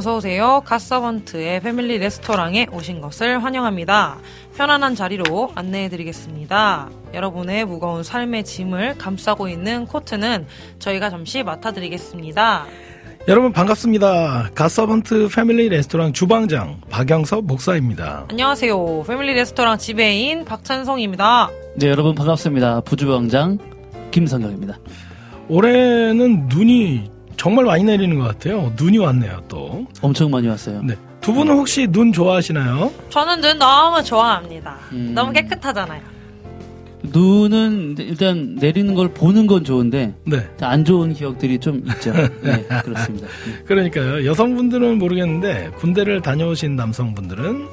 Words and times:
어서 0.00 0.16
오세요. 0.16 0.62
갓서번트의 0.64 1.60
패밀리 1.60 1.98
레스토랑에 1.98 2.68
오신 2.72 3.02
것을 3.02 3.44
환영합니다. 3.44 4.16
편안한 4.56 4.94
자리로 4.94 5.52
안내해 5.54 5.90
드리겠습니다. 5.90 6.88
여러분의 7.12 7.66
무거운 7.66 8.02
삶의 8.02 8.44
짐을 8.44 8.96
감싸고 8.96 9.48
있는 9.48 9.84
코트는 9.84 10.46
저희가 10.78 11.10
잠시 11.10 11.42
맡아 11.42 11.72
드리겠습니다. 11.72 12.64
여러분 13.28 13.52
반갑습니다. 13.52 14.52
갓서번트 14.54 15.28
패밀리 15.36 15.68
레스토랑 15.68 16.14
주방장 16.14 16.80
박영섭 16.88 17.44
목사입니다. 17.44 18.24
안녕하세요. 18.30 19.04
패밀리 19.06 19.34
레스토랑 19.34 19.76
지배인 19.76 20.46
박찬성입니다. 20.46 21.50
네, 21.76 21.88
여러분 21.88 22.14
반갑습니다. 22.14 22.80
부주방장 22.86 23.58
김성경입니다. 24.12 24.78
올해는 25.50 26.46
눈이 26.48 27.19
정말 27.40 27.64
많이 27.64 27.82
내리는 27.82 28.18
것 28.18 28.24
같아요. 28.24 28.70
눈이 28.78 28.98
왔네요, 28.98 29.40
또. 29.48 29.86
엄청 30.02 30.30
많이 30.30 30.46
왔어요. 30.46 30.82
네. 30.82 30.94
두 31.22 31.32
분은 31.32 31.54
혹시 31.54 31.86
눈 31.86 32.12
좋아하시나요? 32.12 32.92
저는 33.08 33.40
눈 33.40 33.58
너무 33.58 34.04
좋아합니다. 34.04 34.76
음. 34.92 35.12
너무 35.14 35.32
깨끗하잖아요. 35.32 36.02
눈은 37.02 37.94
일단 37.98 38.56
내리는 38.56 38.92
걸 38.94 39.08
보는 39.14 39.46
건 39.46 39.64
좋은데 39.64 40.14
네. 40.26 40.46
안 40.60 40.84
좋은 40.84 41.14
기억들이 41.14 41.58
좀 41.58 41.82
있죠. 41.86 42.12
네, 42.42 42.62
그렇습니다. 42.84 43.26
음. 43.46 43.62
그러니까요. 43.64 44.26
여성분들은 44.26 44.98
모르겠는데 44.98 45.70
군대를 45.78 46.20
다녀오신 46.20 46.76
남성분들은 46.76 47.66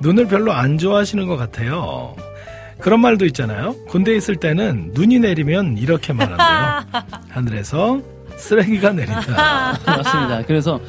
눈을 0.00 0.26
별로 0.26 0.52
안 0.52 0.76
좋아하시는 0.76 1.24
것 1.28 1.36
같아요. 1.36 2.16
그런 2.80 2.98
말도 2.98 3.26
있잖아요. 3.26 3.76
군대에 3.86 4.16
있을 4.16 4.34
때는 4.34 4.90
눈이 4.92 5.20
내리면 5.20 5.78
이렇게 5.78 6.12
말한대요. 6.12 7.04
하늘에서 7.30 8.02
쓰레기가 8.36 8.92
내린다. 8.92 9.78
맞습니다. 9.86 10.42
그래서 10.46 10.80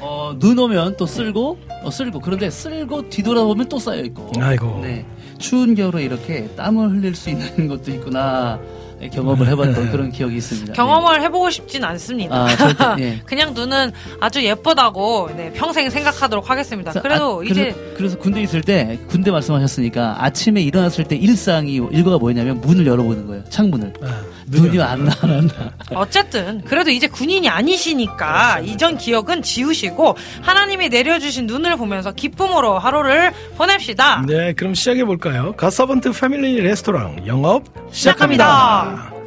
어, 0.00 0.34
눈 0.38 0.58
오면 0.58 0.96
또 0.96 1.06
쓸고 1.06 1.58
어, 1.82 1.90
쓸고 1.90 2.20
그런데 2.20 2.50
쓸고 2.50 3.08
뒤돌아보면 3.10 3.68
또 3.68 3.78
쌓여 3.78 4.00
있고. 4.02 4.32
아이고. 4.40 4.80
네. 4.82 5.04
추운 5.38 5.74
겨울에 5.74 6.02
이렇게 6.04 6.48
땀을 6.56 6.90
흘릴 6.90 7.14
수 7.14 7.30
있는 7.30 7.66
것도 7.68 7.90
있구나 7.90 8.58
경험을 9.12 9.46
해봤던 9.48 9.88
그런 9.92 10.10
기억이 10.12 10.36
있습니다. 10.36 10.74
경험을 10.74 11.22
해보고 11.22 11.48
싶진 11.48 11.82
않습니다. 11.84 12.44
네. 12.44 12.52
아, 12.52 12.56
절대, 12.56 12.84
예. 13.02 13.20
그냥 13.24 13.54
눈은 13.54 13.92
아주 14.20 14.44
예쁘다고 14.44 15.30
네, 15.34 15.50
평생 15.54 15.88
생각하도록 15.88 16.50
하겠습니다. 16.50 16.92
그래도 17.00 17.40
아, 17.40 17.44
이제 17.44 17.72
그래서, 17.72 17.78
그래서 17.96 18.18
군대 18.18 18.42
있을 18.42 18.60
때 18.60 18.98
군대 19.08 19.30
말씀하셨으니까 19.30 20.22
아침에 20.22 20.60
일어났을 20.60 21.04
때 21.04 21.16
일상이 21.16 21.76
일과가 21.76 22.18
뭐냐면 22.18 22.60
문을 22.60 22.86
열어보는 22.86 23.26
거예요. 23.26 23.44
창문을. 23.48 23.94
아, 24.02 24.22
눈이 24.50 24.80
안 24.82 25.04
나, 25.04 25.12
안 25.22 25.46
나. 25.46 25.72
어쨌든 25.94 26.62
그래도 26.64 26.90
이제 26.90 27.06
군인이 27.06 27.48
아니시니까 27.48 28.60
이전 28.60 28.98
기억은 28.98 29.42
지우시고 29.42 30.16
하나님이 30.42 30.88
내려주신 30.88 31.46
눈을 31.46 31.76
보면서 31.76 32.12
기쁨으로 32.12 32.78
하루를 32.78 33.32
보냅시다. 33.56 34.24
네, 34.26 34.52
그럼 34.52 34.74
시작해 34.74 35.04
볼까요? 35.04 35.52
갓서번트 35.56 36.12
패밀리 36.12 36.60
레스토랑 36.60 37.26
영업 37.26 37.64
시작합니다. 37.92 38.44
시작합니다. 38.44 39.19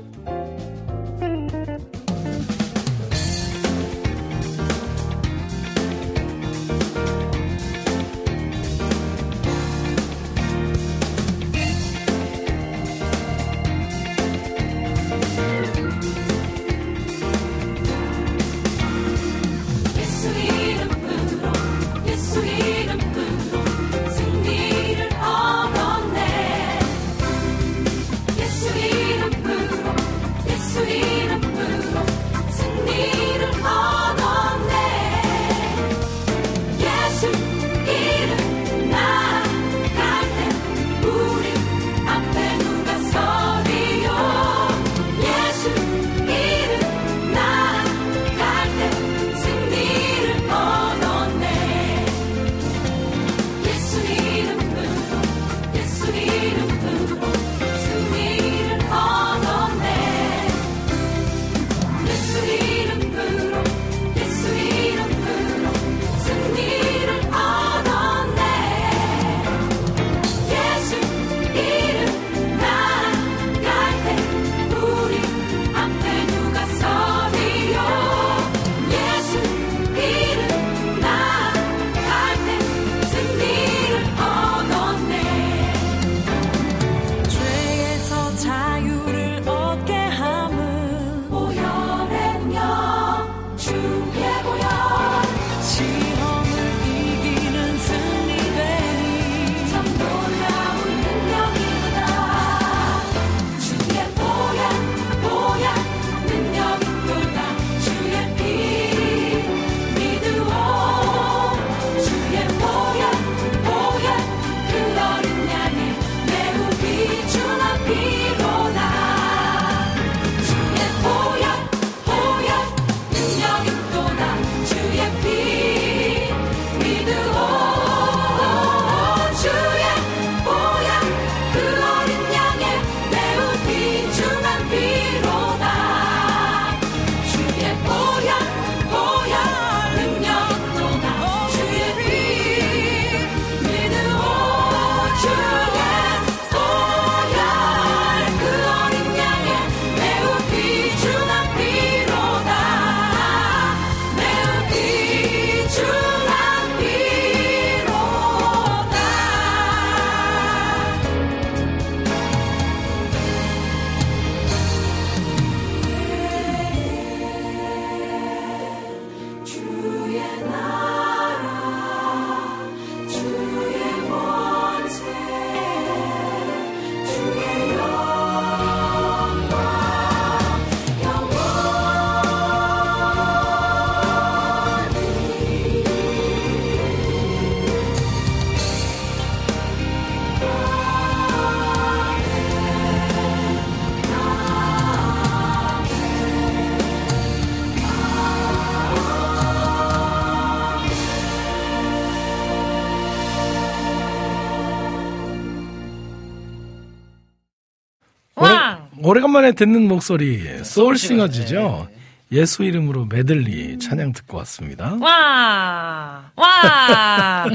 오래간만에 209.14 209.52
듣는 209.52 209.88
목소리 209.88 210.42
소울싱어즈죠. 210.64 211.88
예수 212.32 212.64
이름으로 212.64 213.06
메들리 213.06 213.78
찬양 213.78 214.12
듣고 214.14 214.38
왔습니다. 214.38 214.98
와, 215.00 216.32
와, 216.36 217.46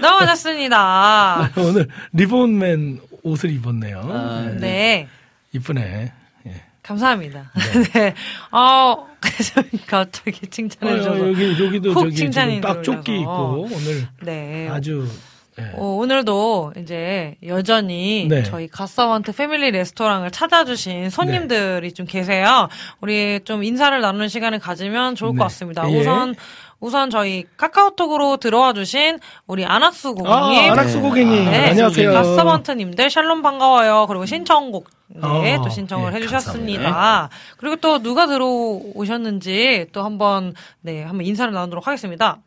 너무 0.00 0.24
좋습니다. 0.28 1.50
오늘 1.58 1.88
리본맨 2.12 3.00
옷을 3.24 3.50
입었네요. 3.50 4.00
아, 4.04 4.52
네. 4.60 5.08
이쁘네. 5.52 6.12
예. 6.46 6.62
감사합니다. 6.84 7.50
네. 7.94 8.14
어, 8.56 9.08
그래서 9.18 9.60
갑자기 9.88 10.46
칭찬해 10.46 11.00
어. 11.00 11.28
여기 11.30 11.64
여기도 11.64 11.90
훅 11.94 12.02
저기 12.04 12.14
칭찬이 12.14 12.60
딱 12.60 12.84
조끼 12.84 13.18
들어오셔서. 13.18 13.22
입고 13.22 13.68
오늘 13.74 14.08
네. 14.22 14.68
아주 14.68 15.08
예. 15.58 15.72
어, 15.74 15.84
오늘도 15.84 16.74
이제 16.78 17.36
여전히 17.46 18.26
네. 18.28 18.42
저희 18.42 18.68
가서번트 18.68 19.32
패밀리 19.32 19.70
레스토랑을 19.70 20.30
찾아주신 20.30 21.10
손님들이 21.10 21.92
좀 21.92 22.06
계세요. 22.06 22.68
우리 23.00 23.40
좀 23.44 23.64
인사를 23.64 24.00
나누는 24.00 24.28
시간을 24.28 24.58
가지면 24.58 25.14
좋을 25.14 25.32
네. 25.32 25.38
것 25.38 25.44
같습니다. 25.44 25.90
예. 25.90 26.00
우선 26.00 26.34
우선 26.80 27.10
저희 27.10 27.44
카카오톡으로 27.56 28.36
들어와 28.36 28.72
주신 28.72 29.18
우리 29.48 29.64
안학수 29.64 30.14
고객님. 30.14 30.70
아, 30.70 30.72
안학수 30.72 31.00
고객님 31.00 31.50
네, 31.50 31.70
안녕하세요. 31.70 32.12
가서번트님들 32.12 33.10
샬롬 33.10 33.42
반가워요. 33.42 34.06
그리고 34.08 34.26
신청곡 34.26 34.88
네, 35.08 35.56
어, 35.56 35.62
또 35.62 35.68
신청을 35.68 36.12
예, 36.12 36.16
해주셨습니다. 36.16 36.82
감사합니다. 36.82 37.30
그리고 37.56 37.76
또 37.76 38.00
누가 38.00 38.26
들어오셨는지 38.26 39.86
또 39.92 40.04
한번 40.04 40.54
네 40.80 41.02
한번 41.02 41.26
인사를 41.26 41.52
나누도록 41.52 41.86
하겠습니다. 41.86 42.38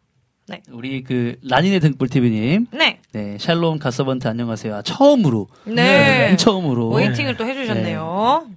우리 0.71 1.03
그 1.03 1.35
라니네 1.43 1.79
등불 1.79 2.09
TV님, 2.09 2.67
네, 2.71 2.99
네 3.11 3.37
샬롬 3.39 3.79
가서번트 3.79 4.27
안녕하세요. 4.27 4.75
아, 4.75 4.81
처음으로, 4.81 5.47
네, 5.65 6.27
맨 6.27 6.37
처음으로. 6.37 6.89
웨이팅을 6.89 7.37
또 7.37 7.45
해주셨네요. 7.45 8.47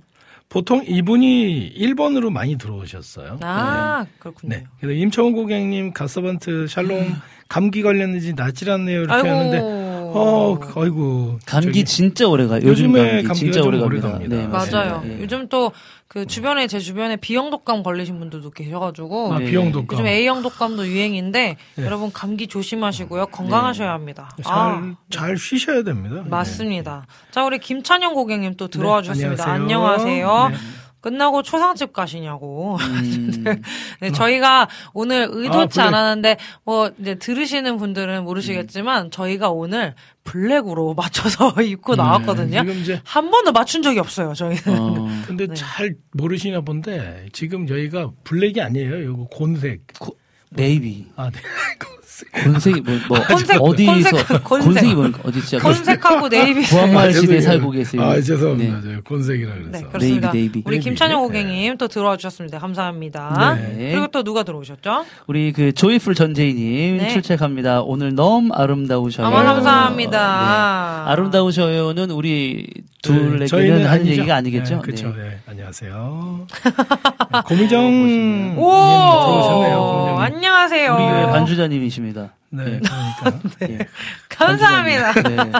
보통 0.48 0.84
이분이 0.86 1.74
1번으로 1.76 2.30
많이 2.30 2.56
들어오셨어요. 2.56 3.38
아, 3.42 4.06
그렇군요. 4.18 4.54
네. 4.54 4.64
그래서 4.78 4.96
임청훈 4.98 5.32
고객님 5.32 5.92
가서번트 5.92 6.66
샬롬 6.68 7.14
감기 7.48 7.82
걸렸는지 7.82 8.34
낫질 8.34 8.70
않네요 8.70 9.02
이렇게 9.02 9.14
아이고. 9.14 9.28
하는데 9.28 9.93
어 10.14 10.58
아이고 10.76 11.38
감기 11.46 11.66
저기 11.66 11.84
진짜 11.84 12.28
오래 12.28 12.46
가요. 12.46 12.60
요즘 12.64 12.92
감기 12.92 13.34
진짜 13.34 13.60
좀 13.60 13.68
오래 13.68 13.80
오래 13.80 14.00
갑니다. 14.00 14.10
갑니다. 14.12 14.36
네, 14.36 14.46
맞아요. 14.46 15.02
예. 15.06 15.20
요즘 15.20 15.48
또 15.48 15.72
그 16.14 16.26
주변에 16.26 16.68
제 16.68 16.78
주변에 16.78 17.16
B형 17.16 17.50
독감 17.50 17.82
걸리신 17.82 18.20
분들도 18.20 18.50
계셔가지고 18.50 19.32
아, 19.34 19.38
네. 19.40 19.46
비용 19.46 19.72
독감 19.72 19.98
요즘 19.98 20.06
A형 20.06 20.42
독감도 20.42 20.86
유행인데 20.86 21.56
네. 21.74 21.84
여러분 21.84 22.12
감기 22.12 22.46
조심하시고요. 22.46 23.26
건강하셔야 23.26 23.90
합니다. 23.90 24.30
잘, 24.44 24.54
아, 24.54 24.94
잘 25.10 25.36
쉬셔야 25.36 25.82
됩니다. 25.82 26.22
맞습니다. 26.26 27.06
자, 27.32 27.44
우리 27.44 27.58
김찬영 27.58 28.14
고객님 28.14 28.54
또 28.56 28.68
들어와 28.68 28.98
네, 29.02 29.08
주셨습니다. 29.08 29.44
안녕하세요. 29.50 30.30
안녕하세요. 30.30 30.83
네. 31.04 31.10
끝나고 31.10 31.42
초상집 31.42 31.92
가시냐고. 31.92 32.76
음, 32.80 33.44
네, 34.00 34.10
저희가 34.10 34.68
오늘 34.94 35.28
의도치 35.30 35.80
아. 35.80 35.88
않았는데 35.88 36.38
뭐 36.64 36.90
이제 36.98 37.16
들으시는 37.16 37.76
분들은 37.76 38.24
모르시겠지만 38.24 39.10
저희가 39.10 39.50
오늘 39.50 39.94
블랙으로 40.24 40.94
맞춰서 40.96 41.52
입고 41.60 41.96
나왔거든요. 41.96 42.62
네, 42.62 42.66
지금 42.66 42.80
이제 42.80 43.00
한 43.04 43.30
번도 43.30 43.52
맞춘 43.52 43.82
적이 43.82 43.98
없어요. 43.98 44.32
저희는. 44.32 44.78
어, 44.78 45.08
근데 45.26 45.46
네. 45.46 45.54
잘 45.54 45.94
모르시나 46.12 46.62
본데 46.62 47.26
지금 47.32 47.66
저희가 47.66 48.10
블랙이 48.24 48.60
아니에요. 48.62 49.02
이거 49.02 49.28
곤색. 49.30 49.82
네이비. 50.54 51.06
아, 51.16 51.30
네. 51.30 51.38
곤색이 52.44 52.80
뭐, 52.82 52.94
뭐 53.08 53.26
곤색, 53.26 53.60
어디서 53.60 53.92
곤색, 53.92 54.44
곤색. 54.44 54.44
곤색이 54.44 54.94
뭡니까? 54.94 55.20
어디 55.24 55.40
진짜 55.44 55.64
곤색하고 55.64 56.28
네이비. 56.28 56.62
구한말 56.62 57.08
아, 57.08 57.12
시대에 57.12 57.40
죄송해요. 57.40 57.42
살고 57.42 57.70
계세요. 57.72 58.02
아, 58.02 58.20
죄송합니다. 58.20 58.80
네. 58.84 58.94
저 58.94 59.00
곤색이라 59.02 59.54
네, 59.54 59.62
그래서. 59.64 59.88
그렇습니다. 59.88 60.32
navy, 60.32 60.52
navy. 60.52 60.62
우리. 60.64 60.78
김찬영 60.80 61.20
네. 61.20 61.26
고객님 61.26 61.76
또 61.76 61.88
들어와 61.88 62.16
주셨습니다. 62.16 62.58
감사합니다. 62.60 63.54
네. 63.56 63.90
그리고 63.92 64.06
또 64.08 64.22
누가 64.22 64.44
들어오셨죠? 64.44 65.04
우리 65.26 65.52
그 65.52 65.72
조이풀 65.72 66.14
전재희님 66.14 66.98
네. 66.98 67.08
출첵합니다. 67.08 67.82
오늘 67.82 68.14
너무 68.14 68.52
아름다우셔요. 68.54 69.28
네. 69.28 69.34
감사합니다. 69.34 71.10
아름다우셔요는 71.10 72.10
우리 72.10 72.66
네, 72.74 72.82
둘에게는 73.12 73.46
저희는 73.46 73.86
한 73.86 73.92
아니죠. 74.00 74.10
얘기가 74.10 74.34
아니겠죠? 74.36 74.74
네, 74.76 74.80
그렇죠. 74.82 75.08
네. 75.16 75.22
네. 75.22 75.38
안녕하세요. 75.46 76.46
고미정 77.46 77.82
님 78.06 78.58
오, 78.58 78.70
들어오셨네요. 78.70 79.78
고미정 79.80 80.14
님. 80.14 80.22
안녕하세요. 80.22 80.92
우리 80.94 81.02
교회 81.04 81.26
반주자님이십니다. 81.26 82.34
네, 82.50 82.64
그러니까. 82.80 83.40
예. 83.68 83.78
감사합니다. 84.28 85.12
반주자님. 85.12 85.52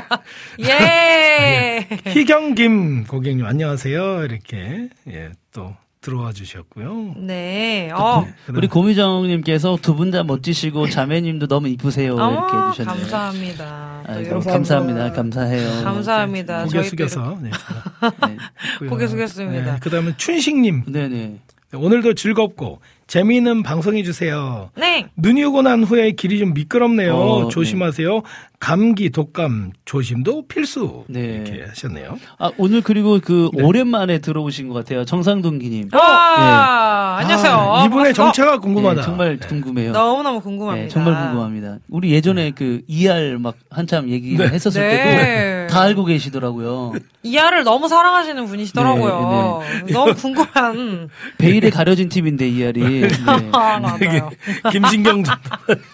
네. 0.58 0.68
예. 0.68 2.10
희경김 2.10 3.04
고객님 3.04 3.44
안녕하세요. 3.46 4.24
이렇게 4.24 4.88
예, 5.10 5.30
또 5.52 5.74
들어와 6.04 6.32
주셨고요. 6.32 7.14
네. 7.16 7.90
어. 7.94 8.26
그다음- 8.46 8.58
우리 8.58 8.68
고미정님께서 8.68 9.78
두 9.80 9.94
분 9.96 10.10
다 10.10 10.22
멋지시고 10.22 10.90
자매님도 10.90 11.46
너무 11.46 11.68
이쁘세요. 11.68 12.12
어머, 12.14 12.32
이렇게 12.32 12.56
해주셨네요. 12.82 13.00
감사합니다. 13.08 14.02
또 14.06 14.12
아이고, 14.12 14.40
감사합니다. 14.40 15.12
감사해요. 15.12 15.82
감사합니다. 15.84 16.64
고개 16.64 16.82
숙여서 16.82 17.38
네, 17.40 17.50
네. 18.82 18.86
고개 18.86 19.06
숙였습니다. 19.06 19.72
네, 19.74 19.78
그다음에 19.80 20.12
춘식님 20.18 20.84
네네. 20.88 21.38
오늘도 21.74 22.14
즐겁고 22.14 22.80
재미있는 23.06 23.62
방송해 23.62 24.02
주세요. 24.02 24.70
네. 24.76 25.06
눈이 25.16 25.44
오고 25.44 25.62
난 25.62 25.84
후에 25.84 26.12
길이 26.12 26.38
좀 26.38 26.54
미끄럽네요. 26.54 27.14
어, 27.14 27.48
조심하세요. 27.48 28.22
감기, 28.58 29.10
독감 29.10 29.72
조심도 29.84 30.46
필수. 30.48 31.04
네. 31.08 31.20
이렇게 31.44 31.64
하셨네요. 31.68 32.18
아, 32.38 32.50
오늘 32.56 32.80
그리고 32.80 33.20
그 33.22 33.50
네. 33.52 33.62
오랜만에 33.62 34.18
들어오신 34.20 34.68
것 34.68 34.74
같아요. 34.74 35.04
정상동기님. 35.04 35.90
와, 35.92 37.18
안녕하세요. 37.20 37.52
아, 37.52 37.84
이분의 37.84 38.14
반갑습니다. 38.14 38.14
정체가 38.14 38.58
궁금하다. 38.60 39.00
네, 39.00 39.04
정말 39.04 39.38
네. 39.38 39.48
궁금해요. 39.48 39.92
너무너무 39.92 40.40
궁금합니다. 40.40 40.84
네, 40.84 40.88
정말 40.88 41.14
궁금합니다. 41.26 41.78
우리 41.90 42.10
예전에 42.12 42.52
그 42.52 42.80
ER 42.86 43.38
막 43.38 43.56
한참 43.70 44.08
얘기 44.08 44.34
네. 44.36 44.48
했었을 44.48 44.80
네. 44.80 44.96
때도 44.96 45.63
다 45.74 45.80
알고 45.82 46.04
계시더라고요. 46.04 46.92
ER을 47.24 47.64
너무 47.64 47.88
사랑하시는 47.88 48.46
분이시더라고요. 48.46 49.62
네, 49.86 49.92
너무 49.92 50.14
궁금한. 50.14 51.08
베일에 51.38 51.70
가려진 51.70 52.08
팀인데 52.08 52.48
ER이. 52.48 52.80
네. 53.00 53.50
아, 53.52 53.80
맞아요. 53.80 54.30
김신경 54.70 55.24
전, 55.24 55.36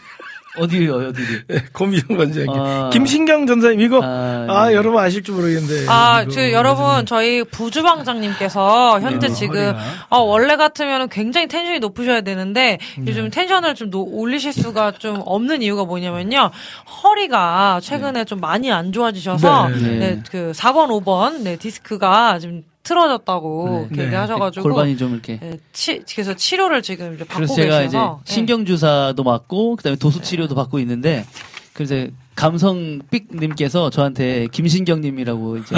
어디요, 0.58 0.94
어디? 1.08 1.22
고미정 1.72 2.16
관장님. 2.16 2.50
아. 2.60 2.90
김신경 2.92 3.46
전사님 3.46 3.80
이거 3.80 4.00
아, 4.02 4.46
아, 4.48 4.68
네. 4.68 4.74
여러분 4.74 5.00
아실지 5.02 5.30
모르겠는데. 5.30 5.86
아, 5.88 6.24
저 6.28 6.50
여러분 6.50 7.06
저희 7.06 7.44
부주방장님께서 7.44 9.00
현재 9.00 9.28
네, 9.28 9.32
지금. 9.34 9.74
어, 10.08 10.18
원래 10.18 10.56
같으면 10.56 11.08
굉장히 11.08 11.46
텐션이 11.46 11.78
높으셔야 11.78 12.22
되는데 12.22 12.78
네. 12.98 13.04
요즘 13.06 13.30
텐션을 13.30 13.74
좀 13.74 13.90
노- 13.90 14.02
올리실 14.02 14.52
수가 14.52 14.92
좀 14.92 15.22
없는 15.24 15.62
이유가 15.62 15.84
뭐냐면요 15.84 16.50
허리가 17.02 17.78
최근에 17.80 18.24
좀 18.24 18.40
많이 18.40 18.72
안 18.72 18.92
좋아지셔서 18.92 19.68
네, 19.68 19.76
네. 19.80 19.98
네, 19.98 20.22
그 20.30 20.52
4번 20.54 20.88
5번 20.88 21.42
네, 21.42 21.56
디스크가 21.56 22.38
지금 22.40 22.62
틀어졌다고 22.82 23.88
네. 23.90 23.96
네. 23.96 24.04
얘기하셔가지고 24.04 24.62
골반이 24.62 24.96
좀 24.96 25.12
이렇게. 25.12 25.38
네, 25.38 25.58
치, 25.72 26.02
그래서 26.12 26.34
치료를 26.34 26.82
지금 26.82 27.14
이제 27.14 27.24
받고 27.24 27.36
그래서 27.36 27.54
제가 27.54 27.82
이제 27.82 27.96
계셔서 27.96 28.20
네. 28.24 28.32
신경 28.32 28.64
주사도 28.64 29.22
맞고 29.22 29.76
그다음에 29.76 29.96
도수 29.96 30.20
치료도 30.22 30.54
받고 30.54 30.78
있는데 30.80 31.24
그래서 31.72 32.06
감성 32.40 33.00
삑님께서 33.10 33.90
저한테 33.90 34.46
김신경님이라고 34.50 35.58
이제 35.58 35.76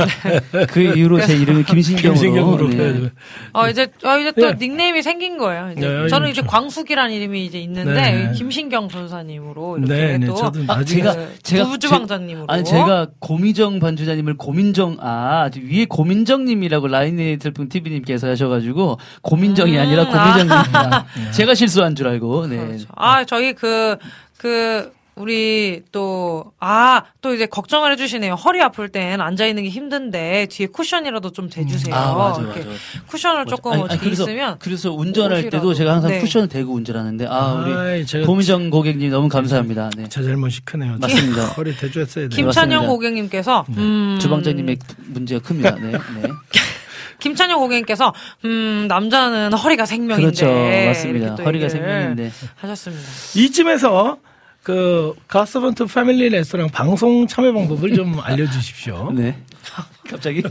그 0.69 0.81
이후로 0.97 1.21
제 1.27 1.35
이름을 1.37 1.65
김신경으로, 1.67 2.15
김신경으로. 2.15 2.69
네. 2.69 2.93
네. 3.01 3.11
어, 3.53 3.69
이제, 3.69 3.89
어, 4.05 4.17
이제 4.19 4.31
또 4.31 4.53
네. 4.53 4.55
닉네임이 4.61 5.03
생긴 5.03 5.39
거예요. 5.39 5.73
이제 5.77 5.89
네, 5.89 6.07
저는 6.09 6.31
이제 6.31 6.41
광숙이라는 6.43 7.13
이름이 7.13 7.45
이제 7.47 7.59
있는데, 7.59 7.93
네. 7.95 8.33
김신경 8.37 8.89
전사님으로 8.89 9.79
이렇게 9.79 9.93
네, 9.93 10.19
네, 10.19 10.27
또. 10.27 10.35
아, 10.69 10.83
제가- 10.85 11.15
그 11.17 11.39
제가- 11.43 11.69
부주방장님으로. 11.69 12.47
아니 12.49 12.63
제가 12.63 13.09
고미정 13.19 13.81
반주자님을 13.81 14.37
고민정 14.37 14.99
아 15.01 15.51
위에 15.57 15.87
고민정님이라고 15.87 16.87
라인에 16.87 17.37
들분 17.39 17.69
TV님께서 17.69 18.29
하셔가지고 18.29 18.99
고민정이 19.23 19.75
음, 19.77 19.81
아니라 19.81 20.05
고민정님입니다. 20.05 21.07
제가 21.35 21.55
실수한 21.55 21.97
줄 21.97 22.07
알고 22.07 22.47
네. 22.47 22.57
그렇죠. 22.57 22.87
아, 22.95 23.25
저희 23.25 23.53
그, 23.53 23.97
그, 24.39 24.93
우리 25.15 25.83
또, 25.93 26.53
아, 26.59 27.03
또 27.21 27.35
이제 27.35 27.45
걱정을 27.45 27.93
해주시네요. 27.93 28.35
허리 28.35 28.63
아플 28.63 28.89
땐 28.89 29.21
앉아있는 29.21 29.63
게 29.65 29.69
힘든데, 29.69 30.47
뒤에 30.51 30.69
쿠션이라도 30.69 31.33
좀 31.33 31.51
대주세요. 31.51 31.95
아 31.95 32.15
맞아 32.15 32.41
이렇게 32.41 32.61
맞아. 32.61 32.71
쿠션을 33.09 33.45
조금 33.47 33.73
아니, 33.73 33.83
아니, 33.91 33.99
그래서 34.01 34.23
있으면. 34.23 34.57
그래서 34.59 34.91
운전할 34.91 35.51
때도 35.51 35.69
옷이라도. 35.69 35.75
제가 35.75 35.93
항상 35.95 36.11
네. 36.13 36.21
쿠션을 36.21 36.49
대고 36.49 36.73
운전하는데 36.73 37.27
아 37.29 37.53
우리 37.63 37.73
아이, 37.75 38.05
고미정 38.25 38.71
고객님 38.71 39.11
너무 39.11 39.29
감사합니다. 39.29 39.91
네. 39.99 40.09
제 40.09 40.23
잘못이 40.23 40.63
크네요. 40.65 40.97
맞습니다. 40.99 41.45
허리 41.57 41.77
대줘했어야 41.77 42.29
돼요. 42.29 42.37
김찬영. 42.37 42.87
고객님께서, 42.87 43.67
음. 43.77 44.19
주방장님의 44.21 44.79
문제가 45.09 45.43
큽니다. 45.47 45.75
네. 45.77 45.93
네. 45.93 45.99
김찬영 47.21 47.59
고객님께서, 47.61 48.13
음, 48.47 48.87
남자는 48.89 49.53
허리가 49.53 49.85
생명인데. 49.87 50.23
그렇죠. 50.45 50.47
맞습니다. 50.87 51.37
허리가 51.45 51.69
생명인데. 51.69 52.33
하셨습니다. 52.57 53.03
이쯤에서 53.37 54.17
그 54.63 55.13
가스번트 55.27 55.87
패밀리 55.87 56.29
레스토랑 56.29 56.69
방송 56.69 57.27
참여 57.27 57.53
방법을 57.53 57.95
좀 57.95 58.19
알려주십시오. 58.23 59.13
네. 59.13 59.37
갑자기 60.09 60.43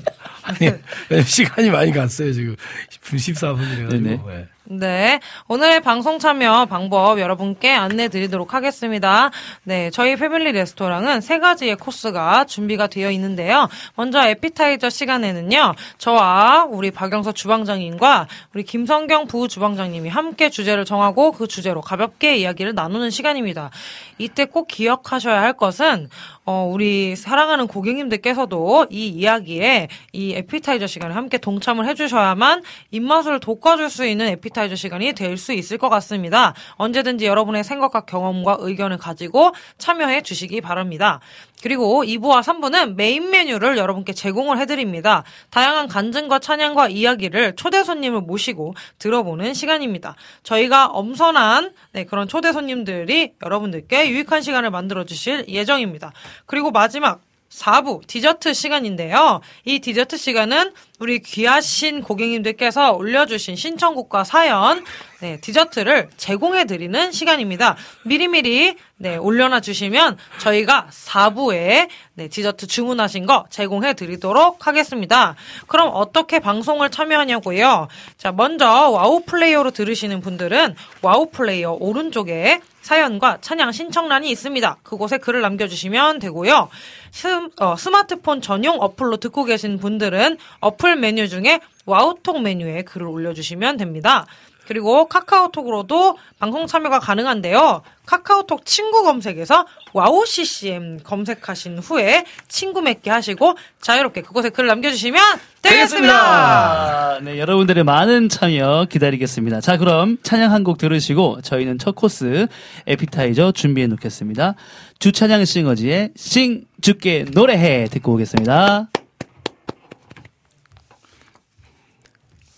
아니, 0.43 1.23
시간이 1.23 1.69
많이 1.69 1.91
갔어요, 1.91 2.33
지금. 2.33 2.55
14분이라가지고. 2.89 4.01
네 4.01 4.47
네. 4.71 4.77
네. 4.79 5.01
네. 5.01 5.19
오늘 5.47 5.81
방송 5.81 6.19
참여 6.19 6.67
방법 6.67 7.19
여러분께 7.19 7.71
안내 7.71 8.07
드리도록 8.07 8.53
하겠습니다. 8.53 9.31
네. 9.63 9.89
저희 9.89 10.15
패밀리 10.15 10.51
레스토랑은 10.51 11.21
세 11.21 11.39
가지의 11.39 11.75
코스가 11.75 12.45
준비가 12.45 12.87
되어 12.87 13.09
있는데요. 13.11 13.67
먼저 13.95 14.21
에피타이저 14.21 14.89
시간에는요. 14.89 15.73
저와 15.97 16.67
우리 16.69 16.91
박영서 16.91 17.31
주방장님과 17.31 18.27
우리 18.53 18.63
김성경 18.63 19.27
부주방장님이 19.27 20.09
함께 20.09 20.49
주제를 20.49 20.85
정하고 20.85 21.31
그 21.31 21.47
주제로 21.47 21.81
가볍게 21.81 22.37
이야기를 22.37 22.75
나누는 22.75 23.09
시간입니다. 23.09 23.71
이때 24.17 24.45
꼭 24.45 24.67
기억하셔야 24.67 25.41
할 25.41 25.53
것은 25.53 26.09
어, 26.51 26.65
우리 26.69 27.15
사랑하는 27.15 27.67
고객님들께서도 27.67 28.87
이 28.89 29.07
이야기에 29.07 29.87
이 30.11 30.33
에피타이저 30.33 30.85
시간에 30.85 31.13
함께 31.13 31.37
동참을 31.37 31.87
해주셔야만 31.87 32.63
입맛을 32.91 33.39
돋궈줄 33.39 33.89
수 33.89 34.05
있는 34.05 34.27
에피타이저 34.27 34.75
시간이 34.75 35.13
될 35.13 35.31
수 35.37 35.53
있을 35.53 35.77
것 35.77 35.87
같습니다. 35.89 36.53
언제든지 36.75 37.25
여러분의 37.25 37.63
생각과 37.63 38.01
경험과 38.01 38.57
의견을 38.59 38.97
가지고 38.97 39.53
참여해 39.77 40.21
주시기 40.21 40.59
바랍니다. 40.61 41.19
그리고 41.61 42.03
2부와 42.03 42.41
3부는 42.41 42.95
메인 42.95 43.29
메뉴를 43.29 43.77
여러분께 43.77 44.13
제공을 44.13 44.57
해드립니다. 44.59 45.23
다양한 45.49 45.87
간증과 45.87 46.39
찬양과 46.39 46.89
이야기를 46.89 47.55
초대 47.55 47.83
손님을 47.83 48.21
모시고 48.21 48.73
들어보는 48.99 49.53
시간입니다. 49.53 50.15
저희가 50.43 50.87
엄선한 50.87 51.73
네, 51.93 52.05
그런 52.05 52.27
초대 52.27 52.51
손님들이 52.51 53.33
여러분들께 53.43 54.09
유익한 54.09 54.41
시간을 54.41 54.71
만들어 54.71 55.05
주실 55.05 55.45
예정입니다. 55.47 56.13
그리고 56.45 56.71
마지막 56.71 57.21
4부 57.51 58.07
디저트 58.07 58.53
시간인데요. 58.53 59.41
이 59.65 59.79
디저트 59.79 60.17
시간은 60.17 60.71
우리 60.99 61.19
귀하신 61.19 62.01
고객님들께서 62.01 62.93
올려주신 62.93 63.55
신청곡과 63.55 64.23
사연, 64.23 64.85
네, 65.19 65.39
디저트를 65.41 66.09
제공해드리는 66.15 67.11
시간입니다. 67.11 67.75
미리미리, 68.05 68.75
네, 68.97 69.17
올려놔 69.17 69.59
주시면 69.61 70.17
저희가 70.39 70.87
4부에, 70.91 71.89
네, 72.13 72.27
디저트 72.27 72.67
주문하신 72.67 73.25
거 73.25 73.45
제공해드리도록 73.49 74.67
하겠습니다. 74.67 75.35
그럼 75.67 75.91
어떻게 75.93 76.39
방송을 76.39 76.89
참여하냐고요? 76.89 77.87
자, 78.17 78.31
먼저 78.31 78.67
와우 78.67 79.23
플레이어로 79.25 79.71
들으시는 79.71 80.21
분들은 80.21 80.75
와우 81.01 81.29
플레이어 81.31 81.77
오른쪽에 81.79 82.61
사연과 82.81 83.39
찬양 83.41 83.71
신청란이 83.71 84.29
있습니다. 84.31 84.77
그곳에 84.83 85.17
글을 85.17 85.41
남겨주시면 85.41 86.19
되고요. 86.19 86.69
스, 87.11 87.27
어, 87.57 87.75
스마트폰 87.75 88.41
전용 88.41 88.77
어플로 88.81 89.17
듣고 89.17 89.45
계신 89.45 89.77
분들은 89.79 90.37
어플 90.59 90.95
메뉴 90.95 91.27
중에 91.27 91.59
와우톡 91.85 92.41
메뉴에 92.41 92.83
글을 92.83 93.07
올려주시면 93.07 93.77
됩니다. 93.77 94.25
그리고 94.67 95.07
카카오톡으로도 95.07 96.17
방송 96.39 96.65
참여가 96.67 96.99
가능한데요. 96.99 97.81
카카오톡 98.05 98.65
친구 98.65 99.03
검색에서 99.03 99.65
와우 99.93 100.25
CCM 100.25 100.99
검색하신 101.03 101.79
후에 101.79 102.25
친구 102.47 102.81
맺기 102.81 103.09
하시고 103.09 103.55
자유롭게 103.81 104.21
그곳에 104.21 104.49
글을 104.49 104.67
남겨주시면 104.67 105.21
되겠습니다. 105.61 106.13
아, 106.13 107.19
네, 107.21 107.37
여러분들의 107.39 107.83
많은 107.83 108.29
참여 108.29 108.87
기다리겠습니다. 108.89 109.61
자, 109.61 109.77
그럼 109.77 110.17
찬양 110.23 110.51
한 110.51 110.61
곡 110.63 110.77
들으시고 110.77 111.41
저희는 111.41 111.79
첫 111.79 111.95
코스 111.95 112.45
에피타이저 112.85 113.51
준비해 113.53 113.87
놓겠습니다. 113.87 114.53
주찬양 114.99 115.43
싱어즈의 115.43 116.11
sing 116.15 116.65
주께 116.81 117.25
노래해 117.33 117.87
듣고 117.89 118.13
오겠습니다. 118.13 118.89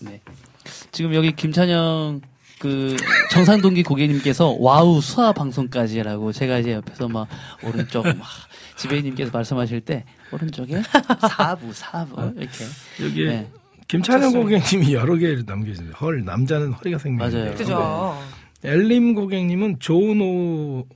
네. 0.00 0.20
지금 0.94 1.12
여기 1.12 1.32
김찬영 1.32 2.20
그 2.60 2.96
정상동기 3.32 3.82
고객님께서 3.82 4.56
와우 4.60 5.00
수화 5.00 5.32
방송까지라고 5.32 6.30
제가 6.30 6.60
이제 6.60 6.72
옆에서 6.72 7.08
막 7.08 7.26
오른쪽 7.64 8.04
막 8.06 8.16
지배인님께서 8.76 9.32
말씀하실 9.32 9.80
때 9.80 10.04
오른쪽에 10.32 10.80
사부 11.28 11.72
사부 11.72 12.34
이렇게 12.36 12.64
여기 13.02 13.26
네. 13.26 13.50
김찬영. 13.88 14.32
고객님이 14.32 14.94
여러 14.94 15.16
개를 15.16 15.42
남겨주세요. 15.44 15.90
헐, 16.00 16.24
남자는 16.24 16.72
허리가 16.72 16.96
생기는데. 16.98 17.36
맞아요. 17.38 17.54
그죠? 17.54 18.18
엘림 18.62 19.14
고객님은 19.14 19.78
좋은 19.80 20.20
오후 20.20 20.86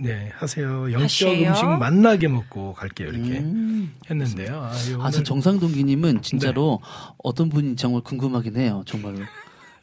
네 0.00 0.30
하세요. 0.36 0.92
영적 0.92 1.28
하세요. 1.30 1.48
음식 1.48 1.64
만나게 1.64 2.28
먹고 2.28 2.74
갈게요. 2.74 3.08
이렇게 3.08 3.38
음. 3.38 3.94
했는데요. 4.10 4.56
아, 4.56 4.92
요 4.92 4.96
아, 4.96 5.00
오늘 5.00 5.10
저 5.12 5.22
정상동기님은 5.22 6.22
진짜로 6.22 6.80
어떤 7.22 7.48
분이 7.48 7.76
정말 7.76 8.02
궁금하긴 8.02 8.56
해요. 8.56 8.82
정말로. 8.86 9.20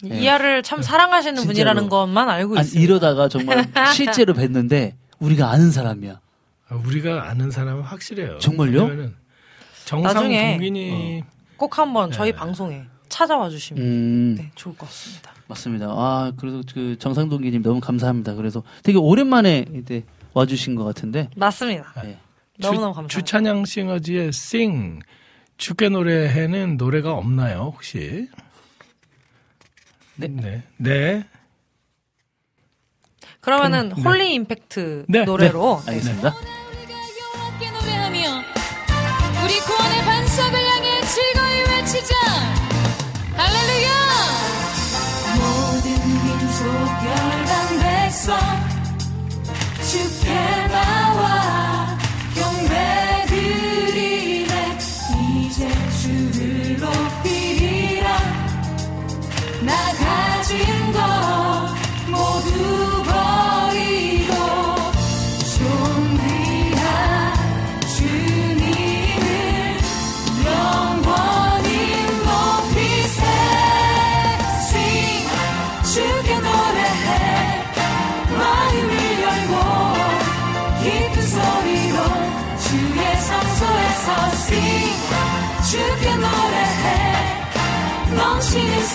네. 0.04 0.20
이하를 0.22 0.64
참 0.64 0.82
사랑하시는 0.82 1.36
진짜로. 1.36 1.48
분이라는 1.54 1.90
것만 1.90 2.30
알고 2.30 2.56
아니, 2.58 2.66
있습니다. 2.66 2.84
이러다가 2.84 3.28
정말 3.28 3.66
실제로 3.94 4.34
뵀는데 4.34 4.94
우리가 5.20 5.50
아는 5.52 5.72
사람이야. 5.72 6.20
아, 6.70 6.76
우리가 6.76 7.30
아는 7.30 7.52
사람은 7.52 7.84
확실해요. 7.84 8.40
정말요? 8.40 9.12
정상 9.86 10.14
나중에 10.14 10.54
동gin이 10.54 11.24
꼭 11.58 11.78
한번 11.78 12.12
저희 12.12 12.32
네. 12.32 12.38
방송에 12.38 12.84
찾아와 13.10 13.50
주시면 13.50 13.84
음, 13.84 14.36
네, 14.38 14.52
좋을 14.56 14.76
것 14.78 14.86
같습니다. 14.88 15.32
맞습니다. 15.48 15.88
아, 15.90 16.32
그래도 16.38 16.62
그 16.74 16.98
정상동기님 16.98 17.62
너무 17.62 17.82
감사합니다. 17.82 18.36
그래서 18.36 18.64
되게 18.84 18.98
오랜만에 18.98 19.66
이제 19.76 20.04
와주신 20.34 20.76
것 20.76 20.86
같은데. 20.86 21.30
맞습니다. 21.36 21.92
네. 22.04 22.18
너무너무 22.58 22.94
감사합니다. 22.94 23.14
주찬양 23.14 23.66
Singers의 23.66 24.32
Sing 24.32 25.02
주께 25.58 25.90
노래해는 25.90 26.78
노래가 26.78 27.12
없나요 27.14 27.72
혹시? 27.76 28.30
네. 30.28 30.42
네. 30.42 30.64
네. 30.78 31.24
그러면은 33.40 33.90
네. 33.96 34.02
Holy 34.02 34.34
Impact 34.36 35.06
네, 35.10 35.24
노래로 35.24 35.82
알겠습니다. 35.88 36.30
우리가 36.30 36.94
여호와께 36.94 37.72
노래하며 37.72 38.44
우리 39.44 39.60
구원의 39.62 40.02
반석을 40.06 40.60
향해 40.60 41.02
즐거이 41.02 41.60
외치자 41.76 42.16
할렐루야 43.36 43.90
모든 45.38 45.88
민족 46.24 46.66
열방 47.08 47.80
백성 47.82 48.38
주께 49.90 50.31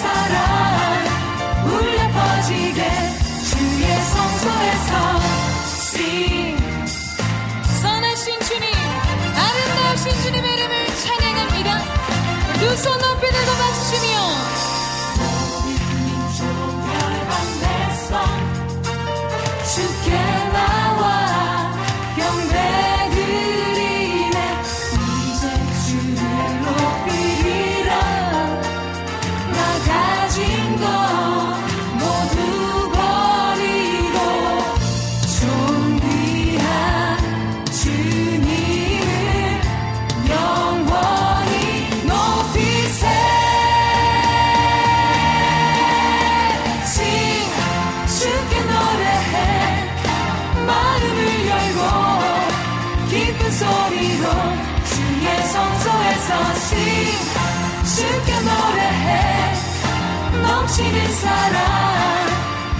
넘 0.04 0.55
넘치는 60.76 61.12
사랑. 61.14 61.56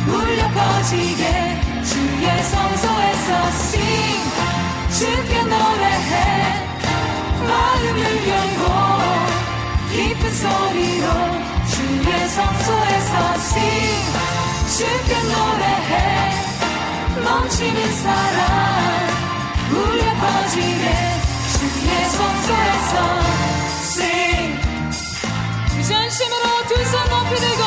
울려 0.07 0.49
퍼지게 0.51 1.23
주의 1.83 2.43
성소에서 2.45 3.49
sing. 3.49 4.31
주께 4.93 5.43
노래해. 5.43 6.13
마음을 7.49 7.99
열고 8.29 8.65
깊은 9.93 10.21
소리로 10.35 11.07
주의 11.71 12.29
성소에서 12.29 13.15
sing. 13.37 14.13
주께 14.77 15.11
노래해. 15.33 15.91
넘치는 17.25 17.79
사랑. 17.95 18.39
울려 19.73 20.05
퍼지게 20.21 20.85
주의 21.57 21.89
성소에서 22.11 22.95
sing. 23.81 24.67
전심으로 25.89 26.36
두 26.36 26.36
손 26.87 27.09
높이 27.09 27.35
들고 27.35 27.63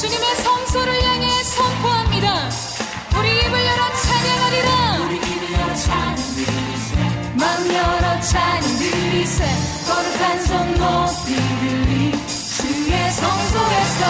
주님의 0.00 0.36
성소를 0.36 1.02
향해 1.04 1.28
선포합니다. 1.44 2.48
우리 3.18 3.28
입을 3.30 3.66
열어 3.66 3.92
찬양하리라. 3.94 4.98
우리 5.04 5.16
입을 5.16 5.52
열어 5.52 5.74
찬양 5.74 6.16
들리세. 6.16 6.96
맘 7.34 7.66
열어 7.74 8.20
찬양 8.20 8.62
들리세. 8.78 9.44
거룩한 9.86 10.44
손 10.46 10.74
높이 10.74 11.36
들리 11.60 12.26
주의 12.26 13.10
성소에서 13.12 14.00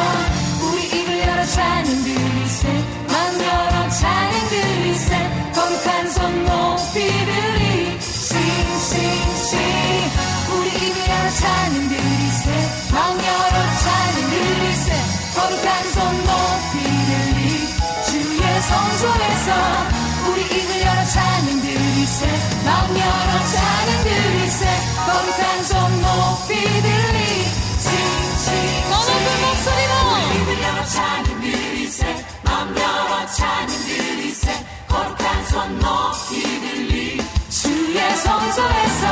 우리 0.70 1.00
입을 1.00 1.20
열어 1.26 1.44
찬양 1.44 1.84
들리세. 1.84 2.68
맘 3.08 3.40
열어 3.40 3.88
찬양 3.88 4.48
들리세. 4.48 5.52
거룩한 5.54 6.10
손 6.10 6.44
높이 6.44 6.92
들리 7.00 7.98
sing 7.98 8.70
sing 8.76 9.30
sing 9.32 10.10
우리 10.54 10.68
입을 10.68 11.08
열어 11.10 11.30
찬양 11.30 11.88
들리세. 11.88 12.44
맘 12.92 12.96
열어 13.10 13.20
찬양 13.20 13.26
들리세 13.26 13.31
거룩한 15.34 15.90
손 15.92 16.24
높이 16.24 16.82
들리 17.06 17.66
주의 18.06 18.62
성소에서 18.62 19.48
우리 20.28 20.42
입을 20.42 20.80
열어 20.82 21.04
찬양 21.06 21.60
들리세. 21.62 22.26
마음 22.64 22.90
열어 22.96 23.46
찬양 23.52 24.04
들리세. 24.04 24.66
거룩한 25.06 25.64
손 25.64 26.00
높이 26.02 26.54
들리 26.54 27.44
싱싱 27.80 28.90
더 28.90 28.96
높은 28.98 29.40
목소리로. 29.42 29.94
입을 30.42 30.62
열어 30.62 30.84
찬양 30.84 31.40
들리세. 31.40 32.26
마음 32.44 32.76
열어 32.76 33.26
찬양 33.26 33.66
들리세. 33.68 34.66
거룩한 34.88 35.46
손 35.46 35.78
높이 35.78 36.42
들리 36.60 37.20
주의 37.48 38.16
성소에서 38.16 39.04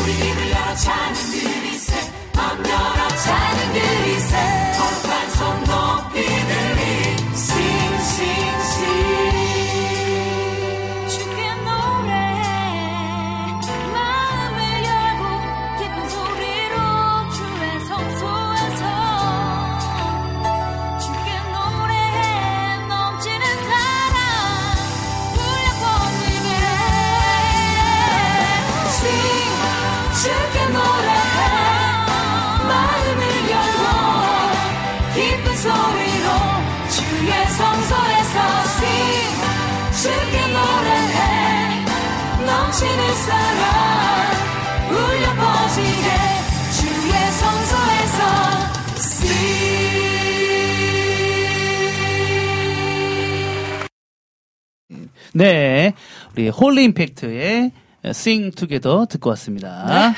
우리 0.00 0.12
입을 0.30 0.50
열어 0.50 0.74
찬양 0.76 1.14
들리세. 1.14 2.12
마음 2.34 2.64
열어 2.66 3.08
찬양 3.08 3.72
들리세 3.72 4.64
거룩 5.38 6.03
깊은 35.24 35.56
소리로 35.56 36.28
주의 36.90 37.32
성소에서 37.48 38.36
sing 38.76 39.40
주께 40.02 40.36
노래해. 40.52 41.84
넘치는 42.44 43.02
사랑 43.14 43.64
울려 44.90 45.26
퍼지게 45.34 46.08
주의 46.76 47.12
성소에서 47.40 48.18
sing 48.96 49.34
네, 55.32 55.94
우리 56.36 56.48
Holy 56.48 56.84
Impact의 56.84 57.72
Sing 58.04 58.54
Together 58.54 59.06
듣고 59.08 59.30
왔습니다. 59.30 60.14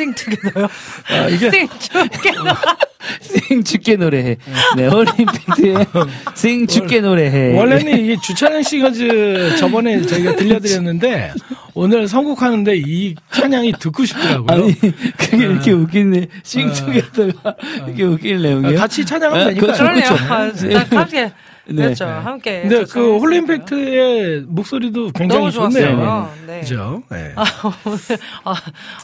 Sing 0.00 0.14
Together요. 0.14 0.64
아, 1.10 1.28
이게 1.28 1.50
Sing 1.50 1.68
Together. 1.68 2.56
Sing 3.22 3.64
주께 3.64 3.96
노래해. 3.96 4.36
네, 4.76 4.84
Impact의 5.18 5.86
Sing 6.36 6.66
주께 6.72 7.00
노래해. 7.00 7.56
원래는 7.58 7.98
이게 7.98 8.16
주찬양 8.22 8.62
씨가 8.62 8.92
저- 8.92 9.56
저번에 9.56 10.00
저희가 10.02 10.36
들려드렸는데 10.36 11.32
오늘 11.74 12.08
선곡하는데 12.08 12.76
이 12.86 13.14
찬양이 13.32 13.72
듣고 13.78 14.04
싶더라고요. 14.04 14.46
아니, 14.48 14.74
그게 15.18 15.36
이렇게 15.36 15.72
웃기네. 15.72 16.26
Sing 16.44 16.72
Together가 16.74 17.54
이렇게 17.86 18.02
웃길 18.04 18.42
내용이에요. 18.42 18.78
아, 18.78 18.82
같이 18.82 19.04
찬양하면 19.04 19.42
아, 19.42 19.48
되니까. 19.48 19.66
그렇죠, 19.66 19.82
그러네요. 19.84 20.08
그렇죠. 20.54 20.96
아, 20.96 20.98
함께 21.00 21.32
네. 21.70 21.82
그렇죠. 21.84 22.04
함께. 22.06 22.62
근데 22.62 22.84
저그 22.84 23.18
Holy 23.18 23.36
찬양했으니까요. 23.36 23.38
Impact의 23.38 24.40
목소리도 24.48 25.10
굉장히 25.12 25.40
너무 25.40 25.50
좋네요. 25.52 25.96
좋았어요. 25.96 26.32
네. 26.46 26.60
그죠? 26.60 27.02
네. 27.10 27.32
아, 27.36 27.44
오늘, 27.84 27.98
아, 28.44 28.54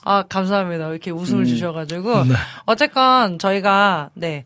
아, 0.05 0.23
감사합니다. 0.29 0.91
이렇게 0.91 1.11
웃음을 1.11 1.43
음. 1.43 1.47
주셔가지고. 1.47 2.25
네. 2.25 2.35
어쨌건 2.67 3.39
저희가, 3.39 4.11
네, 4.15 4.45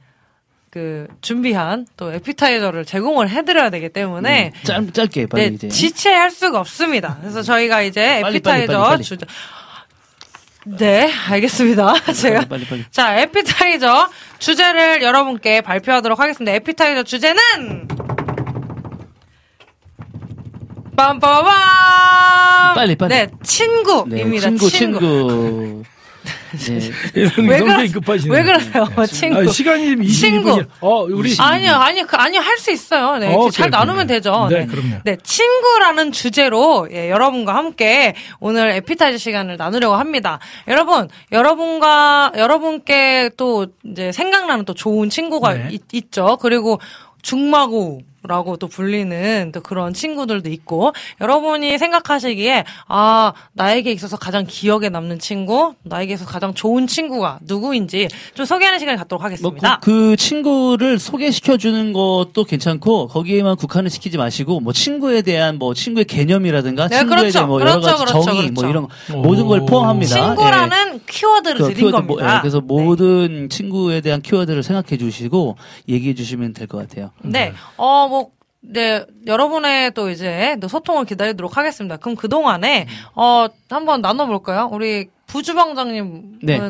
그, 0.70 1.08
준비한 1.20 1.86
또 1.96 2.12
에피타이저를 2.12 2.84
제공을 2.84 3.28
해드려야 3.28 3.70
되기 3.70 3.88
때문에. 3.88 4.52
짧, 4.62 4.92
짧게, 4.94 5.26
빨리 5.26 5.48
네, 5.48 5.54
이제. 5.54 5.68
지체할 5.68 6.30
수가 6.30 6.60
없습니다. 6.60 7.18
그래서 7.20 7.42
저희가 7.42 7.82
이제 7.82 8.20
빨리, 8.22 8.36
에피타이저 8.36 8.72
빨리, 8.78 8.88
빨리. 8.90 9.02
주제. 9.02 9.26
네, 10.66 11.10
알겠습니다. 11.30 11.94
제가. 12.12 12.44
빨리, 12.48 12.64
빨리. 12.66 12.84
자, 12.90 13.18
에피타이저 13.18 14.08
주제를 14.38 15.02
여러분께 15.02 15.62
발표하도록 15.62 16.20
하겠습니다. 16.20 16.52
에피타이저 16.52 17.02
주제는 17.02 17.88
빰빠밤! 21.00 22.74
빨리, 22.74 22.94
빨리. 22.96 23.08
네, 23.14 23.28
친구입니다. 23.42 24.48
친구, 24.48 24.70
친구. 24.70 24.98
친구. 25.00 25.82
네. 26.68 26.90
이런 27.14 27.48
왜 27.48 27.58
그러- 27.60 27.92
급하시네. 27.92 28.36
왜 28.36 28.42
그러세요, 28.42 28.86
친구? 29.08 29.38
아, 29.38 29.46
시간이 29.46 29.94
22분이. 29.96 30.08
친구. 30.12 30.62
어, 30.80 31.04
우리 31.04 31.34
아니요, 31.38 31.72
아니요, 31.74 32.04
그, 32.08 32.16
아니요, 32.16 32.40
할 32.40 32.58
수 32.58 32.70
있어요. 32.72 33.16
네, 33.18 33.28
어, 33.28 33.30
이렇게 33.44 33.50
잘 33.52 33.70
나누면. 33.70 34.06
되죠. 34.08 34.48
네, 34.50 34.66
그럼요. 34.66 34.96
네, 35.04 35.16
친구라는 35.22 36.10
주제로, 36.12 36.88
예, 36.90 37.08
여러분과 37.08 37.54
함께 37.54 38.14
오늘 38.40 38.70
에피타이저 38.72 39.16
시간을 39.18 39.56
나누려고 39.58 39.94
합니다. 39.94 40.40
여러분, 40.68 41.08
여러분과, 41.32 42.32
여러분께 42.36 43.30
또, 43.36 43.68
이제 43.84 44.10
생각나는 44.12 44.64
또 44.64 44.74
좋은 44.74 45.08
친구가 45.08 45.54
네. 45.54 45.68
있, 45.70 45.82
있죠. 45.92 46.36
그리고 46.40 46.80
중마고, 47.22 48.00
라고 48.22 48.56
또 48.56 48.68
불리는 48.68 49.50
또 49.52 49.60
그런 49.62 49.94
친구들도 49.94 50.50
있고 50.50 50.92
여러분이 51.20 51.78
생각하시기에 51.78 52.64
아 52.88 53.32
나에게 53.54 53.92
있어서 53.92 54.16
가장 54.18 54.44
기억에 54.46 54.90
남는 54.90 55.18
친구 55.18 55.74
나에게 55.84 56.14
있어서 56.14 56.30
가장 56.30 56.52
좋은 56.52 56.86
친구가 56.86 57.38
누구인지 57.42 58.08
좀 58.34 58.44
소개하는 58.44 58.78
시간을 58.78 58.98
갖도록 58.98 59.22
뭐, 59.22 59.26
하겠습니다. 59.26 59.78
그, 59.80 59.90
그 60.10 60.16
친구를 60.16 60.98
소개시켜 60.98 61.56
주는 61.56 61.92
것도 61.92 62.44
괜찮고 62.44 63.08
거기에만 63.08 63.56
국한을 63.56 63.90
시키지 63.90 64.18
마시고 64.18 64.60
뭐 64.60 64.72
친구에 64.72 65.22
대한 65.22 65.58
뭐 65.58 65.72
친구의 65.72 66.04
개념이라든가 66.04 66.88
네, 66.88 66.98
친구에 66.98 67.16
그렇죠. 67.16 67.32
대한 67.32 67.48
뭐 67.48 67.60
여러 67.60 67.80
그렇죠, 67.80 67.86
가지 67.96 68.04
그렇죠, 68.04 68.24
정의 68.26 68.50
뭐 68.50 68.62
그렇죠. 68.64 68.68
이런 68.68 69.18
오. 69.18 69.22
모든 69.22 69.46
걸 69.46 69.64
포함합니다. 69.66 70.14
친구라는 70.14 71.00
키워드를 71.06 71.56
그 71.56 71.62
드린 71.64 71.76
키워드 71.76 71.96
뭐, 72.06 72.16
겁니다. 72.16 72.36
예, 72.36 72.40
그래서 72.40 72.60
네. 72.60 72.66
모든 72.66 73.48
친구에 73.48 74.00
대한 74.02 74.20
키워드를 74.20 74.62
생각해 74.62 74.98
주시고 74.98 75.56
얘기해 75.88 76.14
주시면 76.14 76.52
될 76.52 76.66
것 76.70 76.78
같아요. 76.78 77.10
네. 77.22 77.52
어, 77.76 78.06
뭐, 78.08 78.09
네, 78.62 79.04
여러분의 79.26 79.92
또 79.94 80.10
이제 80.10 80.56
또 80.60 80.68
소통을 80.68 81.04
기다리도록 81.06 81.56
하겠습니다. 81.56 81.96
그럼 81.96 82.14
그동안에, 82.14 82.86
어, 83.14 83.46
한번 83.70 84.00
나눠볼까요? 84.02 84.68
우리 84.70 85.08
부주방장님은 85.26 86.40
네. 86.42 86.60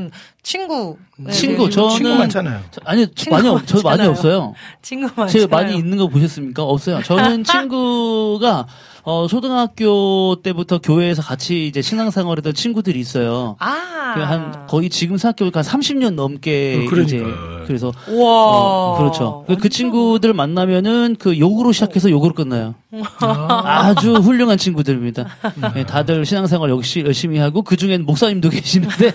친구. 0.42 0.98
네, 1.16 1.32
친구, 1.32 1.68
네, 1.68 1.74
저는- 1.76 1.90
친구 1.96 2.14
많잖아요. 2.14 2.60
저- 2.70 2.80
저 2.84 3.14
친구 3.14 3.30
많이 3.36 3.48
없, 3.48 3.66
저 3.66 3.74
많이 3.76 3.84
많잖아요. 3.84 4.10
없어요. 4.10 4.54
친구 4.82 5.06
많잖아요. 5.06 5.28
제가 5.30 5.56
많이 5.56 5.76
있는 5.76 5.98
거 5.98 6.06
보셨습니까? 6.08 6.62
없어요. 6.62 7.02
저는 7.02 7.44
친구가 7.44 8.66
어, 9.02 9.26
초등학교 9.26 10.36
때부터 10.42 10.78
교회에서 10.78 11.22
같이 11.22 11.66
이제 11.66 11.80
신앙생활 11.80 12.36
했던 12.36 12.52
친구들이 12.52 13.00
있어요. 13.00 13.56
아. 13.58 14.12
그한 14.14 14.66
거의 14.66 14.90
지금 14.90 15.16
생각해보니까 15.16 15.60
한 15.60 15.64
30년 15.80 16.14
넘게 16.14 16.84
어, 16.86 16.90
그러니까. 16.90 17.02
이제 17.16 17.24
그래서 17.66 17.92
우와. 18.08 18.30
어, 18.30 18.96
그렇죠. 18.98 19.44
그, 19.46 19.56
그 19.56 19.68
친구들 19.68 20.32
만나면은 20.32 21.16
그 21.18 21.38
욕으로 21.38 21.72
시작해서 21.72 22.10
욕으로 22.10 22.34
끝나요. 22.34 22.74
아주 23.18 24.14
훌륭한 24.14 24.58
친구들입니다. 24.58 25.26
네, 25.74 25.84
다들 25.84 26.24
신앙생활 26.26 26.70
역시 26.70 27.02
열심히 27.04 27.38
하고 27.38 27.62
그 27.62 27.76
중엔 27.76 28.04
목사님도 28.04 28.50
계시는데 28.50 29.12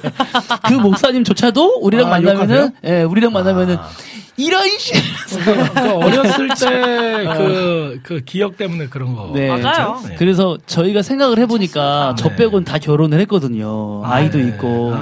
그 0.67 0.73
목사님조차도 0.73 1.79
우리랑 1.81 2.07
아, 2.07 2.09
만나면은? 2.11 2.71
예, 2.85 3.03
우리랑 3.03 3.33
만나면은 3.33 3.77
아. 3.77 3.89
이런 4.37 4.67
씨. 4.77 4.93
그 5.73 5.91
어렸을 5.93 6.49
때 6.59 7.25
그그 8.03 8.21
기억 8.25 8.57
때문에 8.57 8.87
그런 8.87 9.15
거. 9.15 9.31
네. 9.33 9.47
맞아요. 9.47 10.01
네. 10.07 10.15
그래서 10.17 10.57
저희가 10.65 11.01
생각을 11.01 11.39
해보니까 11.39 12.15
저 12.17 12.29
네. 12.29 12.35
빼곤 12.35 12.65
다 12.65 12.77
결혼을 12.77 13.19
했거든요. 13.21 14.01
아 14.05 14.19
이도 14.19 14.37
네. 14.39 14.49
있고. 14.49 14.93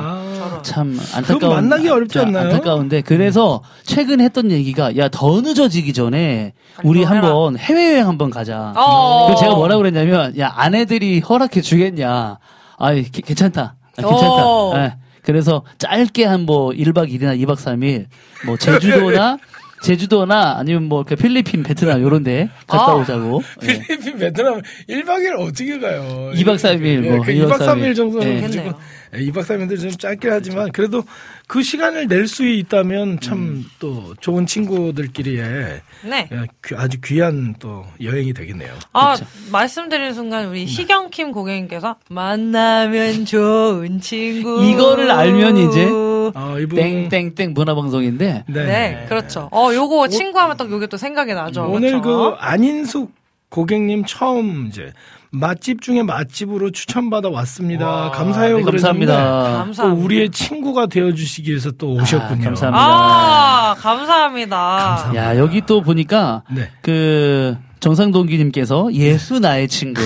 아. 0.63 0.73
참 0.73 0.99
안타까운 1.13 1.53
만나기 1.55 1.89
어렵지 1.89 2.13
자, 2.13 2.21
않나요? 2.21 2.45
안타까운데 2.51 3.01
그래서 3.01 3.61
최근에 3.83 4.23
했던 4.23 4.49
얘기가 4.51 4.95
야 4.97 5.09
더 5.09 5.41
늦어지기 5.41 5.93
전에 5.93 6.53
우리. 6.83 7.03
한번 7.03 7.57
해외 7.57 7.93
여행 7.93 8.07
한번 8.07 8.29
가자. 8.29 8.73
어. 8.75 9.27
그 9.29 9.39
제가 9.39 9.55
뭐라 9.55 9.77
그랬냐면 9.77 10.37
야 10.39 10.51
아내들이 10.55 11.19
허락해 11.19 11.61
주겠냐. 11.61 12.37
아 12.79 12.93
괜찮다. 12.93 13.75
아, 13.97 14.01
괜찮다. 14.01 14.45
어. 14.45 14.73
예. 14.77 14.95
그래서 15.21 15.63
짧게 15.77 16.25
한 16.25 16.41
뭐 16.45 16.71
1박 16.71 17.09
2일이나 17.09 17.39
2박 17.45 17.55
3일 17.55 18.07
뭐 18.45 18.57
제주도나 18.57 19.37
제주도나 19.83 20.55
아니면 20.57 20.83
뭐 20.85 21.01
이렇게 21.01 21.15
필리핀, 21.15 21.61
베트남 21.63 22.01
요런 22.01 22.23
데 22.23 22.49
갔다 22.67 22.91
아. 22.91 22.95
오자고. 22.95 23.43
예. 23.63 23.67
필리핀, 23.67 24.17
베트남 24.17 24.61
1박 24.89 25.05
2일 25.19 25.39
어떻게 25.39 25.77
가요? 25.79 26.31
2박 26.33 26.55
3일 26.55 27.01
뭐그 27.09 27.31
2박 27.33 27.49
2박 27.51 27.57
3일 27.57 27.67
3일 27.67 27.95
정도는 27.95 28.27
예. 28.27 28.41
좋겠네요. 28.47 28.79
2박 29.13 29.43
3일도 29.45 29.79
좀 29.79 29.91
짧게 29.91 30.27
하지만 30.29 30.71
그래도 30.71 31.03
그 31.45 31.61
시간을 31.61 32.07
낼 32.07 32.23
수 32.27 32.47
있다면 32.47 33.19
참또 33.19 34.15
좋은 34.19 34.47
친구들끼리의 34.47 35.81
네. 36.09 36.29
귀- 36.65 36.73
아주 36.75 36.97
귀한 37.03 37.53
또 37.59 37.85
여행이 38.01 38.33
되겠네요. 38.33 38.73
아, 38.93 39.15
말씀드리는 39.51 40.13
순간 40.13 40.47
우리 40.47 40.65
희경킴 40.65 41.31
고객님께서 41.31 41.97
만나면 42.09 43.25
좋은 43.25 43.99
친구. 44.01 44.63
이거를 44.63 45.11
알면 45.11 45.57
이제 45.57 45.85
아, 46.33 46.57
이분 46.59 47.09
땡땡땡 47.09 47.53
문화방송인데 47.53 48.45
네. 48.47 48.65
네, 48.65 49.05
그렇죠. 49.07 49.49
어, 49.51 49.69
요거 49.73 50.07
친구하면 50.09 50.57
딱 50.57 50.69
요게 50.71 50.87
또 50.87 50.97
생각이 50.97 51.33
나죠. 51.33 51.65
오늘 51.69 52.01
그 52.01 52.01
그렇죠? 52.01 52.37
안인숙 52.39 53.11
고객님 53.49 54.05
처음 54.05 54.67
이제 54.67 54.91
맛집 55.29 55.81
중에 55.81 56.03
맛집으로 56.03 56.69
추천받아 56.71 57.29
왔습니다. 57.29 57.87
와, 57.87 58.11
감사해요. 58.11 58.57
네, 58.57 58.63
감사합니다. 58.63 59.13
또 59.15 59.57
감사합니다. 59.57 60.03
우리의 60.05 60.29
친구가 60.29 60.85
되어주시기 60.87 61.49
위해서 61.49 61.71
또 61.71 61.93
오셨군요. 61.93 62.43
감사합니다. 62.43 62.85
아, 62.85 63.75
감사합니다. 63.79 65.11
야 65.15 65.37
여기 65.37 65.61
또 65.61 65.81
보니까 65.81 66.43
네. 66.51 66.69
그 66.81 67.57
정상동기님께서 67.79 68.93
예수 68.93 69.39
나의 69.39 69.67
친구 69.67 70.01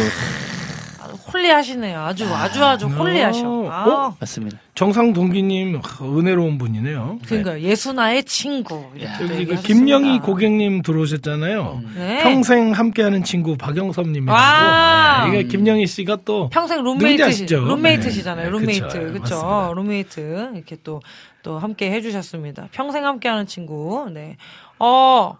홀리하시네요. 1.37 1.99
아주 1.99 2.25
아주 2.33 2.63
아주 2.65 2.87
홀리하셔. 2.87 3.47
어, 3.47 3.69
아, 3.69 3.87
어? 3.87 4.15
맞습니다. 4.19 4.57
정상 4.75 5.13
동기님 5.13 5.79
은혜로운 6.01 6.57
분이네요. 6.57 7.19
그러니까 7.25 7.61
예수나의 7.61 8.23
친구. 8.23 8.75
여기 8.95 9.05
그 9.17 9.23
얘기하셨습니다. 9.35 9.61
김영희 9.61 10.19
고객님 10.19 10.81
들어오셨잖아요. 10.81 11.81
네. 11.95 12.23
평생 12.23 12.71
함께하는 12.71 13.23
친구 13.23 13.55
박영섭님이라고. 13.57 14.31
와. 14.31 15.27
네, 15.29 15.39
이게 15.39 15.47
김영희 15.47 15.87
씨가 15.87 16.19
또 16.25 16.49
평생 16.49 16.83
룸메이트? 16.83 17.53
룸메이트시잖아요. 17.53 18.45
네, 18.45 18.51
룸메이트. 18.51 18.81
그쵸, 18.87 18.99
그렇죠. 18.99 19.35
맞습니다. 19.35 19.73
룸메이트. 19.75 20.51
이렇게 20.55 20.77
또 20.83 20.99
또 21.47 21.59
함께 21.59 21.89
해 21.91 22.01
주셨습니다. 22.01 22.67
평생 22.73 23.05
함께 23.05 23.29
하는 23.29 23.45
친구. 23.45 24.09
네. 24.11 24.35
어. 24.79 25.37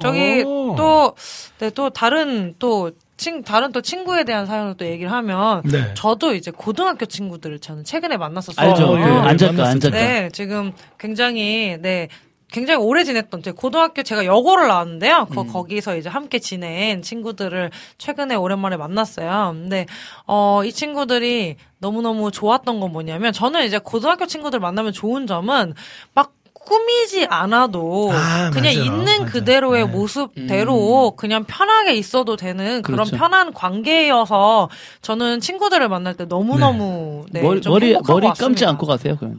저기 0.00 0.42
오. 0.44 0.74
또 0.76 1.14
네, 1.60 1.70
또 1.70 1.90
다른 1.90 2.56
또 2.58 2.90
친, 3.18 3.42
다른 3.42 3.72
또 3.72 3.82
친구에 3.82 4.24
대한 4.24 4.46
사연을 4.46 4.76
또 4.78 4.86
얘기를 4.86 5.12
하면 5.12 5.62
네. 5.64 5.92
저도 5.94 6.34
이제 6.34 6.50
고등학교 6.50 7.04
친구들을 7.04 7.58
저는 7.58 7.84
최근에 7.84 8.16
만났었어요. 8.16 8.70
알죠? 8.70 8.88
그 8.92 8.98
예, 9.00 9.02
안작가 9.02 9.52
만났었죠. 9.52 9.88
안작가. 9.88 9.96
네, 9.98 10.30
지금 10.32 10.72
굉장히 10.98 11.76
네 11.80 12.08
굉장히 12.50 12.82
오래 12.82 13.04
지냈던 13.04 13.42
제 13.42 13.50
고등학교 13.50 14.02
제가 14.02 14.24
여고를 14.24 14.68
나왔는데요. 14.68 15.26
거, 15.26 15.44
거기서 15.44 15.96
이제 15.98 16.08
함께 16.08 16.38
지낸 16.38 17.02
친구들을 17.02 17.70
최근에 17.98 18.36
오랜만에 18.36 18.78
만났어요. 18.78 19.50
근데 19.52 19.84
어 20.26 20.62
이 20.64 20.72
친구들이 20.72 21.56
너무너무 21.80 22.30
좋았던 22.30 22.80
건 22.80 22.90
뭐냐면 22.92 23.32
저는 23.34 23.64
이제 23.66 23.78
고등학교 23.78 24.24
친구들 24.26 24.60
만나면 24.60 24.92
좋은 24.94 25.26
점은 25.26 25.74
막 26.14 26.32
꾸미지 26.68 27.24
않아도 27.30 28.10
아, 28.12 28.50
그냥 28.52 28.74
맞아요. 28.74 28.84
있는 28.84 29.04
맞아요. 29.20 29.32
그대로의 29.32 29.86
네. 29.86 29.90
모습대로 29.90 31.14
그냥 31.16 31.44
편하게 31.44 31.94
있어도 31.94 32.36
되는 32.36 32.82
그런 32.82 33.06
그렇죠. 33.06 33.16
편한 33.16 33.54
관계여서 33.54 34.68
저는 35.00 35.40
친구들을 35.40 35.88
만날 35.88 36.14
때 36.14 36.26
너무너무 36.26 37.24
네. 37.30 37.40
머리 37.40 37.62
좀 37.62 37.72
머리 37.72 37.96
머리. 38.06 38.28
감지 38.38 38.66
않고 38.66 38.86
가세요. 38.86 39.16
그냥 39.16 39.38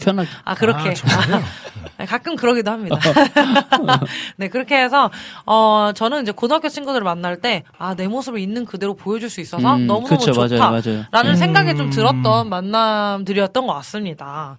편하게. 0.00 0.28
아 0.44 0.54
그렇게 0.54 0.90
아? 0.90 1.42
네, 1.98 2.04
가끔 2.04 2.36
그러기도 2.36 2.70
합니다. 2.70 2.98
네 4.36 4.48
그렇게 4.48 4.76
해서 4.76 5.10
어 5.46 5.92
저는 5.94 6.22
이제 6.22 6.32
고등학교 6.32 6.68
친구들을 6.68 7.02
만날 7.04 7.40
때 7.40 7.64
아 7.78 7.94
내 7.96 8.06
모습을 8.08 8.38
있는 8.40 8.66
그대로 8.66 8.92
보여줄 8.94 9.30
수 9.30 9.40
있어서 9.40 9.74
음, 9.76 9.86
너무 9.86 10.06
너무 10.06 10.20
좋다라는. 10.20 11.06
음. 11.14 11.34
생각이 11.36 11.74
좀 11.76 11.88
들었던 11.88 12.50
만남들이었던 12.50 13.66
것 13.66 13.72
같습니다. 13.74 14.58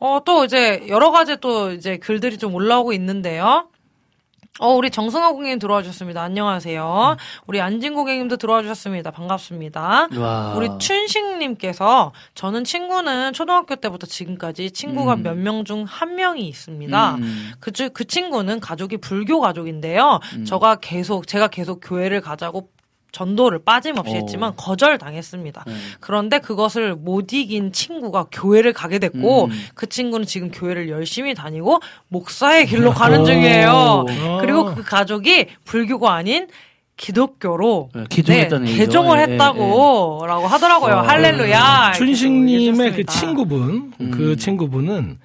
어 0.00 0.20
또 0.24 0.44
이제 0.44 0.84
여러 0.88 1.10
가지 1.10 1.36
또 1.40 1.72
이제 1.72 1.96
글들이 1.96 2.38
좀 2.38 2.54
올라오고 2.54 2.92
있는데요. 2.92 3.68
어, 4.60 4.72
우리 4.74 4.90
정승아 4.90 5.30
고객님 5.30 5.60
들어와 5.60 5.82
주셨습니다. 5.82 6.20
안녕하세요. 6.22 7.16
우리 7.46 7.60
안진 7.60 7.94
고객님도 7.94 8.38
들어와 8.38 8.60
주셨습니다. 8.62 9.12
반갑습니다. 9.12 10.08
와. 10.16 10.54
우리 10.56 10.68
춘식님께서 10.80 12.12
저는 12.34 12.64
친구는 12.64 13.32
초등학교 13.34 13.76
때부터 13.76 14.08
지금까지 14.08 14.72
친구가 14.72 15.14
음. 15.14 15.22
몇명 15.22 15.64
중 15.64 15.84
한 15.86 16.16
명이 16.16 16.46
있습니다. 16.48 17.14
음. 17.16 17.52
그, 17.60 17.70
주- 17.70 17.90
그 17.90 18.04
친구는 18.04 18.58
가족이 18.58 18.96
불교 18.96 19.40
가족인데요. 19.40 20.18
음. 20.36 20.44
저가 20.44 20.76
계속, 20.76 21.28
제가 21.28 21.46
계속 21.48 21.80
교회를 21.84 22.20
가자고 22.20 22.68
전도를 23.12 23.60
빠짐없이 23.64 24.14
오. 24.14 24.16
했지만 24.16 24.54
거절당했습니다. 24.56 25.64
음. 25.66 25.80
그런데 26.00 26.38
그것을 26.38 26.94
못 26.94 27.32
이긴 27.32 27.72
친구가 27.72 28.26
교회를 28.30 28.72
가게 28.72 28.98
됐고 28.98 29.46
음. 29.46 29.50
그 29.74 29.88
친구는 29.88 30.26
지금 30.26 30.50
교회를 30.50 30.88
열심히 30.88 31.34
다니고 31.34 31.80
목사의 32.08 32.66
길로 32.66 32.92
가는 32.92 33.20
오. 33.20 33.24
중이에요. 33.24 33.70
어. 33.70 34.38
그리고 34.40 34.74
그 34.74 34.82
가족이 34.82 35.46
불교가 35.64 36.14
아닌 36.14 36.48
기독교로 36.98 37.90
네, 37.94 38.04
개종했다는 38.10 38.66
네. 38.66 38.74
개종을 38.74 39.18
예, 39.18 39.22
예, 39.22 39.32
했다고 39.32 40.24
라고 40.26 40.46
하더라고요. 40.46 40.96
어. 40.96 41.00
할렐루야. 41.00 41.92
춘식님의 41.92 42.92
그 42.92 43.04
친구분, 43.06 43.92
음. 44.00 44.10
그 44.10 44.36
친구분은 44.36 45.18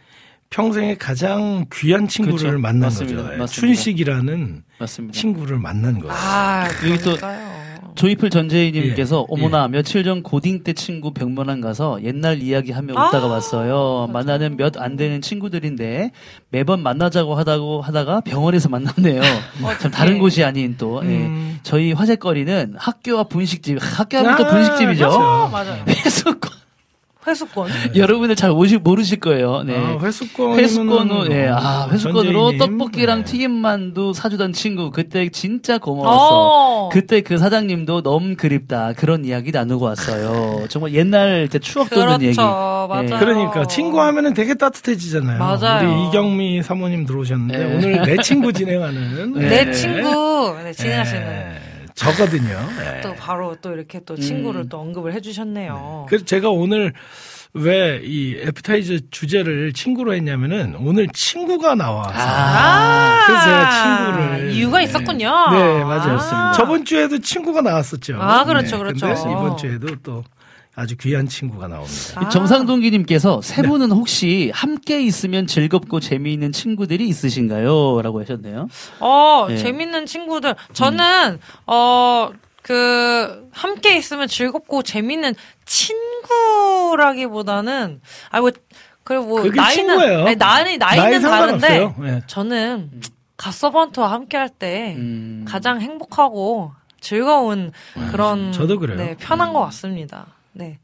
평생에 0.57 0.95
가장 0.95 1.65
귀한 1.73 2.07
친구를 2.07 2.37
그렇죠. 2.37 2.59
만난 2.59 2.81
맞습니다. 2.81 3.21
거죠. 3.23 3.33
예, 3.33 3.37
맞습니다. 3.37 3.53
춘식이라는 3.75 4.63
맞습니다. 4.79 5.19
친구를 5.19 5.57
만난 5.57 5.97
거예요. 5.99 6.13
아, 6.15 6.67
여기 6.87 6.97
또 6.99 7.15
그러니까요. 7.15 7.63
조이풀 7.95 8.29
전재희님께서 8.31 9.19
예. 9.21 9.25
어머나 9.29 9.67
며칠 9.67 10.03
전 10.03 10.21
고딩 10.23 10.63
때 10.63 10.73
친구 10.73 11.11
병문안 11.13 11.61
가서 11.61 12.03
옛날 12.03 12.41
이야기 12.41 12.71
하며 12.71 12.93
아, 12.97 13.07
웃다가 13.07 13.27
왔어요. 13.27 14.09
만나는 14.13 14.57
몇 14.57 14.77
안 14.77 14.95
되는 14.95 15.21
친구들인데 15.21 16.11
매번 16.49 16.81
만나자고 16.83 17.33
하다고 17.35 17.81
하다가 17.81 18.21
병원에서 18.21 18.69
만났네요. 18.69 19.21
참 19.79 19.91
다른 19.91 20.17
곳이 20.19 20.43
아닌 20.43 20.75
또 20.77 21.01
예. 21.03 21.07
음. 21.07 21.59
저희 21.63 21.93
화제거리는 21.93 22.75
학교와 22.77 23.23
분식집 23.25 23.77
학교 23.81 24.17
하면 24.19 24.37
또 24.37 24.45
아, 24.45 24.49
분식집이죠. 24.49 25.07
그렇죠. 25.09 25.19
어, 25.19 25.47
맞아요. 25.49 25.83
회수권 25.89 26.51
회수권. 27.25 27.69
여러분들 27.95 28.35
잘 28.35 28.51
모시, 28.51 28.77
모르실 28.77 29.19
거예요. 29.19 29.63
네. 29.63 29.75
아, 29.77 29.97
회수권 30.01 30.59
회수권으로 30.59 31.31
예, 31.31 31.49
아, 31.51 31.87
회수권으로. 31.91 32.57
떡볶이랑 32.57 33.19
네. 33.19 33.31
튀김만두 33.31 34.13
사주던 34.13 34.53
친구 34.53 34.91
그때 34.91 35.29
진짜 35.29 35.77
고마웠어. 35.77 36.27
어. 36.29 36.89
그때 36.89 37.21
그 37.21 37.37
사장님도 37.37 38.03
너무 38.03 38.35
그립다 38.35 38.93
그런 38.93 39.25
이야기 39.25 39.51
나누고 39.51 39.85
왔어요. 39.85 40.65
정말 40.69 40.93
옛날 40.93 41.47
때 41.49 41.59
추억 41.59 41.89
돋는 41.89 42.21
얘기. 42.21 42.35
그렇죠. 42.35 42.87
맞아요. 42.89 43.05
예. 43.05 43.17
그러니까 43.19 43.67
친구 43.67 44.01
하면은 44.01 44.33
되게 44.33 44.53
따뜻해지잖아요. 44.53 45.39
맞아요. 45.39 45.89
우리 45.89 46.07
이경미 46.07 46.63
사모님 46.63 47.05
들어오셨는데 47.05 47.57
네. 47.57 47.75
오늘 47.75 48.01
내 48.03 48.17
친구 48.17 48.51
진행하는 48.53 49.33
내 49.33 49.65
네. 49.65 49.71
친구 49.71 50.55
네, 50.63 50.71
진행하시는 50.73 51.21
네, 51.23 51.59
저거든요. 51.95 52.69
네. 52.77 53.01
또 53.01 53.13
바로 53.15 53.55
또 53.61 53.73
이렇게 53.73 53.99
또 54.05 54.15
음. 54.15 54.19
친구를 54.19 54.69
또 54.69 54.79
언급을 54.79 55.13
해주셨네요. 55.13 56.05
그래서 56.07 56.25
제가 56.25 56.49
오늘 56.49 56.93
왜이 57.53 58.41
애프타이저 58.41 58.97
주제를 59.11 59.73
친구로 59.73 60.15
했냐면은 60.15 60.75
오늘 60.79 61.07
친구가 61.13 61.75
나와서 61.75 62.11
아, 62.15 63.25
그래서 63.27 63.43
제가 63.43 63.69
친구를 63.69 64.51
이유가 64.53 64.79
네. 64.79 64.83
있었군요. 64.85 65.31
네 65.51 65.83
맞아요. 65.83 66.17
아. 66.19 66.51
저번 66.53 66.83
주에도 66.83 67.19
친구가 67.19 67.61
나왔었죠. 67.61 68.17
아, 68.19 68.43
그렇죠, 68.45 68.77
네, 68.77 68.83
그렇죠. 68.83 69.07
이번 69.07 69.57
주에도 69.57 69.87
또 70.01 70.23
아주 70.75 70.97
귀한 70.97 71.27
친구가 71.27 71.67
나옵니다. 71.67 72.13
아. 72.15 72.29
정상동기님께서 72.29 73.41
세 73.43 73.61
분은 73.61 73.91
혹시 73.91 74.49
함께 74.55 75.03
있으면 75.03 75.45
즐겁고 75.45 75.99
재미있는 75.99 76.51
친구들이 76.51 77.07
있으신가요? 77.07 78.01
라고 78.01 78.19
하셨네요. 78.21 78.67
어, 78.99 79.47
예. 79.51 79.57
재밌는 79.57 80.07
친구들. 80.07 80.55
저는, 80.73 81.39
어, 81.67 82.31
그, 82.63 83.47
함께 83.51 83.95
있으면 83.97 84.27
즐겁고 84.27 84.81
재밌는 84.81 85.35
친구라기보다는, 85.65 88.01
아, 88.31 88.41
뭐, 88.41 88.49
그리고 89.03 89.25
뭐, 89.25 89.43
그게 89.43 89.61
나이는, 89.61 89.99
친구예요. 89.99 90.25
아니, 90.25 90.35
나이, 90.37 90.77
나이 90.79 90.97
나이는 90.97 91.21
다른데. 91.21 91.93
예. 92.05 92.21
저는 92.25 92.89
갓서번트와 93.37 94.11
함께 94.11 94.37
할때 94.37 94.95
음. 94.97 95.45
가장 95.47 95.81
행복하고 95.81 96.71
즐거운 97.01 97.71
그런, 98.11 98.51
저도 98.53 98.79
그래요. 98.79 98.97
네, 98.97 99.15
편한 99.19 99.53
것 99.53 99.59
같습니다. 99.65 100.25
네. 100.53 100.79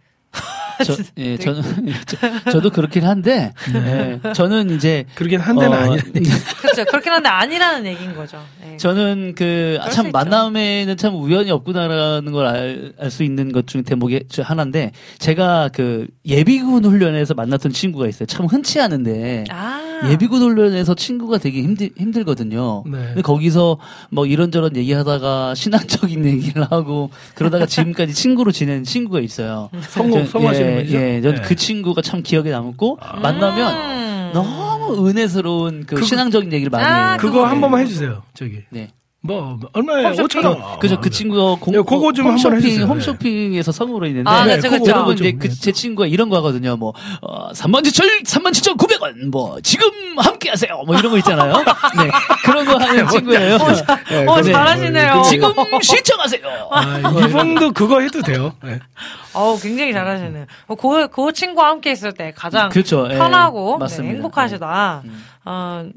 저, 0.86 0.96
예, 1.18 1.38
저는, 1.38 1.62
저, 2.52 2.62
도 2.62 2.70
그렇긴 2.70 3.04
한데, 3.06 3.54
예, 3.74 4.20
저는 4.34 4.72
이제, 4.76 5.06
그러긴 5.16 5.40
한 5.40 5.58
데는 5.58 5.72
어, 5.78 5.82
아니라. 5.82 6.04
그렇죠. 6.62 6.86
그렇긴 6.86 7.12
한데 7.14 7.30
아니라는 7.30 7.86
얘기인 7.86 8.16
거죠. 8.16 8.42
네. 8.62 8.78
저는 8.78 9.34
그, 9.36 9.80
참. 9.92 10.12
만남에는 10.12 10.98
참 10.98 11.16
우연이 11.16 11.52
없구나라는 11.52 12.32
걸 12.32 12.46
알, 12.46 12.94
알수 13.00 13.24
있는 13.24 13.52
것 13.52 13.68
중에 13.68 13.82
대목이 13.84 14.24
중 14.30 14.44
하나인데, 14.46 14.92
제가 15.20 15.70
그, 15.74 16.08
예비군 16.26 16.86
훈련에서 16.86 17.34
만났던 17.34 17.72
친구가 17.74 18.08
있어요. 18.08 18.26
참 18.26 18.46
흔치 18.46 18.80
않은데, 18.80 19.46
아. 19.50 19.86
예비군 20.10 20.42
훈련에서 20.42 20.96
친구가 20.96 21.40
되게 21.40 21.62
힘들, 21.62 21.90
힘들거든요. 21.98 22.84
네. 22.88 22.98
근데 23.08 23.22
거기서 23.22 23.78
뭐 24.12 24.26
이런저런 24.26 24.76
얘기하다가 24.78 25.56
신앙적인 25.56 26.26
얘기를 26.26 26.64
하고 26.70 27.10
그러다가 27.36 27.66
지금까지 27.66 28.14
친구로 28.14 28.52
지낸 28.54 28.84
친구가 28.86 29.20
있어요. 29.20 29.70
성공, 29.90 30.24
저- 30.26 30.32
성공하시는 30.32 30.69
예? 30.70 31.16
예, 31.18 31.22
전 31.22 31.36
네. 31.36 31.42
그 31.42 31.56
친구가 31.56 32.02
참 32.02 32.22
기억에 32.24 32.50
남고 32.52 32.98
만나면 33.22 33.76
음. 33.76 34.32
너무 34.34 35.08
은혜스러운 35.08 35.82
그 35.88 35.96
그거- 35.96 36.06
신앙적인 36.06 36.52
얘기를 36.54 36.70
많이 36.70 36.84
아, 36.86 37.10
해요. 37.12 37.18
그거 37.20 37.46
한 37.46 37.56
네. 37.56 37.62
번만 37.62 37.82
해주세요. 37.82 38.24
저기. 38.34 38.64
네. 38.70 38.90
뭐, 39.22 39.60
얼마에? 39.74 40.06
홈쇼핑. 40.06 40.42
5천 40.42 40.46
원. 40.46 40.80
그죠 40.80 41.02
그 41.02 41.10
친구가 41.10 41.60
공, 41.60 41.74
네, 41.74 41.80
그거 41.82 42.14
좀 42.14 42.28
홈쇼핑 42.28 42.58
해주세요. 42.58 42.86
홈쇼핑에서 42.86 43.74
성우로 43.74 44.08
있는데 44.08 44.30
아, 44.30 44.46
네, 44.46 44.56
그쵸, 44.56 44.70
그거 44.70 44.80
그쵸. 44.80 44.92
여러분 44.92 45.18
좀, 45.18 45.28
이제 45.28 45.38
그, 45.38 45.50
네. 45.50 45.54
제 45.60 45.72
친구가 45.74 46.08
이런 46.08 46.30
거 46.30 46.38
하거든요. 46.38 46.78
뭐 46.78 46.94
어, 47.22 47.52
3만 47.52 47.84
7천 47.84 48.24
3만 48.24 48.52
7천 48.52 48.78
900원 48.78 49.30
뭐 49.30 49.60
지금 49.62 49.90
함께 50.18 50.50
하세요. 50.50 50.84
뭐 50.86 50.96
이런 50.96 51.12
거 51.12 51.18
있잖아요. 51.18 51.52
네. 51.54 52.10
그런 52.46 52.66
거 52.66 52.78
하는 52.78 53.08
친구예요. 53.10 53.58
네, 54.10 54.26
어, 54.26 54.42
잘하시네요. 54.42 55.22
지금 55.24 55.52
신청하세요. 55.82 56.70
아, 56.72 57.00
이분도 57.28 57.74
그거 57.74 58.00
해도 58.00 58.22
돼요. 58.22 58.54
네. 58.64 58.80
어우, 59.34 59.60
굉장히 59.60 59.92
잘하시네요. 59.92 60.46
어, 60.68 60.76
그, 60.76 61.10
그 61.10 61.34
친구와 61.34 61.68
함께 61.68 61.92
있을 61.92 62.14
때 62.14 62.32
가장 62.34 62.70
그렇죠. 62.70 63.06
예, 63.12 63.18
편하고 63.18 63.74
네, 63.74 63.78
맞습니다. 63.80 64.14
행복하시다. 64.14 65.02
음. 65.04 65.24
어, 65.44 65.90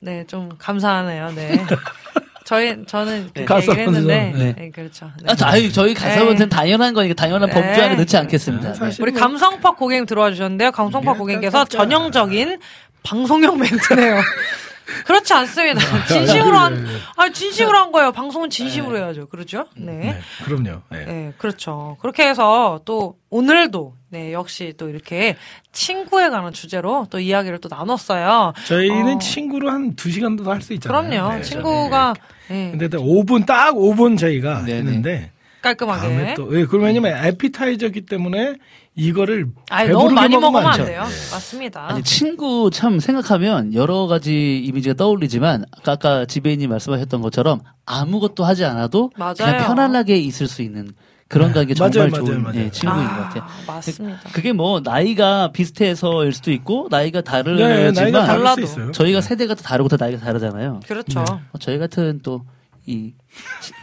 네, 0.00 0.24
좀 0.26 0.48
감사하네요. 0.58 1.30
네. 1.36 1.64
저희 2.50 2.84
저는 2.84 3.30
그렇게 3.32 3.44
가서 3.44 3.70
얘기를 3.70 3.86
했는데, 3.86 4.32
네. 4.36 4.54
네, 4.58 4.70
그렇죠. 4.70 5.08
네. 5.22 5.30
아, 5.30 5.36
저, 5.36 5.46
아유, 5.46 5.72
저희 5.72 5.94
가사분들은 5.94 6.48
네. 6.48 6.56
당연한 6.56 6.94
거니까 6.94 7.14
당연한 7.14 7.48
네. 7.48 7.54
범주 7.54 7.80
안에 7.80 7.94
넣지 7.94 8.16
않겠습니다. 8.16 8.74
사실 8.74 9.00
우리 9.02 9.12
뭐- 9.12 9.20
감성팍 9.20 9.76
고객님 9.76 10.04
들어와 10.04 10.32
주셨는데요. 10.32 10.72
감성팍 10.72 11.14
네, 11.14 11.18
고객님께서. 11.20 11.64
전형적인 11.66 12.58
방송용 13.04 13.56
멘트네요. 13.56 14.20
그렇지 15.06 15.32
않습니다. 15.32 15.80
진심으로 16.08 16.58
한, 16.58 16.84
아, 17.16 17.28
진심으로 17.28 17.78
한 17.78 17.92
거예요. 17.92 18.10
방송은 18.10 18.50
진심으로 18.50 18.96
해야죠. 18.98 19.28
그렇죠? 19.28 19.66
네. 19.76 19.92
네, 19.92 20.18
그럼요. 20.44 20.80
네. 20.90 21.04
네, 21.04 21.32
그렇죠. 21.38 21.98
그렇게 22.00 22.26
해서 22.28 22.80
또 22.84 23.14
오늘도 23.30 23.94
네, 24.12 24.32
역시 24.32 24.74
또 24.76 24.88
이렇게 24.88 25.36
친구에 25.72 26.30
관한 26.30 26.52
주제로 26.52 27.06
또 27.10 27.20
이야기를 27.20 27.58
또 27.58 27.68
나눴어요. 27.68 28.52
저희는 28.66 29.14
어. 29.16 29.18
친구로 29.18 29.70
한 29.70 29.94
두 29.94 30.10
시간도 30.10 30.50
할 30.50 30.60
수 30.62 30.72
있잖아요. 30.74 31.08
그럼요. 31.10 31.34
네. 31.36 31.42
친구가 31.42 32.14
네, 32.48 32.70
근데 32.72 32.88
또 32.88 32.98
5분, 32.98 33.46
딱 33.46 33.74
5분 33.74 34.18
저희가 34.18 34.64
네네. 34.64 34.78
했는데. 34.78 35.30
깔끔하게. 35.62 36.00
다음에 36.00 36.34
또, 36.34 36.58
예, 36.58 36.64
그럼 36.64 36.84
왜냐면 36.86 37.22
에피타이저기 37.24 38.00
때문에 38.06 38.54
이거를. 38.96 39.46
아니, 39.68 39.90
너무 39.90 40.10
많이 40.10 40.34
먹으면 40.36 40.66
안 40.66 40.80
안 40.80 40.86
돼요. 40.86 41.02
돼. 41.02 41.08
맞습니다. 41.32 41.90
아니, 41.90 42.02
친구 42.02 42.70
참 42.72 42.98
생각하면 42.98 43.74
여러 43.74 44.06
가지 44.06 44.58
이미지가 44.58 44.94
떠올리지만 44.94 45.66
아까, 45.70 45.92
아까 45.92 46.24
지배인님 46.26 46.70
말씀하셨던 46.70 47.20
것처럼 47.20 47.60
아무것도 47.86 48.42
하지 48.42 48.64
않아도 48.64 49.10
맞아요. 49.16 49.34
그냥 49.34 49.66
편안하게 49.66 50.16
있을 50.16 50.48
수 50.48 50.62
있는 50.62 50.92
그런 51.30 51.52
관계 51.52 51.74
정말 51.74 51.96
맞아요, 51.96 52.10
맞아요, 52.10 52.24
좋은 52.24 52.42
맞아요. 52.42 52.58
예, 52.58 52.70
친구인 52.70 53.06
아, 53.06 53.16
것 53.16 53.22
같아요. 53.22 53.44
맞습니다. 53.66 54.18
그게 54.32 54.52
뭐 54.52 54.80
나이가 54.80 55.52
비슷해서일 55.52 56.32
수도 56.32 56.50
있고 56.50 56.88
나이가 56.90 57.20
네, 57.20 57.24
다르지만 57.24 57.92
나이가 57.94 58.24
다를 58.26 58.44
달라도. 58.44 58.92
저희가 58.92 59.20
세대가 59.20 59.54
다 59.54 59.62
다르고 59.62 59.88
다 59.88 59.96
나이가 59.98 60.18
다르잖아요. 60.18 60.80
그렇죠. 60.86 61.20
네. 61.20 61.24
어, 61.52 61.58
저희 61.58 61.78
같은 61.78 62.20
또 62.22 62.44
이 62.86 63.12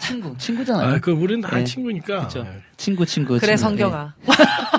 친구 0.01 0.37
친구잖아요. 0.37 0.95
아, 0.95 0.99
그, 0.99 1.11
우리는 1.11 1.41
다 1.41 1.57
네. 1.57 1.63
친구니까. 1.63 2.05
그렇죠. 2.19 2.43
네. 2.43 2.61
친구 2.77 3.05
친구. 3.05 3.39
그래, 3.39 3.55
친구. 3.55 3.69
성경아. 3.69 4.13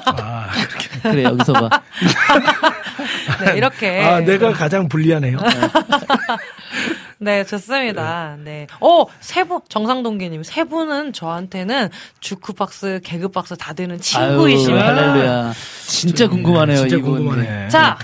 아, 0.06 0.48
그렇게. 0.52 0.88
예. 0.96 1.10
그래 1.10 1.22
여기서 1.24 1.52
봐. 1.52 1.68
네, 3.44 3.56
이렇게. 3.56 4.00
아, 4.02 4.20
내가 4.20 4.52
가장 4.52 4.88
불리하네요. 4.88 5.38
네, 7.20 7.44
좋습니다. 7.44 8.36
네. 8.44 8.66
어, 8.80 9.04
세 9.20 9.44
분, 9.44 9.60
정상동기님, 9.68 10.42
세 10.44 10.64
분은 10.64 11.12
저한테는 11.12 11.88
주크박스, 12.20 13.00
개그박스 13.02 13.56
다 13.56 13.72
되는 13.72 13.96
아유, 13.96 14.00
친구이시면. 14.00 14.80
할렐루야. 14.80 15.52
진짜 15.86 16.28
궁금하네요. 16.28 16.76
진짜 16.76 16.96
이분. 16.96 17.16
궁금하네. 17.16 17.68
자, 17.68 17.98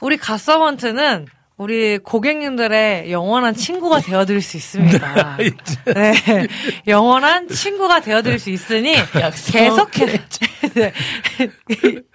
우리 0.00 0.16
갓서번트는 0.16 1.26
우리 1.60 1.98
고객님들의 1.98 3.12
영원한 3.12 3.54
친구가 3.54 4.00
되어드릴 4.00 4.40
수 4.40 4.56
있습니다. 4.56 5.36
네, 5.94 6.46
영원한 6.86 7.48
친구가 7.48 8.00
되어드릴 8.00 8.38
수 8.38 8.48
있으니 8.48 8.94
계속해서 9.52 9.86
네, 10.72 10.92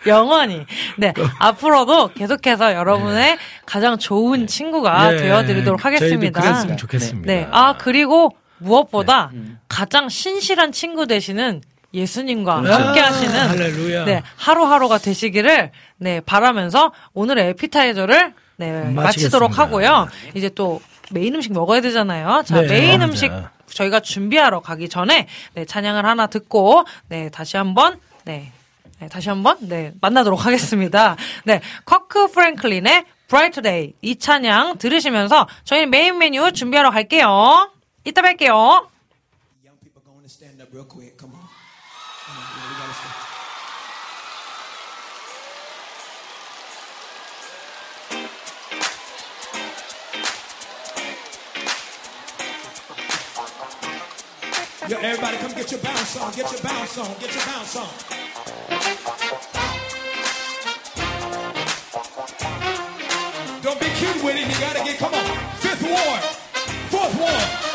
영원히 0.08 0.66
네 0.98 1.14
앞으로도 1.38 2.14
계속해서 2.16 2.74
여러분의 2.74 3.38
가장 3.68 4.00
좋은 4.00 4.48
친구가 4.48 5.14
예, 5.14 5.18
되어드리도록 5.18 5.86
하겠습니다. 5.86 6.42
그랬으면 6.42 6.78
좋겠습니다. 6.78 7.28
네, 7.32 7.48
아 7.52 7.76
그리고 7.78 8.32
무엇보다 8.58 9.30
음. 9.34 9.60
가장 9.70 10.10
신실한 10.10 10.72
친구 10.72 11.06
되시는 11.06 11.62
예수님과 11.94 12.52
아, 12.52 12.88
함께 12.88 13.00
하시는 13.00 13.40
할렐루야. 13.48 14.06
네, 14.06 14.24
하루하루가 14.38 14.98
되시기를 14.98 15.70
네, 15.98 16.20
바라면서 16.22 16.92
오늘의 17.14 17.50
에피타이저를 17.50 18.34
네, 18.58 18.72
마치겠습니다. 18.72 19.02
마치도록 19.02 19.60
하고요. 19.60 20.08
이제 20.34 20.50
또 20.50 20.82
메인 21.12 21.36
음식 21.36 21.54
먹어야 21.54 21.82
되잖아요. 21.82 22.44
자, 22.46 22.62
네, 22.62 22.68
메인 22.68 23.00
맞아요. 23.00 23.10
음식 23.12 23.32
저희가 23.68 24.00
준비하러 24.00 24.62
가기 24.62 24.90
전에 24.90 25.28
네, 25.54 25.66
찬양을 25.66 26.06
하나 26.06 26.28
듣고 26.28 26.86
네, 27.10 27.30
다시 27.30 27.58
한번 27.58 28.00
네. 28.24 28.52
네, 29.00 29.08
다시 29.10 29.30
한번 29.30 29.58
네, 29.62 29.92
만나도록 30.02 30.46
하겠습니다. 30.46 31.18
네, 31.44 31.62
커크 31.84 32.28
프랭클린의 32.32 33.06
Bright 33.28 33.62
Day 33.62 33.94
이 34.02 34.16
찬양 34.16 34.78
들으시면서 34.78 35.48
저희는 35.66 35.90
메인 35.90 36.18
메뉴 36.18 36.52
준비하러 36.52 36.92
갈게요. 36.92 37.72
이따 38.06 38.22
뵐게요. 38.22 38.88
Yo, 54.88 54.98
everybody 54.98 55.38
come 55.38 55.52
get 55.54 55.72
your 55.72 55.80
bounce 55.80 56.16
on, 56.16 56.32
get 56.34 56.52
your 56.52 56.62
bounce 56.62 56.98
on, 57.00 57.08
get 57.20 57.34
your 57.34 57.44
bounce 57.48 57.76
on. 57.76 57.88
Don't 63.64 63.80
be 63.80 63.88
cute 63.98 64.24
with 64.24 64.36
it, 64.36 64.48
you 64.48 64.60
gotta 64.60 64.84
get, 64.84 65.00
come 65.00 65.16
on. 65.16 65.38
Fifth 65.56 65.82
ward, 65.82 66.22
fourth 66.92 67.20
ward. 67.20 67.75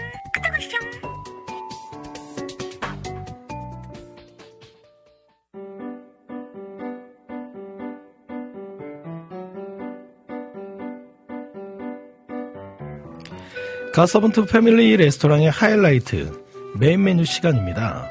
갓서번트 13.93 14.45
패밀리 14.45 14.95
레스토랑의 14.95 15.51
하이라이트 15.51 16.31
메인 16.79 17.03
메뉴 17.03 17.25
시간입니다. 17.25 18.07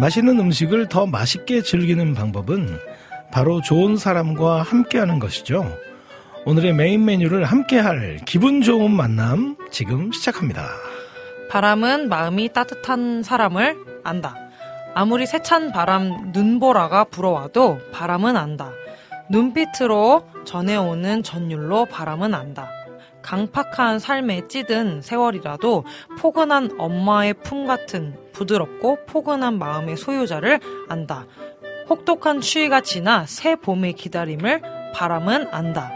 맛있는 0.00 0.40
음식을 0.40 0.88
더 0.88 1.06
맛있게 1.06 1.62
즐기는 1.62 2.14
방법은 2.14 2.76
바로 3.30 3.60
좋은 3.60 3.96
사람과 3.96 4.62
함께하는 4.62 5.20
것이죠. 5.20 5.72
오늘의 6.46 6.72
메인 6.72 7.04
메뉴를 7.04 7.44
함께할 7.44 8.18
기분 8.26 8.60
좋은 8.60 8.90
만남 8.90 9.56
지금 9.70 10.10
시작합니다. 10.10 10.66
바람은 11.48 12.08
마음이 12.08 12.52
따뜻한 12.52 13.22
사람을 13.22 13.76
안다. 14.02 14.34
아무리 14.94 15.26
세찬 15.26 15.70
바람 15.70 16.32
눈보라가 16.32 17.04
불어와도 17.04 17.78
바람은 17.92 18.36
안다. 18.36 18.72
눈빛으로 19.30 20.26
전해오는 20.44 21.22
전율로 21.22 21.84
바람은 21.84 22.34
안다. 22.34 22.68
강팍한 23.28 23.98
삶에 23.98 24.48
찌든 24.48 25.02
세월이라도 25.02 25.84
포근한 26.18 26.76
엄마의 26.78 27.34
품 27.34 27.66
같은 27.66 28.16
부드럽고 28.32 29.04
포근한 29.04 29.58
마음의 29.58 29.98
소유자를 29.98 30.60
안다. 30.88 31.26
혹독한 31.90 32.40
추위가 32.40 32.80
지나 32.80 33.26
새 33.26 33.54
봄의 33.54 33.92
기다림을 33.92 34.62
바람은 34.94 35.48
안다. 35.52 35.92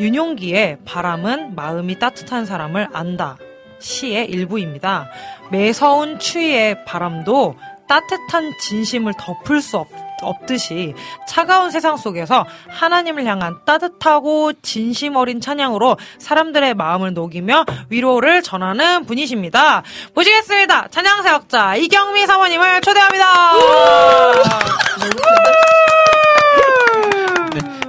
윤용기의 0.00 0.78
바람은 0.86 1.54
마음이 1.54 1.98
따뜻한 1.98 2.46
사람을 2.46 2.88
안다. 2.94 3.36
시의 3.78 4.30
일부입니다. 4.30 5.10
매서운 5.50 6.18
추위의 6.18 6.86
바람도 6.86 7.54
따뜻한 7.86 8.52
진심을 8.62 9.12
덮을 9.18 9.60
수 9.60 9.76
없, 9.76 9.88
없듯이 10.22 10.94
차가운 11.28 11.70
세상 11.70 11.96
속에서 11.96 12.46
하나님을 12.68 13.24
향한 13.26 13.56
따뜻하고 13.64 14.52
진심 14.62 15.16
어린 15.16 15.40
찬양으로 15.40 15.96
사람들의 16.18 16.74
마음을 16.74 17.14
녹이며 17.14 17.64
위로를 17.90 18.42
전하는 18.42 19.04
분이십니다. 19.04 19.82
모시겠습니다. 20.14 20.88
찬양 20.88 21.22
사역자 21.22 21.76
이경미 21.76 22.26
사모님을 22.26 22.80
초대합니다. 22.80 23.26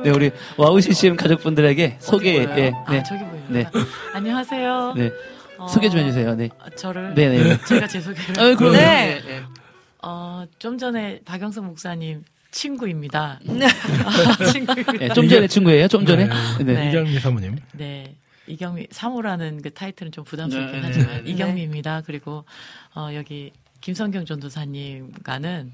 네, 0.03 0.09
우리 0.11 0.31
와우 0.55 0.79
CCM 0.79 1.17
가족분들에게 1.17 1.97
소개, 1.99 2.35
예, 2.35 2.45
네, 2.45 2.71
아, 2.85 3.03
저기 3.03 3.19
보여요. 3.25 3.43
네, 3.49 3.65
안녕하세요. 4.13 4.93
네. 4.95 5.11
어, 5.57 5.67
소개 5.67 5.89
좀 5.89 5.99
해주세요. 5.99 6.35
네. 6.35 6.49
아, 6.59 6.69
저를 6.77 7.13
네, 7.13 7.27
네. 7.29 7.57
제가 7.65 7.87
제 7.87 7.99
소개를. 7.99 8.39
아, 8.39 8.55
그럼 8.55 8.73
네. 8.73 9.21
네. 9.25 9.43
어, 10.03 10.45
좀 10.59 10.77
전에 10.77 11.21
박영석 11.25 11.65
목사님 11.65 12.23
친구입니다. 12.51 13.39
아, 14.05 14.45
친구입니다. 14.51 14.91
네, 14.93 15.09
좀 15.09 15.27
전에 15.27 15.47
친구예요. 15.47 15.87
좀 15.87 16.05
전에. 16.05 16.25
네. 16.25 16.63
네. 16.63 16.73
네. 16.73 16.89
이경미 16.89 17.19
사모님. 17.19 17.57
네. 17.73 18.15
이경미 18.47 18.87
사모라는 18.91 19.61
그 19.61 19.73
타이틀은 19.73 20.11
좀 20.11 20.23
부담스럽긴 20.23 20.81
네. 20.81 20.87
하지만 20.87 21.27
이경미입니다. 21.27 22.03
그리고 22.05 22.45
어, 22.95 23.09
여기 23.13 23.51
김성경 23.81 24.25
전도사님과는 24.25 25.73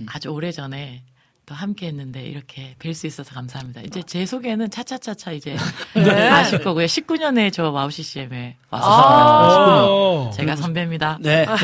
음. 0.00 0.06
아주 0.08 0.28
오래 0.30 0.50
전에 0.50 1.02
또 1.46 1.54
함께 1.54 1.86
했는데 1.86 2.22
이렇게 2.24 2.74
뵐 2.80 2.92
수 2.92 3.06
있어서 3.06 3.32
감사합니다. 3.32 3.82
이제 3.82 4.02
제 4.02 4.26
소개는 4.26 4.68
차차차차 4.68 5.30
이제 5.30 5.56
네. 5.94 6.28
아실 6.28 6.60
거고요. 6.60 6.86
19년에 6.86 7.52
저 7.52 7.70
와우 7.70 7.88
CCM에 7.90 8.56
아. 8.70 8.76
왔었어요. 8.76 9.86
오. 9.86 10.30
제가 10.34 10.56
선배입니다. 10.56 11.18
네. 11.20 11.46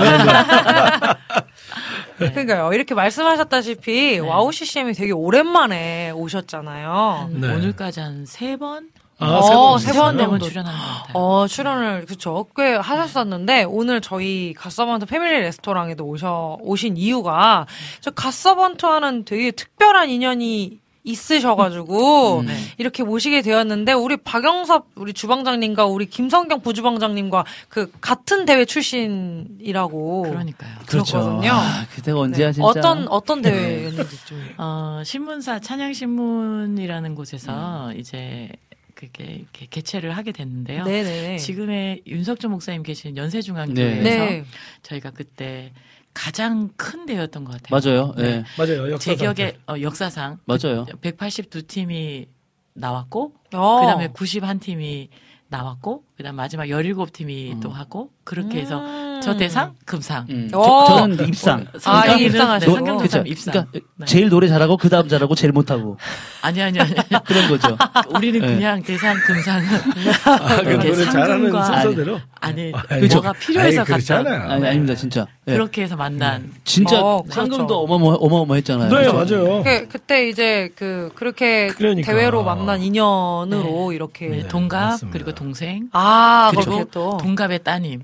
그러니까요. 2.31 2.73
이렇게 2.73 2.95
말씀하셨다시피 2.95 4.19
와우 4.21 4.53
CCM이 4.53 4.93
되게 4.95 5.13
오랜만에 5.13 6.11
오셨잖아요. 6.13 6.91
한 6.91 7.41
네. 7.41 7.49
오늘까지 7.55 8.01
한 8.01 8.25
세 8.27 8.57
번? 8.57 8.89
아, 9.19 9.27
어, 9.39 9.79
세세 9.79 9.93
번. 9.93 10.03
번 10.03 10.17
네번 10.17 10.31
정도. 10.41 10.47
출연한 10.49 10.73
것 10.75 10.81
같아요. 10.81 11.13
어, 11.15 11.47
출연을, 11.47 12.07
그쵸. 12.07 12.47
꽤 12.57 12.75
하셨었는데, 12.75 13.65
오늘 13.65 14.01
저희 14.01 14.53
갓서번트 14.57 15.07
패밀리 15.07 15.41
레스토랑에도 15.43 16.05
오셔, 16.05 16.59
오신 16.61 16.97
이유가, 16.97 17.67
저 18.01 18.11
갓서번트와는 18.11 19.25
되게 19.25 19.53
특별한 19.53 20.11
인연이 20.11 20.81
있으셔가지고, 21.05 22.41
음. 22.41 22.47
네. 22.47 22.57
이렇게 22.79 23.03
모시게 23.03 23.43
되었는데, 23.43 23.93
우리 23.93 24.17
박영섭, 24.17 24.89
우리 24.95 25.13
주방장님과 25.13 25.87
우리 25.87 26.07
김성경 26.07 26.61
부주방장님과 26.61 27.45
그 27.69 27.91
같은 28.01 28.45
대회 28.45 28.65
출신이라고. 28.65 30.23
그러니까요. 30.23 30.79
그렇죠. 30.87 31.19
그렇거든요. 31.21 31.51
아, 31.53 31.87
그때가 31.95 32.21
언제야, 32.21 32.49
네. 32.49 32.53
진짜. 32.53 32.67
어떤, 32.67 33.09
어떤 33.09 33.43
대회였는지 33.43 34.27
좀. 34.27 34.49
어, 34.59 35.03
신문사 35.05 35.59
찬양신문이라는 35.59 37.15
곳에서 37.15 37.91
음. 37.91 37.99
이제 37.99 38.49
그게 38.95 39.25
이렇게 39.25 39.67
개최를 39.69 40.17
하게 40.17 40.31
됐는데요. 40.31 40.85
네네. 40.85 41.39
지금의 41.39 42.03
윤석준 42.07 42.51
목사님 42.53 42.85
네. 42.85 43.17
연세중앙교회에서 43.17 44.03
네. 44.05 44.45
저희가 44.83 45.11
그때 45.11 45.73
가장 46.15 46.69
큰 46.77 47.07
대회였던 47.07 47.45
것 47.45 47.61
같아요. 47.61 47.71
맞아요. 47.71 48.15
예. 48.19 48.45
맞아요. 48.59 48.99
제 48.99 49.13
역사상. 49.13 49.35
기억에 49.35 49.57
어, 49.67 49.75
역사상 49.81 50.39
맞아요. 50.45 50.87
182팀이 51.01 52.27
나왔고 52.75 53.33
어. 53.55 53.81
그다음에 53.81 54.09
91팀이 54.09 55.09
나왔고 55.49 56.05
그다음 56.17 56.37
마지막 56.37 56.65
17팀이 56.65 57.53
음. 57.53 57.61
또 57.61 57.71
하고 57.71 58.11
그렇게 58.25 58.61
해서 58.61 58.81
음. 58.81 59.21
저 59.23 59.37
대상 59.37 59.75
금상 59.85 60.27
음. 60.31 60.49
어. 60.55 60.87
저, 60.87 61.07
는 61.07 61.29
입상. 61.29 61.67
아, 61.75 61.79
성경이는 61.79 62.27
입상하시고. 62.31 62.81
네? 62.81 62.99
대상 63.03 63.27
입상. 63.27 63.53
그러니까 63.53 63.81
네. 63.97 64.07
제일 64.07 64.31
노래 64.31 64.49
잘하고 64.49 64.79
그 64.79 64.89
다음 64.89 65.09
잘하고 65.09 65.35
제일 65.35 65.53
못하고 65.53 65.99
아니 66.41 66.63
아니 66.63 66.81
아니. 66.81 66.95
그런 67.27 67.49
거죠. 67.49 67.77
우리는 68.09 68.41
네. 68.41 68.47
그냥 68.47 68.83
대상 68.83 69.15
금상은 69.27 69.67
아, 70.25 70.63
그 70.63 70.71
이렇게 70.71 70.91
노래 70.91 71.05
잘하는 71.05 71.51
상금과 71.53 71.65
순서대로. 71.83 72.21
아니 72.41 72.73
아니, 72.89 73.07
뭐가 73.09 73.33
필요해서 73.35 73.81
아니, 73.81 73.87
그렇지 73.87 74.09
갔다. 74.09 74.31
않아요. 74.31 74.51
아니, 74.51 74.67
아닙니다, 74.69 74.95
진짜. 74.95 75.27
예. 75.49 75.55
그렇게 75.55 75.83
해서 75.83 75.97
만난 75.97 76.53
진짜 76.63 77.01
어, 77.03 77.23
그렇죠. 77.23 77.35
상금도 77.35 77.81
어마어마, 77.81 78.15
어마어마했잖아요. 78.21 78.89
네, 78.89 78.97
그죠? 78.97 79.13
맞아요. 79.13 79.63
그, 79.65 79.89
그때 79.89 80.29
이제 80.29 80.71
그 80.77 81.11
그렇게 81.17 81.67
그러니까. 81.67 82.13
대회로 82.13 82.45
만난 82.45 82.81
인연으로 82.81 83.93
이렇게 83.93 84.29
네, 84.29 84.37
네, 84.43 84.49
동갑 84.49 84.81
맞습니다. 84.91 85.13
그리고 85.13 85.35
동생 85.35 85.89
아 85.93 86.53
그리고 86.55 86.85
또 86.93 87.17
동갑의 87.19 87.65
따님 87.65 88.03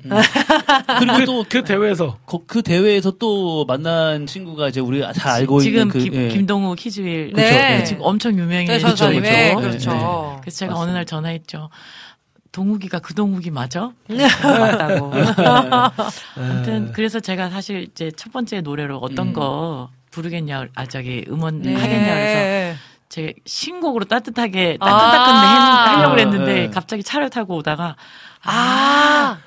그리고 0.99 1.25
또 1.25 1.45
그 1.49 1.63
대회에서 1.63 2.19
그, 2.27 2.39
그 2.47 2.63
대회에서 2.63 3.13
또 3.21 3.65
만난 3.67 4.27
친구가 4.27 4.69
이제 4.69 4.81
우리가 4.81 5.13
잘 5.13 5.33
알고 5.33 5.61
지금 5.61 5.79
있는 5.83 5.89
그 5.93 5.99
김, 6.01 6.15
예. 6.15 6.29
김동우 6.29 6.75
키즈윌 6.75 7.33
네. 7.35 7.51
그렇죠. 7.69 7.85
지금 7.85 8.03
엄청 8.05 8.35
네, 8.35 8.43
유명해진 8.43 8.81
전사님의 8.81 9.55
그렇죠. 9.55 9.61
그렇죠. 9.69 9.91
네, 9.93 9.97
그래서 10.41 10.59
제가 10.59 10.73
맞습니다. 10.73 10.77
어느 10.81 10.91
날 10.91 11.07
전화했죠. 11.07 11.71
동욱이가 12.59 12.99
그 12.99 13.15
동욱이 13.15 13.53
맞아? 13.53 13.91
네. 14.09 14.27
맞다고. 14.43 15.15
네. 15.15 15.23
아무튼 16.37 16.93
그래서 16.93 17.21
제가 17.21 17.51
사실 17.51 17.83
이제 17.85 18.11
첫 18.17 18.33
번째 18.33 18.63
노래로 18.63 18.99
어떤 18.99 19.29
음. 19.29 19.33
거 19.33 19.91
부르겠냐, 20.11 20.67
아 20.75 20.87
저기 20.87 21.25
음원 21.29 21.63
네. 21.63 21.75
하겠냐 21.77 22.15
그래서 22.15 22.79
제 23.09 23.35
신곡으로 23.47 24.07
따뜻하게 24.07 24.79
따끈따끈 24.81 25.35
아. 25.35 25.85
해- 25.85 25.95
하려고 25.95 26.15
그랬는데 26.17 26.53
네. 26.53 26.71
갑자기 26.71 27.05
차를 27.05 27.31
타고 27.31 27.55
오다가 27.57 27.95
아, 28.43 29.39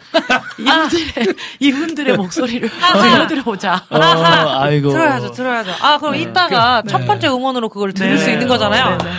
이분들의 0.57 1.36
이분들의 1.59 2.18
목소리를 2.18 2.70
들려드려보자. 2.70 3.86
어, 3.89 3.97
아이고. 3.99 4.89
들어야죠, 4.89 5.32
들어야죠. 5.32 5.72
아, 5.82 5.97
그럼 5.97 6.16
이따가 6.16 6.82
첫 6.88 7.05
번째 7.05 7.28
음원으로 7.28 7.68
그걸 7.70 7.93
들을 7.93 8.18
수 8.18 8.30
있는 8.30 8.47
거잖아요. 8.47 8.97
네, 8.97 9.03
네. 9.03 9.12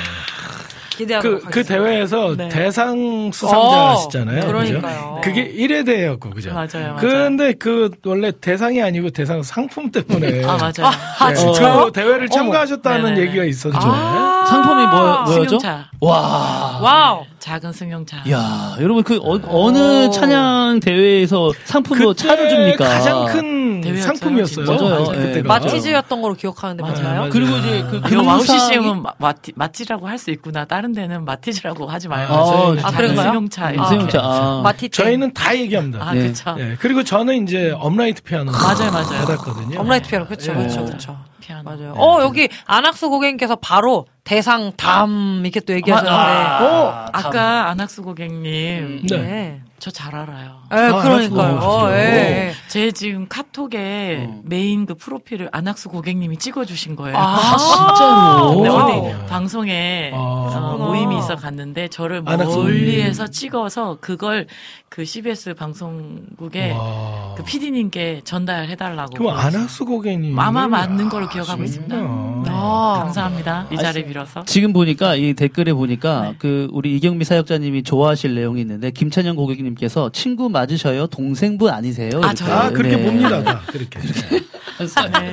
기대하도록 1.03 1.45
그, 1.45 1.51
그. 1.51 1.65
대회에서 1.65 2.37
네. 2.37 2.49
대상 2.49 3.29
어, 3.29 3.31
수상자시잖아요. 3.33 4.47
그러니까요. 4.47 5.21
그죠? 5.23 5.35
그게 5.35 5.53
1회 5.53 5.85
대회였고, 5.87 6.31
그죠? 6.31 6.53
맞아요, 6.53 6.69
맞아요. 6.75 6.97
근데 6.97 7.53
그 7.55 7.91
원래 8.05 8.33
대상이 8.33 8.83
아니고 8.83 9.11
대상 9.11 9.43
상품 9.43 9.91
때문에 9.91 10.45
아 10.47 10.57
맞아요. 10.57 10.93
아, 11.19 11.29
네, 11.29 11.35
진짜요? 11.35 11.85
그 11.87 11.93
대회를 11.93 12.29
참가하셨다는 12.29 13.05
네네네. 13.05 13.27
얘기가 13.27 13.45
있었죠. 13.45 13.79
아. 13.81 14.45
상품이 14.49 14.87
뭐, 14.87 15.23
뭐였죠? 15.23 15.59
승용차, 15.59 15.91
와. 16.01 16.79
와우. 16.83 17.25
작은 17.43 17.73
승용차. 17.73 18.19
야, 18.31 18.77
여러분 18.81 19.03
그 19.03 19.19
어, 19.21 19.71
느 19.73 20.11
찬양 20.13 20.79
대회에서 20.81 21.51
상품으로 21.65 22.11
그때 22.15 22.29
차를 22.29 22.49
줍니까? 22.49 22.85
가장 22.85 23.25
큰 23.27 23.83
상품이었어요. 24.01 24.65
맞아요. 24.65 25.05
그때가. 25.07 25.39
예. 25.39 25.43
마티즈였던 25.43 26.23
걸로 26.23 26.35
기억하는데 26.35 26.83
맞아요. 26.85 27.29
그리고 27.33 27.57
이제 27.57 27.85
그 27.91 28.01
와우 28.25 28.39
금상이- 28.39 28.47
CCM은 28.61 29.03
마티, 29.19 29.53
마티라고 29.57 30.07
할 30.07 30.19
수 30.23 30.31
있구나. 30.31 30.65
다른 30.67 30.93
데는 30.93 31.25
마티즈라고 31.25 31.89
하지 31.89 32.07
말고. 32.07 32.33
아, 32.33 32.39
아, 32.39 32.77
작은 32.77 32.97
그런가요? 32.97 33.27
승용차. 33.33 33.73
아. 33.77 33.89
승용차. 33.89 34.21
아. 34.23 34.61
마티 34.63 34.89
저희는 34.89 35.35
다 35.35 35.57
얘기합니다. 35.57 35.99
아, 36.01 36.15
네. 36.15 36.29
그쵸. 36.29 36.55
예, 36.61 36.77
그리고 36.79 37.03
저는 37.03 37.43
이제 37.43 37.75
업라이트 37.77 38.23
피아노 38.23 38.53
맞아요, 38.53 38.93
맞아요. 38.93 39.27
받았거든요. 39.27 39.81
업라이트 39.81 40.09
피아노 40.11 40.27
그렇죠, 40.27 40.53
예. 40.53 40.55
그렇죠, 40.55 40.85
그렇죠. 40.85 41.19
피아노. 41.41 41.65
맞아요. 41.65 41.95
어 41.97 42.23
여기 42.23 42.49
안학수 42.67 43.11
고객님께서 43.11 43.57
바로 43.57 44.07
대상 44.25 44.73
담 44.77 45.43
이렇게 45.45 45.61
또 45.61 45.73
얘기하셨는데. 45.75 46.17
아, 46.17 47.07
아까 47.13 47.69
안학수 47.71 48.03
고객님, 48.03 49.07
네. 49.09 49.63
네. 49.83 49.91
저잘 49.91 50.15
알아요. 50.15 50.59
예, 50.73 50.77
아, 50.77 51.03
그러니까요. 51.03 51.43
안학수 51.43 51.67
어, 51.69 51.81
고객님. 51.81 51.99
예. 51.99 52.53
제 52.69 52.93
지금 52.93 53.27
카톡에 53.29 54.27
어. 54.29 54.41
메인 54.45 54.87
그 54.87 54.95
프로필을 54.95 55.49
안학수 55.51 55.89
고객님이 55.89 56.37
찍어주신 56.37 56.95
거예요. 56.95 57.17
아, 57.19 57.57
진짜로? 57.59 58.63
네, 58.63 58.69
오. 58.69 58.75
어디 58.75 59.27
방송에 59.27 60.13
아. 60.15 60.17
어, 60.17 60.77
모임이 60.79 61.19
있어 61.19 61.35
갔는데 61.35 61.89
저를 61.89 62.23
멀리에서 62.23 63.27
찍어서 63.27 63.99
그걸 64.01 64.47
그 64.89 65.05
CBS 65.05 65.55
방송국에 65.55 66.73
와. 66.73 67.35
그 67.37 67.43
PD님께 67.43 68.21
전달해달라고. 68.25 69.15
그럼. 69.17 69.37
안학수 69.37 69.85
고객님 69.85 70.39
아마 70.39 70.69
맞는 70.69 71.09
걸로 71.09 71.29
기억하고 71.29 71.65
있습니다. 71.65 71.97
네, 71.97 72.03
아. 72.49 73.01
감사합니다. 73.03 73.67
이 73.73 73.77
자리 73.79 74.05
빌어서. 74.07 74.45
지금 74.45 74.73
보니까 74.73 75.17
이 75.17 75.35
댓글에 75.35 75.73
보니까 75.73 76.23
네. 76.23 76.35
그 76.39 76.69
우리 76.73 76.95
이경미 76.97 77.25
사역자님이 77.25 77.83
좋아하실 77.83 78.35
내용이 78.35 78.61
있는데 78.61 78.91
김찬영 78.91 79.35
고객님 79.35 79.72
께서 79.75 80.11
친구 80.13 80.49
맞으셔요 80.49 81.07
동생분 81.09 81.71
아니세요? 81.71 82.11
아, 82.15 82.19
이렇게. 82.19 82.35
저요? 82.35 82.55
아 82.55 82.71
그렇게 82.71 82.97
네. 82.97 83.03
봅니다. 83.05 83.43
다 83.43 83.61
그렇게. 83.69 84.01
네. 84.01 85.31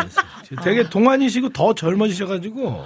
되게 0.64 0.84
동안이시고 0.90 1.50
더 1.50 1.74
젊어지셔가지고 1.74 2.86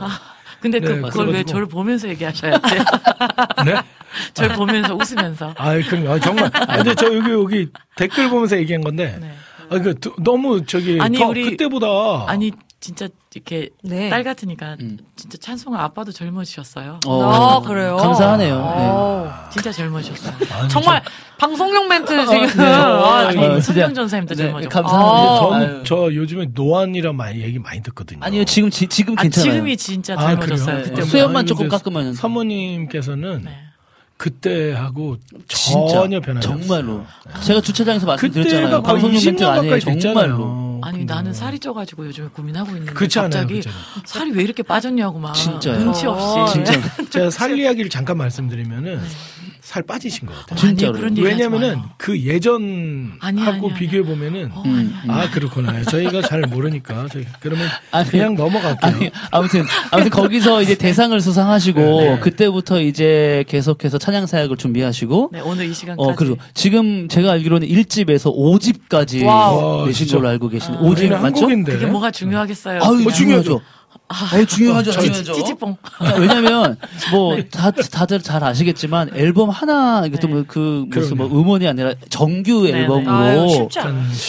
근데 0.62 0.80
그, 0.80 0.88
네, 0.88 0.96
그걸 1.02 1.26
왜 1.28 1.32
그래가지고. 1.32 1.52
저를 1.52 1.66
보면서 1.68 2.08
얘기하셔야지. 2.10 2.62
네? 3.66 3.76
저를 4.34 4.56
보면서 4.56 4.96
웃으면서. 4.96 5.54
아, 5.58 5.74
그럼 5.90 6.10
아, 6.10 6.20
정말. 6.20 6.50
아, 6.54 6.78
근데 6.78 6.96
저 6.96 7.14
여기 7.14 7.32
여기 7.32 7.68
댓글 7.98 8.30
보면서 8.30 8.58
얘기한 8.58 8.82
건데. 8.82 9.18
네. 9.20 9.34
아, 9.70 9.80
그 9.80 9.94
두- 9.96 10.14
너무 10.22 10.66
저기 10.66 11.00
아니, 11.02 11.18
더 11.18 11.28
우리- 11.28 11.50
그때보다 11.50 11.88
아니 12.28 12.52
진짜 12.84 13.08
이렇게 13.34 13.70
네. 13.82 14.10
딸 14.10 14.26
같으니까 14.26 14.76
음. 14.82 14.98
진짜 15.16 15.38
찬송아 15.38 15.82
아빠도 15.82 16.12
젊어지셨어요. 16.12 17.00
아, 17.08 17.62
그래요? 17.66 17.96
감사하네요. 17.96 18.56
네. 18.56 18.62
어. 18.62 19.34
진짜 19.54 19.72
젊어지셨어요. 19.72 20.36
아니, 20.52 20.68
정말 20.68 21.02
방송용 21.38 21.88
멘트 21.88 22.08
지금. 22.26 22.46
네. 22.58 22.64
아, 22.66 23.30
어. 23.30 23.60
손정 23.62 23.94
전사님도 23.94 24.36
네, 24.36 24.44
젊어졌고. 24.44 24.70
감사합니다. 24.70 25.16
아. 25.16 25.40
저는. 25.40 25.84
저 25.86 26.14
요즘에 26.14 26.48
노안이라 26.54 27.14
많이 27.14 27.42
얘기 27.42 27.58
많이 27.58 27.82
듣거든요. 27.84 28.20
아니요, 28.22 28.44
지금, 28.44 28.70
지, 28.70 28.86
지금 28.88 29.18
아, 29.18 29.22
괜찮아요. 29.22 29.54
지금이 29.54 29.78
진짜 29.78 30.16
아, 30.18 30.36
젊어졌어요. 30.36 30.84
그때 30.84 30.96
네. 30.96 31.04
수염만 31.04 31.46
조금 31.46 31.70
깎으면. 31.70 32.16
사모님께서는 32.16 33.44
네. 33.46 33.52
그때하고. 34.18 35.16
전혀 35.48 36.20
변하지 36.20 36.46
정말로. 36.46 37.06
제가 37.44 37.62
주차장에서 37.62 38.06
말씀드렸잖아요. 38.08 38.84
방송용 38.84 39.16
20년 39.16 39.26
멘트가 39.26 39.54
아니에요. 39.54 40.00
정말로. 40.02 40.63
아니 40.84 41.00
근데. 41.00 41.14
나는 41.14 41.34
살이 41.34 41.60
쪄가지고 41.60 42.08
요즘에 42.08 42.28
고민하고 42.28 42.72
있는데 42.72 42.94
그렇지 42.94 43.20
않아요, 43.20 43.30
갑자기 43.42 43.62
그렇지 43.62 43.70
않아요. 43.70 43.84
살이 44.06 44.32
왜 44.32 44.44
이렇게 44.44 44.64
빠졌냐고 44.64 45.20
막 45.20 45.34
진짜요? 45.34 45.80
눈치 45.80 46.06
어, 46.08 46.12
없이 46.12 46.54
진짜. 46.54 46.74
제가 47.10 47.30
살 47.30 47.54
이야기를 47.60 47.90
잠깐 47.90 48.18
말씀드리면은 48.18 49.02
살 49.62 49.84
빠지신 49.84 50.28
것 50.28 50.36
같아요. 50.36 50.60
진짜로. 50.60 51.00
왜냐면은. 51.22 51.80
그 51.98 52.16
아니, 53.20 53.42
아니, 53.42 53.42
아니. 53.42 53.74
비교해 53.74 54.04
보면은 54.04 54.52
어, 54.54 54.64
음. 54.66 54.94
아 55.08 55.30
그렇구나. 55.32 55.84
저희가 55.84 56.22
잘 56.22 56.42
모르니까 56.42 57.08
저희 57.12 57.26
그러면 57.40 57.68
아니, 57.92 58.10
그냥 58.10 58.36
넘어갈게요. 58.36 58.92
아니, 58.96 59.12
아무튼, 59.32 59.64
아무튼 59.92 60.12
거기서 60.12 60.62
이제 60.62 60.76
대상을 60.76 61.20
수상하시고, 61.20 61.80
네. 61.80 62.20
그때부터 62.20 62.82
이제 62.82 63.44
계속해서 63.48 63.98
찬양 63.98 64.26
사역을 64.28 64.58
준비하시고, 64.58 65.30
네 65.34 65.42
오늘 65.42 65.66
이 65.66 65.74
시간까지 65.74 66.10
어, 66.10 66.16
그리고 66.16 66.38
지금 66.54 67.08
제가 67.08 67.32
알기로는 67.32 67.68
1집에서 67.68 68.34
5집까지 68.36 69.26
와우. 69.26 69.86
내신. 69.88 70.08
걸로 70.08 70.28
알고 70.30 70.50
계시는 70.50 70.78
아. 70.78 70.82
5집 70.82 70.92
우리는 70.92 71.22
맞죠? 71.22 71.26
한국인데. 71.42 71.74
그게 71.74 71.86
뭐가 71.88 72.12
중요하겠어요. 72.12 72.82
아유, 72.84 72.98
그냥. 72.98 73.14
중요하죠. 73.14 73.62
아유, 74.10 74.46
중요하죠, 74.46 74.92
찌- 74.92 75.02
중요하죠. 75.02 75.34
찌찌뽕. 75.34 75.76
그러니까 75.82 76.20
왜냐면, 76.20 76.78
뭐, 77.12 77.36
다, 77.50 77.72
다들 77.72 78.22
잘 78.22 78.44
아시겠지만, 78.44 79.10
앨범 79.16 79.50
하나, 79.50 80.04
이게 80.06 80.18
또 80.20 80.28
네. 80.28 80.34
뭐 80.34 80.44
그, 80.48 80.86
무슨 80.90 81.18
뭐. 81.18 81.26
음원이 81.28 81.68
아니라 81.68 81.94
정규 82.10 82.64
네네. 82.66 82.80
앨범으로. 82.82 83.12
아유, 83.12 83.50
쉽지 83.50 83.80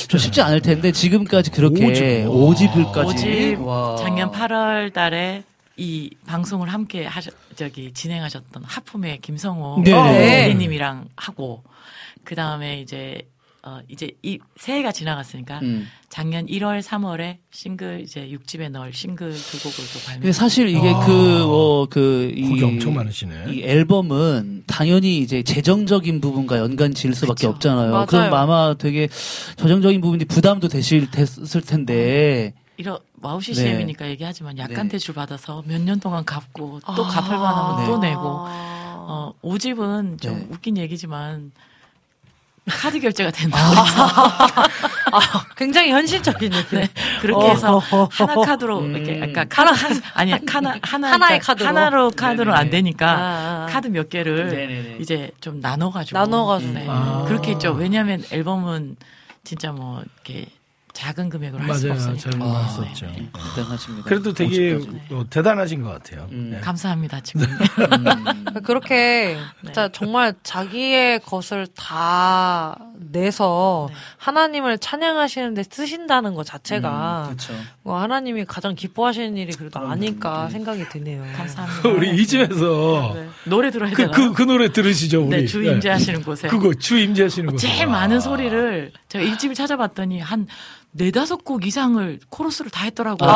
좀 0.09 0.19
쉽지 0.21 0.41
않을 0.43 0.61
텐데, 0.63 0.91
지금까지 0.93 1.51
그렇게 1.51 1.87
오집. 1.87 2.73
5집을까지. 2.73 3.07
오집 3.07 3.59
작년 4.03 4.31
8월 4.31 4.93
달에 4.93 5.43
이 5.77 6.09
방송을 6.27 6.73
함께 6.73 7.05
하셨, 7.05 7.35
저기, 7.57 7.93
진행하셨던 7.93 8.63
하품의 8.65 9.19
김성호 9.21 9.83
네. 9.85 9.91
대리님이랑 9.93 11.09
하고, 11.17 11.63
그 12.25 12.35
다음에 12.35 12.81
이제, 12.81 13.23
어, 13.67 13.81
이제 13.89 14.11
이 14.23 14.39
새해가 14.57 14.93
지나갔으니까, 14.93 15.61
음. 15.61 15.87
작년 16.11 16.45
1월, 16.47 16.83
3월에 16.83 17.39
싱글, 17.51 18.03
이제 18.03 18.29
6집에 18.29 18.69
넣을 18.71 18.93
싱글 18.93 19.33
두 19.33 19.59
곡을 19.63 19.77
또 19.93 19.99
발매. 20.05 20.21
근데 20.21 20.33
사실 20.33 20.69
이게 20.69 20.93
그, 21.07 21.45
어, 21.49 21.87
그, 21.89 22.31
이. 22.37 22.63
엄청 22.63 22.93
많으시네. 22.95 23.53
이 23.55 23.63
앨범은 23.63 24.65
당연히 24.67 25.19
이제 25.21 25.43
재정적인 25.43 26.21
부분과 26.21 26.59
연관 26.59 26.93
지을 26.93 27.15
수밖에 27.15 27.47
그쵸. 27.47 27.49
없잖아요. 27.51 27.91
맞아요. 27.91 28.07
그럼 28.07 28.35
아마 28.35 28.75
되게 28.75 29.09
저정적인 29.57 30.03
부분이 30.03 30.27
부담도 30.27 30.69
되실, 30.69 31.11
됐을 31.11 31.63
텐데. 31.63 32.53
이런 32.77 32.99
와우 33.23 33.41
네. 33.41 33.47
CCM이니까 33.47 34.09
얘기하지만 34.11 34.59
약간 34.59 34.89
네. 34.89 34.93
대출 34.93 35.15
받아서 35.15 35.63
몇 35.67 35.81
년 35.81 36.01
동안 36.01 36.25
갚고 36.27 36.81
또 36.85 37.05
아. 37.05 37.09
갚을 37.09 37.39
만하면 37.39 37.87
또 37.87 37.99
네. 37.99 38.11
내고 38.11 38.21
어, 38.27 39.33
5집은 39.43 40.21
좀 40.21 40.35
네. 40.41 40.47
웃긴 40.51 40.77
얘기지만 40.77 41.53
카드 42.67 42.99
결제가 42.99 43.31
된다. 43.31 43.59
아, 45.13 45.45
굉장히 45.57 45.91
현실적인 45.91 46.53
얘기. 46.55 46.77
네. 46.77 46.89
그렇게 47.21 47.47
어. 47.47 47.51
해서 47.51 47.79
하나 48.11 48.35
카드로 48.35 48.81
음. 48.81 48.97
이렇게 48.97 49.21
아까 49.23 49.45
카드 49.45 49.71
한, 49.71 50.03
아니 50.15 50.33
하나 50.33 50.75
하나 50.83 51.13
하나의 51.13 51.41
카드로. 51.41 51.69
하나로 51.69 52.11
카드로 52.11 52.55
안 52.55 52.71
되니까 52.71 53.11
아, 53.11 53.65
아. 53.65 53.67
카드 53.71 53.89
몇 53.89 54.09
개를 54.09 54.49
네네네. 54.49 54.97
이제 55.01 55.31
좀 55.41 55.61
나눠 55.61 55.91
가지고 55.91 56.19
나눠 56.19 56.47
가지고. 56.47 56.73
네. 56.73 56.87
아. 56.89 57.25
그렇게 57.29 57.53
했죠. 57.53 57.73
왜냐하면 57.73 58.25
앨범은 58.31 58.97
진짜 59.45 59.71
뭐 59.73 60.03
이렇게 60.03 60.47
작은 60.95 61.29
금액으로 61.29 61.63
할 61.63 61.75
수가 61.75 61.95
맞아요. 61.95 62.13
없으니까. 62.13 62.31
잘 62.31 62.43
아, 62.43 62.53
봤었죠. 62.53 63.07
네. 63.07 63.29
대단하십니다. 63.57 64.09
그래도 64.09 64.33
되게 64.33 64.79
50까지. 64.79 65.13
어, 65.13 65.25
대단하신 65.29 65.83
것 65.83 65.91
같아요. 65.91 66.29
음. 66.31 66.51
네. 66.53 66.61
감사합니다 66.61 67.21
지금. 67.21 67.47
그렇게 68.63 69.35
네. 69.35 69.39
진짜 69.65 69.89
정말 69.91 70.35
자기의 70.45 71.21
것을 71.21 71.67
다 71.77 72.79
내서 73.11 73.89
네. 73.91 73.97
하나님을 74.19 74.79
찬양하시는데 74.79 75.65
쓰신다는 75.69 76.35
것 76.35 76.47
자체가 76.47 77.25
그렇죠. 77.27 77.55
뭐 77.83 78.01
하나님이 78.01 78.45
가장 78.45 78.77
기뻐하시는 78.77 79.37
일이 79.37 79.53
그래도 79.53 79.81
아닐까 79.81 80.49
생각이 80.49 80.89
드네요. 80.89 81.25
감사합니다. 81.37 81.89
우리 81.89 82.15
이 82.15 82.25
집에서 82.27 83.13
네. 83.17 83.29
노래 83.45 83.71
들어야 83.73 83.91
그, 83.91 83.97
되나? 83.97 84.13
그, 84.13 84.33
그 84.33 84.43
노래 84.43 84.71
들으시죠, 84.71 85.23
우리. 85.27 85.29
네, 85.39 85.47
주 85.47 85.59
네. 85.59 85.73
임재하시는 85.73 86.23
곳에. 86.23 86.47
그거, 86.47 86.73
주 86.75 86.97
임재하시는 86.99 87.51
곳. 87.51 87.59
제일 87.59 87.89
많은 87.89 88.21
소리를 88.21 88.93
제가 89.09 89.25
일집을 89.25 89.57
찾아봤더니 89.57 90.21
한 90.21 90.47
네다섯 90.97 91.45
곡 91.45 91.67
이상을 91.67 92.21
코러스를 92.29 92.71
다 92.71 92.85
했더라고요. 92.85 93.29
아, 93.29 93.35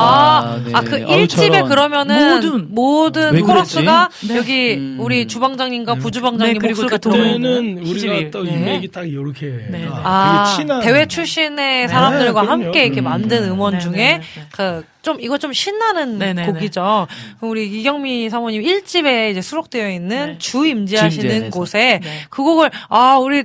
아, 0.55 0.63
네. 0.65 0.71
아, 0.73 0.81
그 0.81 0.95
아유, 0.95 1.27
1집에 1.27 1.53
저런. 1.53 1.69
그러면은 1.69 2.35
모든. 2.35 2.75
모든 2.75 3.33
왜 3.35 3.41
코러스가? 3.41 4.09
네. 4.29 4.37
여기 4.37 4.75
음. 4.75 4.97
우리 5.01 5.27
주방장님과 5.27 5.97
부주방장님 5.97 6.55
네, 6.55 6.59
그리고 6.61 6.83
목소리가 6.83 6.97
그 6.99 7.01
들어오는 7.01 7.85
희집이. 7.85 8.09
우리가 8.11 8.31
또 8.31 8.45
네. 8.45 8.53
인맥이 8.53 8.89
딱 8.93 9.13
요렇게 9.13 9.47
네, 9.47 9.79
네. 9.79 9.89
아, 9.93 10.55
친한 10.57 10.81
대외 10.83 11.07
출신의 11.07 11.57
네, 11.57 11.89
사람들과. 11.89 12.47
함께 12.49 12.85
이렇게 12.87 13.01
음. 13.01 13.05
만든 13.05 13.43
음원 13.51 13.73
네, 13.75 13.81
중에 13.81 13.93
네, 13.93 14.19
네, 14.19 14.21
네. 14.21 14.83
그좀 15.03 15.19
이거 15.21 15.37
좀 15.39 15.53
신나는 15.53 16.19
네, 16.21 16.33
네, 16.35 16.47
네. 16.47 16.53
곡이죠. 16.53 17.09
우리 17.41 17.67
이경미 17.81 18.31
사모님 18.31 18.63
1집에 18.63 19.33
이제 19.33 19.41
수록되어 19.41 19.91
있는 19.91 20.27
네. 20.27 20.39
주 20.39 20.65
임재하시는 20.65 21.29
주임재에서. 21.29 21.51
곳에 21.59 21.99
네. 22.05 22.21
그 22.31 22.45
곡을 22.45 22.71
아 22.89 23.19
우리 23.19 23.45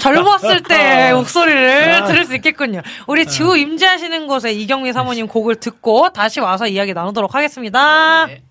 젊었을 0.00 0.62
때 0.62 1.12
목소리를 1.14 1.92
아. 1.92 2.06
들을 2.06 2.24
수 2.24 2.34
있겠군요. 2.34 2.82
우리 3.06 3.26
주 3.26 3.56
임재하시는 3.56 4.26
곳에 4.26 4.52
이경미 4.52 4.92
사모님 4.92 5.28
곡을 5.28 5.56
듣고 5.56 6.10
다시 6.10 6.40
와서 6.40 6.66
이야기 6.66 6.92
나누도록 6.92 7.34
하겠습니다. 7.34 8.26
네. 8.26 8.42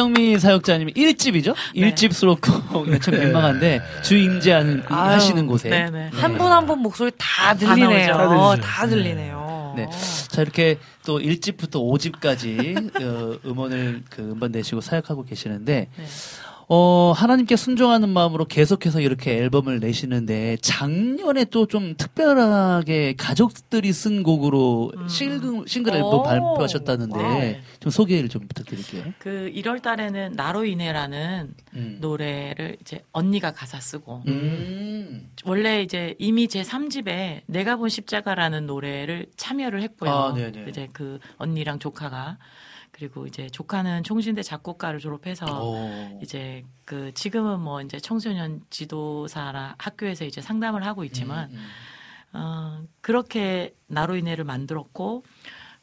이경미 0.00 0.38
사역자님이 0.38 0.92
1집이죠? 0.92 1.54
네. 1.74 1.94
1집 1.94 2.12
수록곡 2.12 3.00
참 3.00 3.18
민망한데 3.18 3.80
주임제하는 4.04 4.82
하시는 4.86 5.46
곳에 5.46 5.70
네네. 5.70 6.10
한분 6.12 6.52
한 6.52 6.66
분 6.66 6.80
목소리 6.80 7.10
다 7.16 7.54
들리네요. 7.54 8.12
다. 8.12 8.28
다, 8.28 8.56
다. 8.60 8.86
들리네요. 8.86 9.72
네. 9.76 9.88
자 10.28 10.42
이렇게 10.42 10.78
또 11.06 11.18
1집부터 11.18 11.76
5집까지 11.76 13.00
어, 13.02 13.38
음원을 13.48 14.02
그 14.10 14.20
음반 14.32 14.50
내시고 14.52 14.80
사역하고 14.82 15.24
계시는데 15.24 15.88
네. 15.96 16.04
어 16.68 17.12
하나님께 17.14 17.54
순종하는 17.54 18.08
마음으로 18.08 18.44
계속해서 18.46 19.00
이렇게 19.00 19.36
앨범을 19.38 19.78
내시는데 19.80 20.56
작년에 20.62 21.44
또 21.44 21.66
좀 21.66 21.94
특별하게 21.96 23.14
가족들이 23.16 23.92
쓴 23.92 24.22
곡으로 24.22 24.92
음. 24.96 25.08
싱글, 25.08 25.64
싱글 25.66 25.94
앨범 25.94 26.20
오. 26.20 26.22
발표하셨다는데 26.22 27.18
네. 27.18 27.60
좀 27.80 27.90
소개를 27.90 28.28
좀 28.28 28.46
부탁드릴게요. 28.46 29.12
그 29.18 29.50
1월 29.54 29.82
달에는 29.82 30.32
나로 30.36 30.64
인해라는 30.64 31.54
음. 31.74 31.98
노래를 32.00 32.76
이제 32.80 33.02
언니가 33.12 33.52
가사 33.52 33.80
쓰고 33.80 34.22
음. 34.28 35.28
원래 35.44 35.82
이제 35.82 36.14
이미 36.18 36.46
제 36.48 36.62
3집에 36.62 37.42
내가 37.46 37.76
본 37.76 37.88
십자가라는 37.88 38.66
노래를 38.66 39.26
참여를 39.36 39.82
했고요. 39.82 40.10
아, 40.10 40.32
네네. 40.34 40.66
이제 40.68 40.88
그 40.92 41.18
언니랑 41.38 41.78
조카가 41.80 42.38
그리고 42.96 43.26
이제 43.26 43.46
조카는 43.50 44.04
총신대 44.04 44.42
작곡가를 44.42 45.00
졸업해서 45.00 45.62
오. 45.62 46.18
이제 46.22 46.64
그 46.86 47.12
지금은 47.12 47.60
뭐 47.60 47.82
이제 47.82 48.00
청소년 48.00 48.62
지도사라 48.70 49.74
학교에서 49.76 50.24
이제 50.24 50.40
상담을 50.40 50.86
하고 50.86 51.04
있지만 51.04 51.50
음, 51.50 51.66
어 52.32 52.82
그렇게 53.02 53.74
나로 53.86 54.16
인해를 54.16 54.44
만들었고 54.44 55.24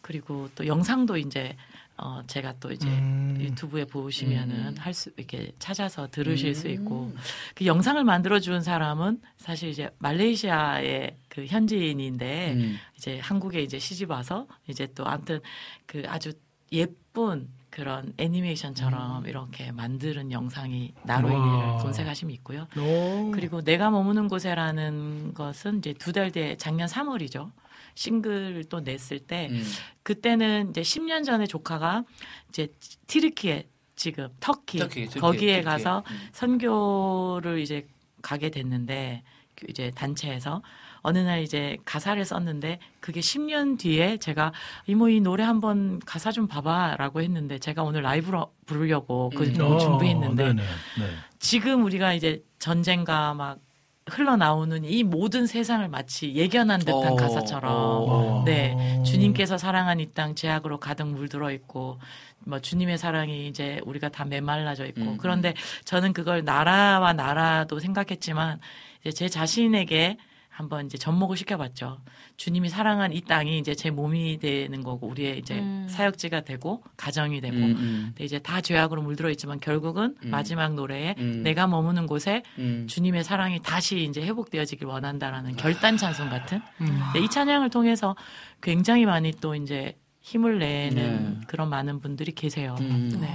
그리고 0.01 0.49
또 0.55 0.65
영상도 0.65 1.17
이제 1.17 1.55
어 1.97 2.23
제가 2.25 2.55
또 2.59 2.71
이제 2.71 2.87
음. 2.87 3.37
유튜브에 3.39 3.85
보시면은 3.85 4.69
음. 4.69 4.75
할수 4.79 5.11
이렇게 5.15 5.51
찾아서 5.59 6.07
들으실 6.07 6.55
수 6.55 6.67
있고 6.67 7.11
음. 7.13 7.15
그 7.53 7.67
영상을 7.67 8.03
만들어 8.03 8.39
준 8.39 8.61
사람은 8.61 9.21
사실 9.37 9.69
이제 9.69 9.91
말레이시아의 9.99 11.15
그 11.29 11.45
현지인인데 11.45 12.53
음. 12.53 12.77
이제 12.95 13.19
한국에 13.19 13.61
이제 13.61 13.77
시집 13.77 14.09
와서 14.09 14.47
이제 14.67 14.87
또 14.95 15.05
아무튼 15.05 15.41
그 15.85 16.01
아주 16.07 16.33
예쁜 16.73 17.47
그런 17.69 18.13
애니메이션처럼 18.17 19.25
이렇게 19.25 19.71
만드는 19.71 20.31
영상이 20.31 20.93
나로 21.03 21.27
와. 21.27 21.33
인해를 21.33 21.79
검색하시면 21.81 22.33
있고요. 22.35 22.67
오. 22.77 23.31
그리고 23.31 23.61
내가 23.61 23.89
머무는 23.89 24.27
곳에라는 24.27 25.33
것은 25.33 25.79
이제 25.79 25.93
두 25.93 26.11
달 26.11 26.31
뒤에 26.31 26.57
작년 26.57 26.87
3월이죠. 26.87 27.51
싱글을 27.95 28.65
또 28.65 28.79
냈을 28.81 29.19
때 29.19 29.47
음. 29.51 29.63
그때는 30.03 30.69
이제 30.71 30.81
10년 30.81 31.23
전에 31.23 31.45
조카가 31.47 32.03
이제 32.49 32.67
튀르키예 33.07 33.67
지금 33.95 34.29
터키, 34.39 34.79
터키, 34.79 35.05
터키, 35.05 35.19
거기에 35.19 35.61
터키. 35.61 35.63
가서 35.65 36.03
음. 36.09 36.29
선교를 36.31 37.59
이제 37.59 37.87
가게 38.21 38.49
됐는데 38.49 39.23
그 39.55 39.67
이제 39.69 39.91
단체에서 39.95 40.61
어느 41.03 41.19
날 41.19 41.41
이제 41.43 41.77
가사를 41.85 42.23
썼는데 42.23 42.79
그게 42.99 43.19
10년 43.19 43.77
뒤에 43.77 44.17
제가 44.17 44.53
이모 44.87 45.09
이 45.09 45.19
노래 45.19 45.43
한번 45.43 45.99
가사 46.05 46.31
좀 46.31 46.47
봐봐라고 46.47 47.21
했는데 47.21 47.59
제가 47.59 47.83
오늘 47.83 48.01
라이브로 48.01 48.51
부르려고 48.65 49.29
그 49.35 49.43
음. 49.43 49.53
뭐 49.57 49.75
어, 49.75 49.77
준비했는데 49.77 50.43
네네, 50.43 50.61
네. 50.61 51.07
지금 51.39 51.83
우리가 51.83 52.13
이제 52.13 52.41
전쟁과 52.59 53.33
막 53.33 53.59
흘러나오는 54.07 54.83
이 54.83 55.03
모든 55.03 55.45
세상을 55.45 55.87
마치 55.87 56.33
예견한 56.35 56.79
듯한 56.81 57.13
어, 57.13 57.15
가사처럼 57.15 57.71
어. 57.73 58.43
네 58.45 59.01
주님께서 59.05 59.57
사랑한 59.57 59.99
이 59.99 60.13
땅 60.13 60.35
제약으로 60.35 60.79
가득 60.79 61.07
물들어 61.07 61.51
있고 61.51 61.99
뭐 62.39 62.59
주님의 62.59 62.97
사랑이 62.97 63.47
이제 63.47 63.79
우리가 63.85 64.09
다 64.09 64.25
메말라져 64.25 64.85
있고 64.87 65.01
음. 65.01 65.17
그런데 65.17 65.53
저는 65.85 66.13
그걸 66.13 66.43
나라와 66.43 67.13
나라도 67.13 67.79
생각했지만 67.79 68.59
이제 69.01 69.11
제 69.11 69.29
자신에게 69.29 70.17
한번 70.53 70.85
이제 70.85 70.99
접목을 70.99 71.35
시켜봤죠. 71.35 71.97
주님이 72.37 72.69
사랑한 72.69 73.11
이 73.11 73.21
땅이 73.21 73.57
이제 73.57 73.73
제 73.73 73.89
몸이 73.89 74.37
되는 74.37 74.83
거고 74.83 75.07
우리의 75.07 75.39
이제 75.39 75.55
음. 75.55 75.87
사역지가 75.89 76.41
되고 76.41 76.83
가정이 76.95 77.41
되고 77.41 77.55
음, 77.55 77.63
음. 77.63 78.03
근데 78.09 78.23
이제 78.23 78.37
다 78.37 78.61
죄악으로 78.61 79.01
물들어 79.01 79.31
있지만 79.31 79.59
결국은 79.59 80.15
음. 80.23 80.29
마지막 80.29 80.75
노래에 80.75 81.15
음. 81.17 81.41
내가 81.41 81.65
머무는 81.65 82.05
곳에 82.05 82.43
음. 82.59 82.85
주님의 82.87 83.23
사랑이 83.23 83.61
다시 83.63 84.03
이제 84.03 84.21
회복되어지길 84.21 84.85
원한다라는 84.85 85.55
결단 85.55 85.97
찬송 85.97 86.29
같은 86.29 86.61
음. 86.81 86.99
네, 87.15 87.21
이 87.21 87.29
찬양을 87.29 87.71
통해서 87.71 88.15
굉장히 88.61 89.07
많이 89.07 89.31
또 89.31 89.55
이제 89.55 89.97
힘을 90.21 90.59
내는 90.59 91.39
네. 91.39 91.45
그런 91.47 91.69
많은 91.69 91.99
분들이 91.99 92.31
계세요. 92.31 92.75
음. 92.79 93.17
네. 93.19 93.27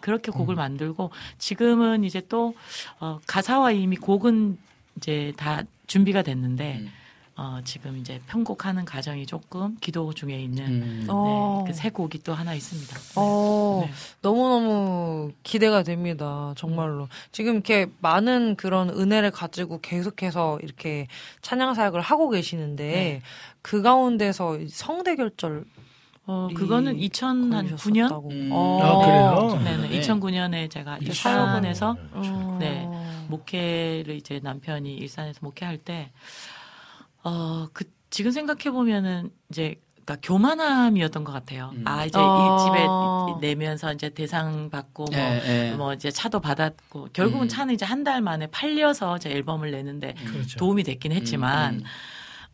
그렇게 0.00 0.30
곡을 0.30 0.54
만들고 0.54 1.10
지금은 1.38 2.04
이제 2.04 2.22
또 2.28 2.54
어, 3.00 3.18
가사와 3.26 3.72
이미 3.72 3.96
곡은 3.96 4.58
이제 4.98 5.32
다 5.36 5.62
준비가 5.86 6.22
됐는데 6.22 6.78
음. 6.80 6.92
어, 7.40 7.60
지금 7.64 7.96
이제 7.96 8.20
편곡하는 8.26 8.84
과정이 8.84 9.24
조금 9.24 9.76
기도 9.80 10.12
중에 10.12 10.40
있는 10.40 10.64
음. 10.66 11.06
어. 11.08 11.62
네, 11.64 11.70
그새 11.70 11.88
곡이 11.88 12.24
또 12.24 12.34
하나 12.34 12.52
있습니다. 12.52 12.98
네. 12.98 13.12
어, 13.14 13.84
네. 13.86 13.92
너무너무 14.22 15.30
기대가 15.44 15.84
됩니다. 15.84 16.52
정말로. 16.56 17.08
지금 17.30 17.54
이렇게 17.54 17.86
많은 18.00 18.56
그런 18.56 18.90
은혜를 18.90 19.30
가지고 19.30 19.80
계속해서 19.80 20.58
이렇게 20.62 21.06
찬양 21.40 21.74
사역을 21.74 22.00
하고 22.00 22.28
계시는데 22.28 22.84
네. 22.84 23.22
그 23.62 23.82
가운데서 23.82 24.58
성대 24.68 25.14
결절 25.14 25.64
어, 26.30 26.48
그거는 26.54 26.98
2009년 26.98 27.50
걸리셨었다고. 27.50 28.30
음. 28.30 28.50
어. 28.52 28.80
아, 28.82 28.98
그래요? 29.56 29.64
네네. 29.64 29.88
네. 29.88 30.00
2009년에 30.00 30.70
제가 30.70 30.98
이 30.98 31.06
일산에서 31.06 31.96
어. 32.12 32.56
네. 32.60 32.86
목회를 33.28 34.14
이제 34.14 34.38
남편이 34.42 34.94
일산에서 34.94 35.38
목회할 35.42 35.78
때, 35.78 36.12
어, 37.24 37.66
그, 37.72 37.84
지금 38.10 38.30
생각해보면은 38.30 39.30
이제, 39.50 39.76
그러니까 40.04 40.26
교만함이었던 40.26 41.24
것 41.24 41.32
같아요. 41.32 41.70
음. 41.74 41.82
아, 41.86 42.04
이제 42.04 42.18
아. 42.18 42.20
이 42.58 42.64
집에 42.64 42.86
내면서 43.46 43.92
이제 43.94 44.08
대상 44.10 44.68
받고 44.70 45.04
뭐, 45.10 45.18
예, 45.18 45.70
예. 45.70 45.76
뭐 45.76 45.92
이제 45.94 46.10
차도 46.10 46.40
받았고, 46.40 47.08
결국은 47.14 47.44
음. 47.46 47.48
차는 47.48 47.72
이제 47.74 47.84
한 47.86 48.04
달 48.04 48.20
만에 48.20 48.46
팔려서 48.48 49.18
제 49.18 49.30
앨범을 49.30 49.70
내는데 49.70 50.14
그렇죠. 50.26 50.58
도움이 50.58 50.82
됐긴 50.84 51.12
했지만, 51.12 51.74
음, 51.76 51.82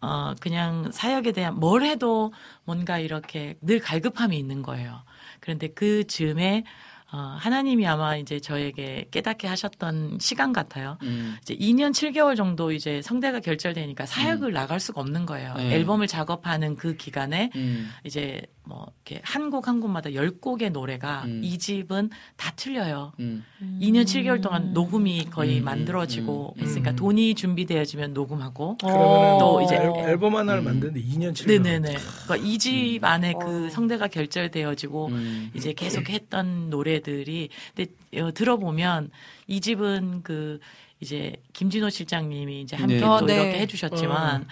어, 0.01 0.35
그냥 0.41 0.91
사역에 0.93 1.33
대한 1.33 1.55
뭘 1.59 1.83
해도 1.83 2.33
뭔가 2.65 2.99
이렇게 2.99 3.57
늘 3.61 3.81
갈급함이 3.81 4.37
있는 4.37 4.63
거예요. 4.63 5.03
그런데 5.41 5.69
그 5.69 6.07
즈음에 6.07 6.65
어, 7.13 7.37
하나님이 7.39 7.87
아마 7.87 8.17
이제 8.17 8.41
저에게 8.41 9.07
깨닫게 9.13 9.47
하셨던 9.47 10.19
시간 10.21 10.53
같아요. 10.53 10.99
음. 11.03 11.37
이제 11.43 11.55
2년 11.55 11.93
7개월 11.93 12.37
정도 12.37 12.73
이제 12.73 13.03
성대가 13.03 13.39
결절되니까 13.39 14.05
사역을 14.05 14.53
나갈 14.53 14.81
수가 14.81 15.01
없는 15.01 15.25
거예요. 15.25 15.55
네. 15.55 15.75
앨범을 15.75 16.09
작업하는 16.09 16.75
그 16.75 16.97
기간에 16.97 17.51
음. 17.55 17.89
이제 18.03 18.43
뭐 18.67 18.87
이렇게 19.05 19.21
한 19.25 19.51
곡 19.51 19.69
한 19.69 19.79
곡마다 19.81 20.09
10곡의 20.11 20.73
노래가 20.73 21.25
음. 21.27 21.41
이 21.45 21.59
집은 21.59 22.09
다 22.37 22.51
틀려요. 22.57 23.13
음. 23.21 23.45
2년 23.81 24.05
7개월 24.05 24.43
동안 24.43 24.73
녹음이 24.73 25.27
거의 25.31 25.59
음, 25.61 25.65
만들어지고 25.65 26.55
음, 26.57 26.61
음. 26.61 26.63
했으니까 26.65 26.93
음. 26.93 26.97
돈이 26.97 27.35
준비되어지면 27.35 28.15
녹음하고 28.15 28.79
그러면은 28.79 29.39
또 29.39 29.61
이제 29.63 29.77
앨, 29.77 29.89
어. 29.91 29.99
앨범 30.09 30.37
하나를 30.37 30.63
음. 30.63 30.65
만드는데 30.65 31.01
2년 31.03 31.33
7개월. 31.35 31.47
네네네. 31.63 31.95
그러니까 32.25 32.37
이 32.37 32.59
집 32.59 33.01
안에 33.05 33.35
그 33.41 33.67
어. 33.67 33.71
성대가 33.71 34.09
결절되어지고 34.09 35.07
음. 35.09 35.51
이제 35.55 35.73
계속 35.75 36.09
했던 36.09 36.71
노래들이 36.71 37.51
근데 37.77 37.93
어, 38.23 38.33
들어보면 38.33 39.11
이 39.47 39.61
집은 39.61 40.23
그 40.23 40.59
이제 41.01 41.35
김진호 41.53 41.91
실장님이 41.91 42.63
이제 42.63 42.77
함께 42.77 42.95
네. 42.95 43.01
또 43.01 43.11
어, 43.13 43.21
네. 43.21 43.35
이렇게 43.35 43.59
해주셨지만 43.61 44.43
어, 44.43 44.47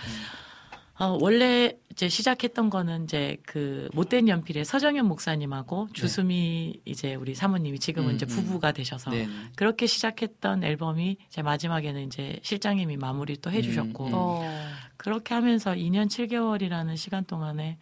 원래 1.09 1.77
이제 1.91 2.09
시작했던 2.09 2.71
거는 2.71 3.05
이제 3.05 3.37
그 3.45 3.89
못된 3.93 4.29
연필의 4.29 4.65
서정현 4.65 5.07
목사님하고 5.07 5.89
주수미 5.93 6.81
이제 6.85 7.15
우리 7.15 7.35
사모님이 7.35 7.79
지금은 7.79 8.11
음, 8.11 8.15
이제 8.15 8.27
음. 8.27 8.29
부부가 8.29 8.73
되셔서 8.73 9.11
네. 9.11 9.29
그렇게 9.57 9.87
시작했던 9.87 10.65
앨범이 10.65 11.17
이제 11.29 11.43
마지막에는 11.43 12.07
이제 12.07 12.39
실장님이 12.43 12.97
마무리 12.97 13.37
또 13.37 13.51
해주셨고 13.51 14.07
음, 14.07 14.15
음. 14.43 14.73
어. 15.03 15.05
그렇게 15.05 15.35
하면서 15.35 15.73
2년 15.73 16.07
7개월이라는 16.07 16.97
시간 16.97 17.25
동안에 17.25 17.79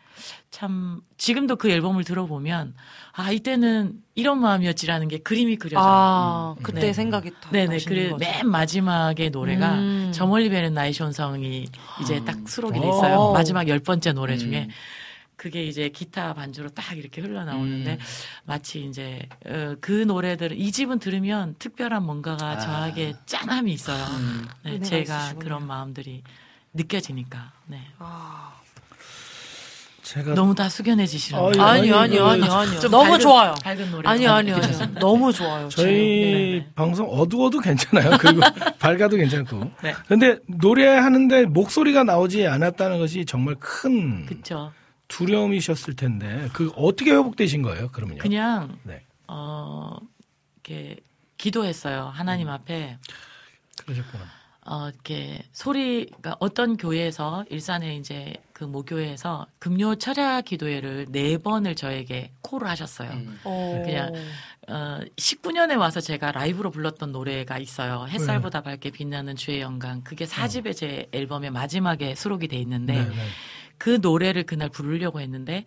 참 0.51 1.03
지금도 1.18 1.57
그 1.57 1.71
앨범을 1.71 2.05
들어보면 2.05 2.75
아 3.12 3.31
이때는 3.31 4.01
이런 4.14 4.41
마음이었지라는 4.41 5.09
게 5.09 5.18
그림이 5.18 5.57
그려져요. 5.57 5.87
아, 5.87 6.55
음. 6.59 6.62
그때 6.62 6.81
네. 6.81 6.93
생각이 6.93 7.31
다 7.41 7.51
네네. 7.51 7.75
나시는 7.75 8.16
그래 8.16 8.43
마지막에 8.43 9.29
노래가 9.29 9.75
음. 9.75 10.11
저 10.14 10.27
멀리 10.27 10.49
베는 10.49 10.73
나의 10.73 10.95
손성이 10.95 11.66
이제 12.01 12.18
음. 12.18 12.25
딱 12.25 12.49
수록이 12.49 12.81
돼 12.81 12.87
오. 12.87 12.91
있어요. 12.91 13.33
마지막 13.33 13.68
열 13.68 13.81
번째 13.81 14.12
노래 14.12 14.35
음. 14.35 14.39
중에 14.39 14.68
그게 15.37 15.64
이제 15.64 15.89
기타 15.89 16.35
반주로 16.35 16.68
딱 16.68 16.99
이렇게 16.99 17.23
흘러나오는데 17.23 17.93
음. 17.93 17.99
마치 18.45 18.85
이제 18.85 19.27
어, 19.47 19.75
그 19.81 19.93
노래들 19.93 20.53
이 20.53 20.71
집은 20.71 20.99
들으면 20.99 21.55
특별한 21.59 22.03
뭔가가 22.03 22.51
아. 22.51 22.59
저에게 22.59 23.14
짠함이 23.25 23.73
있어요. 23.73 24.05
음. 24.05 24.47
네, 24.64 24.79
제가 24.81 25.16
있으시군요. 25.16 25.43
그런 25.43 25.66
마음들이 25.66 26.23
느껴지니까. 26.75 27.53
네. 27.66 27.81
아. 27.99 28.55
제가 30.03 30.35
너무 30.35 30.57
다 30.57 30.68
숙연해지시는 30.68 31.39
아니. 31.41 31.61
아니요, 31.61 31.97
아니, 31.97 32.18
아니요, 32.18 32.25
그- 32.25 32.29
아니요, 32.31 32.53
아니요. 32.53 32.81
좀 32.81 32.91
너무 32.91 33.12
밝은- 33.12 33.21
좋아요. 33.21 33.55
밝은 33.62 33.91
노래. 33.93 34.09
아니요, 34.09 34.33
아니요, 34.33 34.57
아니요. 34.57 34.95
너무 34.99 35.33
좋아요. 35.33 35.68
저희 35.68 35.93
네, 35.93 36.59
네. 36.64 36.73
방송 36.75 37.07
어두워도 37.09 37.61
괜찮아요. 37.61 38.18
그리고 38.18 38.41
밝아도 38.81 39.16
괜찮고. 39.16 39.71
네. 39.85 39.95
근데 40.09 40.39
노래하는데 40.49 41.47
목소리가 41.47 42.03
나오지 42.03 42.45
않았다는 42.49 42.99
것이 42.99 43.25
정말 43.25 43.55
큰 43.61 44.27
그쵸. 44.27 44.73
두려움이셨을 45.07 45.95
텐데 45.95 46.49
그 46.53 46.73
어떻게 46.75 47.12
회복되신 47.12 47.62
거예요? 47.62 47.89
그러면요? 47.93 48.18
그냥 48.21 48.79
네. 48.83 49.05
어 49.29 49.97
이렇게 50.64 50.97
기도했어요. 51.39 52.11
하나님 52.12 52.49
음. 52.49 52.53
앞에 52.53 52.99
그러셨구나. 53.85 54.25
어 54.67 54.89
이렇게 54.89 55.43
소리가 55.53 56.37
어떤 56.39 56.77
교회에서 56.77 57.45
일산에 57.49 57.97
이제 57.97 58.35
그 58.53 58.65
모교회에서 58.65 59.47
금요 59.59 59.95
철야 59.95 60.43
기도회를 60.43 61.07
네 61.09 61.39
번을 61.39 61.75
저에게 61.75 62.33
콜을 62.43 62.69
하셨어요. 62.69 63.11
어. 63.45 63.83
그냥 63.85 64.13
어 64.69 65.01
19년에 65.17 65.79
와서 65.79 66.01
제가 66.01 66.33
라이브로 66.33 66.71
불렀던 66.71 67.11
노래가 67.11 67.59
있어요. 67.59 68.07
햇살보다 68.09 68.61
밝게 68.61 68.91
빛나는 68.91 69.37
주의 69.37 69.61
영광. 69.61 70.03
그게 70.03 70.27
4집의 70.27 70.77
제 70.77 71.09
앨범의 71.13 71.51
마지막에 71.51 72.15
수록이 72.15 72.49
돼 72.49 72.57
있는데 72.59 72.95
네, 72.95 73.09
네. 73.09 73.15
그 73.79 73.99
노래를 74.03 74.43
그날 74.45 74.69
부르려고 74.69 75.21
했는데 75.21 75.65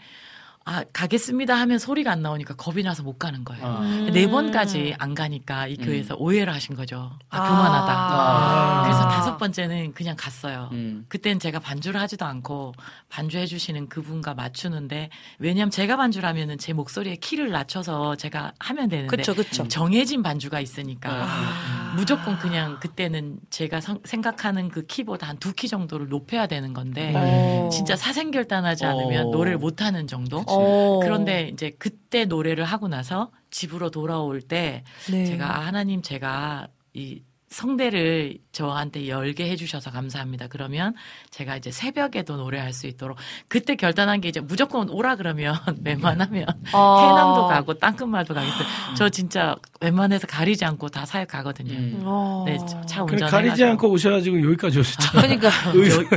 아 0.65 0.83
가겠습니다 0.93 1.55
하면 1.55 1.77
소리가 1.77 2.09
안 2.11 2.21
나오니까 2.21 2.55
겁이 2.55 2.83
나서 2.83 3.03
못 3.03 3.19
가는 3.19 3.43
거예요. 3.43 3.65
아. 3.65 3.81
네 4.13 4.29
번까지 4.29 4.95
안 4.97 5.13
가니까 5.13 5.67
이 5.67 5.75
음. 5.79 5.85
교회에서 5.85 6.15
오해를 6.15 6.53
하신 6.53 6.75
거죠. 6.75 7.11
아, 7.29 7.37
아. 7.37 7.43
그만하다. 7.49 7.93
아. 7.93 8.81
그래서 8.83 9.07
다섯 9.09 9.37
번째는 9.37 9.93
그냥 9.93 10.15
갔어요. 10.17 10.69
음. 10.71 11.05
그땐 11.09 11.37
제가 11.39 11.59
반주를 11.59 11.99
하지도 11.99 12.23
않고 12.25 12.73
반주해 13.09 13.45
주시는 13.45 13.89
그분과 13.89 14.35
맞추는데 14.35 15.09
왜냐면 15.39 15.69
제가 15.69 15.97
반주를 15.97 16.27
하면은 16.29 16.57
제 16.57 16.71
목소리의 16.71 17.17
키를 17.17 17.49
낮춰서 17.51 18.15
제가 18.15 18.53
하면 18.59 18.87
되는데 18.87 19.13
그쵸, 19.17 19.35
그쵸. 19.35 19.67
정해진 19.67 20.23
반주가 20.23 20.61
있으니까 20.61 21.09
아. 21.11 21.93
무조건 21.97 22.39
그냥 22.39 22.79
그때는 22.79 23.37
제가 23.49 23.81
성- 23.81 23.99
생각하는 24.05 24.69
그 24.69 24.85
키보다 24.85 25.27
한 25.27 25.37
두 25.39 25.51
키 25.53 25.67
정도를 25.67 26.07
높여야 26.07 26.47
되는 26.47 26.73
건데 26.73 27.11
어. 27.15 27.69
진짜 27.71 27.95
사생결단하지 27.97 28.85
않으면 28.85 29.27
어. 29.27 29.29
노래를 29.31 29.57
못 29.57 29.81
하는 29.81 30.07
정도. 30.07 30.43
어. 30.59 30.99
그런데 31.01 31.49
이제 31.51 31.71
그때 31.77 32.25
노래를 32.25 32.63
하고 32.63 32.87
나서 32.87 33.31
집으로 33.51 33.89
돌아올 33.91 34.41
때 34.41 34.83
네. 35.11 35.25
제가 35.25 35.57
아, 35.57 35.65
하나님 35.65 36.01
제가 36.01 36.67
이 36.93 37.23
성대를 37.53 38.39
저한테 38.51 39.07
열게 39.07 39.49
해주셔서 39.49 39.91
감사합니다. 39.91 40.47
그러면 40.47 40.93
제가 41.29 41.55
이제 41.55 41.71
새벽에도 41.71 42.35
노래할 42.35 42.73
수 42.73 42.87
있도록 42.87 43.17
그때 43.47 43.75
결단한 43.75 44.21
게 44.21 44.29
이제 44.29 44.39
무조건 44.39 44.89
오라 44.89 45.15
그러면 45.15 45.55
웬만하면 45.85 46.45
아. 46.73 46.97
해남도 47.01 47.47
가고 47.47 47.73
땅끝말도 47.75 48.33
가겠어요. 48.33 48.67
저 48.97 49.09
진짜 49.09 49.55
웬만해서 49.81 50.27
가리지 50.27 50.65
않고 50.65 50.89
다 50.89 51.05
사역 51.05 51.27
가거든요. 51.27 51.73
음. 51.73 52.01
어. 52.03 52.43
네, 52.47 52.57
차 52.87 53.03
운전해 53.03 53.29
가리지 53.29 53.63
않고 53.63 53.89
오셔가지고 53.89 54.43
여기까지 54.43 54.79
오셨잖아요. 54.79 55.37
그러니까 55.39 55.49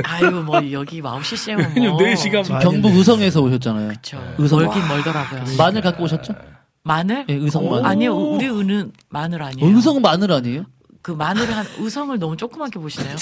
아유 0.11 0.31
뭐 0.31 0.59
여기 0.71 1.01
CCM은 1.23 1.73
왜냐면 1.75 1.91
뭐 1.97 2.07
4 2.07 2.15
시간 2.15 2.43
지금 2.43 2.57
반인데. 2.59 2.81
경북 2.81 2.97
의성에서 2.97 3.41
오셨잖아요. 3.41 3.89
그쵸. 3.89 4.35
의성. 4.39 4.59
멀긴 4.59 4.87
멀더라고요. 4.87 5.43
마늘 5.57 5.81
갖고 5.81 6.03
오셨죠? 6.03 6.33
마늘? 6.83 7.25
예, 7.29 7.33
의성 7.33 7.67
어, 7.67 7.71
마늘. 7.71 7.85
아니요, 7.85 8.15
우리 8.15 8.47
은은 8.49 8.93
마늘 9.09 9.43
아니에요. 9.43 9.75
의성 9.75 10.01
마늘 10.01 10.31
아니에요? 10.31 10.65
그 11.07 11.13
마늘을 11.13 11.55
한 11.55 11.65
의성을 11.77 12.19
너무 12.19 12.35
조그맣게 12.35 12.79
보시네요. 12.79 13.15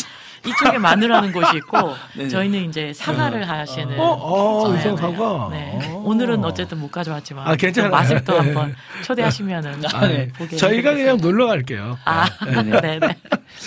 이쪽에 0.45 0.77
마늘하는 0.77 1.31
곳이 1.31 1.57
있고 1.57 1.95
네네. 2.15 2.29
저희는 2.29 2.69
이제 2.69 2.93
사과를 2.93 3.47
하시는. 3.47 3.99
어, 3.99 4.03
어, 4.03 4.73
네, 4.73 4.83
네. 4.83 4.95
사과. 4.95 5.49
네. 5.51 5.79
어. 5.89 6.03
오늘은 6.05 6.43
어쨌든 6.43 6.79
못 6.79 6.91
가져왔지만. 6.91 7.47
아, 7.47 7.55
괜찮아요. 7.55 7.91
맛을 7.91 8.23
또 8.23 8.33
네. 8.33 8.39
한번 8.39 8.75
초대하시면은 9.03 9.83
아, 9.93 10.07
네. 10.07 10.27
보게. 10.29 10.55
저희가 10.57 10.93
그냥. 10.93 11.17
놀러 11.17 11.47
갈게요. 11.47 11.97
아, 12.05 12.27
네네. 12.45 12.81
네네. 12.81 13.15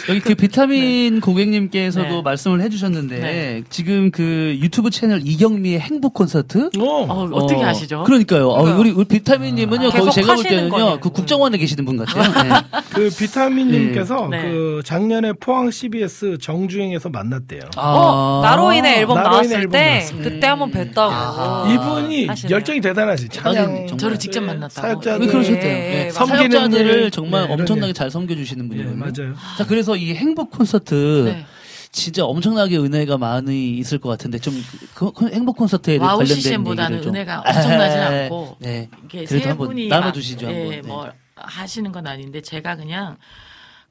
여기 0.09 0.21
그 0.21 0.35
비타민 0.35 1.21
고객님께서도 1.21 2.09
네. 2.09 2.23
말씀을 2.23 2.61
해주셨는데 2.61 3.19
네. 3.19 3.63
지금 3.71 4.11
그 4.11 4.57
유튜브 4.61 4.91
채널 4.91 5.21
이경미의 5.25 5.81
행복 5.81 6.15
콘서트 6.15 6.71
어. 6.79 6.85
어, 6.85 7.29
어 7.33 7.47
떻게 7.47 7.63
아시죠? 7.63 8.05
그러니까요. 8.05 8.49
어. 8.49 8.79
우리, 8.79 8.91
우리 8.91 9.07
비타민님은요. 9.07 9.91
계속 9.91 10.05
거의 10.05 10.13
제가 10.13 10.35
볼 10.35 10.45
때는요. 10.45 11.01
그 11.01 11.11
국정원에 11.11 11.59
계시는 11.59 11.85
분 11.85 11.97
같아요. 11.97 12.23
네. 12.45 12.81
그 12.93 13.09
비타민님께서 13.09 14.29
네. 14.31 14.43
그 14.43 14.83
작년에 14.85 15.33
포항 15.35 15.71
CBS 15.71 16.39
정 16.41 16.68
주행에서 16.69 17.09
만났대요. 17.09 17.63
어, 17.77 18.41
나로인의 18.43 18.99
앨범 18.99 19.17
나로인의 19.17 19.49
나왔을 19.49 19.57
앨범 19.57 19.73
때 19.73 19.89
나왔을 19.89 20.23
그때 20.23 20.47
한번 20.47 20.71
뵀다고. 20.71 20.99
아하. 21.11 21.73
이분이 21.73 22.27
하시네요. 22.27 22.55
열정이 22.55 22.81
대단하시. 22.81 23.29
찬양 23.31 23.65
정말. 23.65 23.99
저를 23.99 24.19
직접 24.19 24.41
만났다고. 24.43 24.87
사역자들 24.87 25.27
왜 25.27 25.33
그러셨대요? 25.33 25.63
네, 25.63 26.05
네. 26.05 26.11
사역자들을 26.11 27.03
일, 27.03 27.11
정말 27.11 27.47
네, 27.47 27.53
엄청나게 27.55 27.89
일. 27.89 27.95
잘 27.95 28.11
섬겨주시는 28.11 28.65
예, 28.65 28.69
분이거든요. 28.69 28.99
맞아요. 28.99 29.35
자, 29.57 29.67
그래서 29.67 29.97
이 29.97 30.15
행복 30.15 30.51
콘서트 30.51 31.25
네. 31.27 31.47
진짜 31.91 32.25
엄청나게 32.25 32.77
은혜가 32.77 33.17
많이 33.17 33.79
있을 33.79 33.99
것 33.99 34.11
같은데 34.11 34.39
좀 34.39 34.55
그, 34.95 35.11
그 35.13 35.29
행복 35.33 35.57
콘서트에 35.57 35.97
와우 35.97 36.19
관련된 36.19 36.67
얘기를 36.67 37.03
좀. 37.03 37.15
은혜가 37.15 37.41
엄청나진 37.47 37.99
아, 38.01 38.07
않고 38.07 38.57
네. 38.61 38.89
이게 39.07 39.25
그래도 39.25 39.43
세 39.43 39.49
한번 39.49 39.69
분이 39.69 39.89
나눠 39.89 40.13
주시죠, 40.13 40.47
막, 40.47 40.53
한번. 40.53 40.73
예, 40.73 40.77
네. 40.77 40.83
뭐 40.87 41.11
하시는 41.35 41.91
건 41.91 42.07
아닌데 42.07 42.43
제가 42.43 42.77
그냥 42.77 43.17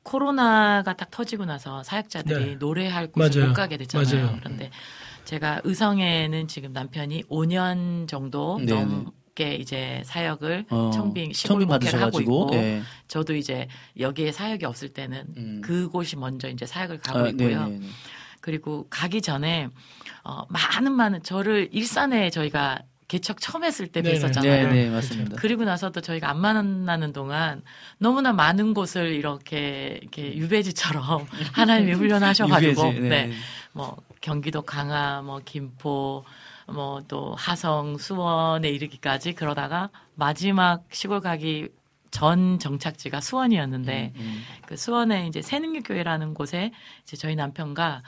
코로나가 0.07 0.93
딱 0.93 1.11
터지고 1.11 1.43
나서 1.43 1.83
사역자들이 1.83 2.45
네. 2.45 2.55
노래할 2.55 3.11
곳을 3.11 3.41
맞아요. 3.41 3.49
못 3.49 3.53
가게 3.53 3.75
됐잖아요. 3.75 4.25
맞아요. 4.25 4.37
그런데 4.39 4.71
제가 5.25 5.59
의성에는 5.65 6.47
지금 6.47 6.71
남편이 6.71 7.23
5년 7.23 8.07
정도 8.07 8.57
네네. 8.57 8.85
넘게 8.85 9.55
이제 9.55 10.01
사역을 10.05 10.67
어, 10.69 10.91
청빙 10.93 11.33
시골 11.33 11.55
청빙 11.55 11.67
목회를 11.67 12.01
하고 12.01 12.21
있고 12.21 12.49
예. 12.53 12.81
저도 13.09 13.35
이제 13.35 13.67
여기에 13.99 14.31
사역이 14.31 14.65
없을 14.65 14.89
때는 14.89 15.25
음. 15.35 15.61
그곳이 15.61 16.15
먼저 16.15 16.47
이제 16.47 16.65
사역을 16.65 16.99
가고 16.99 17.19
아, 17.19 17.27
있고요. 17.27 17.65
네네네. 17.65 17.87
그리고 18.39 18.87
가기 18.89 19.21
전에 19.21 19.67
어, 20.23 20.43
많은 20.47 20.93
많은 20.93 21.21
저를 21.23 21.67
일산에 21.73 22.29
저희가 22.29 22.79
개척 23.07 23.39
처음 23.39 23.63
했을 23.63 23.87
때 23.87 24.01
네네. 24.01 24.19
뵀었잖아요. 24.19 24.41
네, 24.43 24.67
네, 24.67 24.89
맞습니다. 24.89 25.35
그리고 25.37 25.63
나서도 25.63 26.01
저희가 26.01 26.29
안 26.29 26.39
만나는 26.41 27.13
동안 27.13 27.61
너무나 27.99 28.33
많은 28.33 28.73
곳을 28.73 29.13
이렇게 29.13 29.99
이렇게 30.01 30.35
유배지처럼 30.35 31.25
하나님이 31.53 31.93
훈련하셔가지고 31.93 32.87
유배지, 32.95 33.01
네. 33.09 33.31
뭐 33.71 33.95
경기도 34.19 34.61
강화, 34.61 35.21
뭐 35.21 35.39
김포, 35.43 36.25
뭐 36.67 37.01
또 37.07 37.33
하성, 37.35 37.97
수원에 37.97 38.69
이르기까지 38.69 39.33
그러다가 39.33 39.89
마지막 40.15 40.83
시골 40.91 41.21
가기 41.21 41.69
전 42.11 42.59
정착지가 42.59 43.21
수원이었는데 43.21 44.13
음. 44.15 44.43
그 44.65 44.75
수원에 44.75 45.27
이제 45.27 45.41
새능교회라는 45.41 46.33
곳에 46.33 46.71
이제 47.03 47.15
저희 47.15 47.35
남편과 47.35 48.01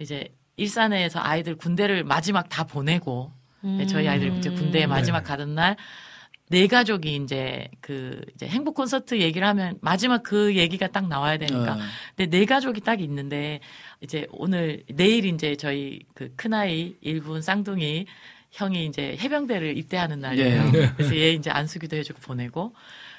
이제 0.00 0.28
일산에서 0.56 1.20
아이들 1.20 1.56
군대를 1.56 2.04
마지막 2.04 2.48
다 2.48 2.64
보내고 2.64 3.32
네, 3.78 3.86
저희 3.86 4.08
아이들 4.08 4.36
이제 4.38 4.50
군대에 4.50 4.86
마지막 4.86 5.22
가던 5.22 5.54
날네 5.54 6.66
가족이 6.70 7.16
이제 7.16 7.68
그 7.80 8.20
이제 8.34 8.46
행복 8.46 8.74
콘서트 8.74 9.18
얘기를 9.20 9.46
하면 9.48 9.78
마지막 9.80 10.22
그 10.22 10.54
얘기가 10.56 10.86
딱 10.88 11.08
나와야 11.08 11.36
되니까 11.38 11.74
어. 11.74 11.78
근데 12.16 12.38
네 12.38 12.44
가족이 12.44 12.80
딱 12.82 13.00
있는데 13.00 13.60
이제 14.00 14.26
오늘 14.30 14.84
내일 14.94 15.24
이제 15.24 15.56
저희 15.56 16.00
그 16.14 16.32
큰아이 16.36 16.94
일본 17.00 17.42
쌍둥이 17.42 18.06
형이 18.52 18.86
이제 18.86 19.16
해병대를 19.20 19.76
입대하는 19.76 20.20
날이에요. 20.20 20.72
예. 20.74 20.92
그래서 20.96 21.16
얘 21.16 21.32
이제 21.32 21.50
안수기도 21.50 21.96
해주고 21.96 22.20
보내고 22.20 22.72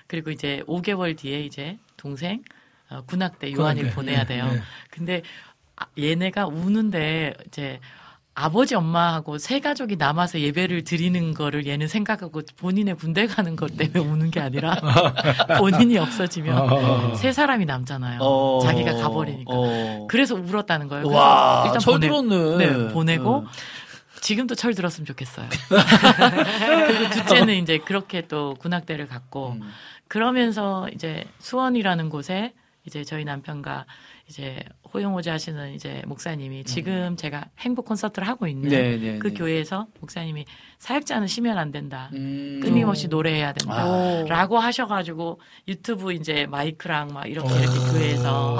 그리고 0.07 0.31
이제 0.31 0.63
5개월 0.67 1.15
뒤에 1.17 1.41
이제 1.41 1.77
동생 1.97 2.43
어, 2.89 3.01
군악대 3.05 3.51
요한이 3.51 3.81
군악대. 3.81 3.95
보내야 3.95 4.19
네, 4.21 4.25
돼요. 4.27 4.51
네. 4.51 4.61
근데 4.89 5.21
아, 5.75 5.85
얘네가 5.99 6.47
우는데 6.47 7.33
이제 7.47 7.79
아버지 8.39 8.75
엄마하고 8.75 9.39
세 9.39 9.59
가족이 9.59 9.95
남아서 9.95 10.39
예배를 10.39 10.83
드리는 10.83 11.33
거를 11.33 11.65
얘는 11.65 11.87
생각하고 11.87 12.43
본인의 12.57 12.95
군대 12.95 13.25
가는 13.25 13.55
것 13.55 13.75
때문에 13.75 13.99
우는 13.99 14.29
게 14.29 14.39
아니라 14.39 14.75
본인이 15.57 15.97
없어지면 15.97 16.55
아. 16.55 17.15
세 17.15 17.31
사람이 17.31 17.65
남잖아요. 17.65 18.19
어. 18.21 18.59
자기가 18.61 18.93
가버리니까. 18.97 19.51
어. 19.51 20.07
그래서 20.07 20.35
울었다는 20.35 20.87
거예요. 20.87 21.07
와, 21.07 21.63
일단 21.65 21.79
철 21.79 21.93
보내- 21.95 22.07
들었네. 22.07 22.57
네, 22.57 22.93
보내고 22.93 23.29
어. 23.37 23.45
지금도 24.21 24.53
철 24.53 24.75
들었으면 24.75 25.07
좋겠어요. 25.07 25.47
그리고 26.87 27.09
둘째는 27.09 27.55
이제 27.55 27.79
그렇게 27.79 28.27
또 28.27 28.53
군악대를 28.59 29.07
갔고 29.07 29.53
음. 29.53 29.61
그러면서 30.07 30.87
이제 30.93 31.23
수원이라는 31.39 32.09
곳에 32.09 32.53
이제 32.85 33.03
저희 33.03 33.25
남편과 33.25 33.85
이제 34.29 34.59
호용호자 34.93 35.33
하시는 35.33 35.73
이제 35.73 36.01
목사님이 36.05 36.65
지금 36.65 37.15
제가 37.15 37.45
행복 37.59 37.85
콘서트를 37.85 38.27
하고 38.27 38.45
있는 38.45 38.65
음. 38.65 38.69
네, 38.69 38.97
네, 38.97 39.19
그 39.19 39.29
네. 39.29 39.33
교회에서 39.33 39.87
목사님이 40.01 40.45
사역자는 40.79 41.27
쉬면 41.27 41.57
안 41.57 41.71
된다. 41.71 42.09
음. 42.13 42.59
끊임없이 42.61 43.07
노래해야 43.07 43.53
된다. 43.53 43.83
아. 43.83 44.25
라고 44.27 44.59
하셔가지고 44.59 45.39
유튜브 45.67 46.11
이제 46.11 46.45
마이크랑 46.47 47.13
막 47.13 47.25
이렇게 47.25 47.53
어. 47.53 47.57
이렇게 47.57 47.79
교회에서 47.91 48.59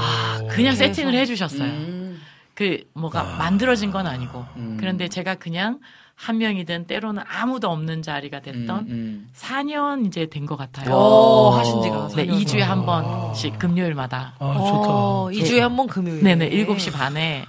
그냥 0.50 0.74
세팅을 0.74 1.14
해주셨어요. 1.14 1.70
음. 1.70 2.22
그 2.54 2.84
뭐가 2.94 3.38
만들어진 3.38 3.92
건 3.92 4.08
아니고 4.08 4.46
음. 4.56 4.78
그런데 4.80 5.10
제가 5.10 5.36
그냥 5.36 5.80
한 6.20 6.40
명이든 6.40 6.88
때로는 6.88 7.22
아무도 7.28 7.70
없는 7.70 8.02
자리가 8.02 8.40
됐던 8.42 8.70
음, 8.80 8.90
음. 8.90 9.30
4년 9.36 10.08
이제 10.08 10.26
된 10.26 10.48
것 10.48 10.56
같아요. 10.58 10.94
오, 10.94 11.52
하신 11.52 11.82
지가 11.84 12.08
네, 12.16 12.26
4년. 12.26 12.42
2주에 12.44 12.60
한 12.60 12.86
번씩 12.86 13.60
금요일마다. 13.60 14.34
아, 14.40 14.54
좋다. 14.54 14.90
어, 14.90 15.30
2주에 15.32 15.60
한 15.60 15.76
번 15.78 15.86
금요일. 15.88 16.24
네네, 16.24 16.50
7시 16.50 16.92
반에 16.92 17.46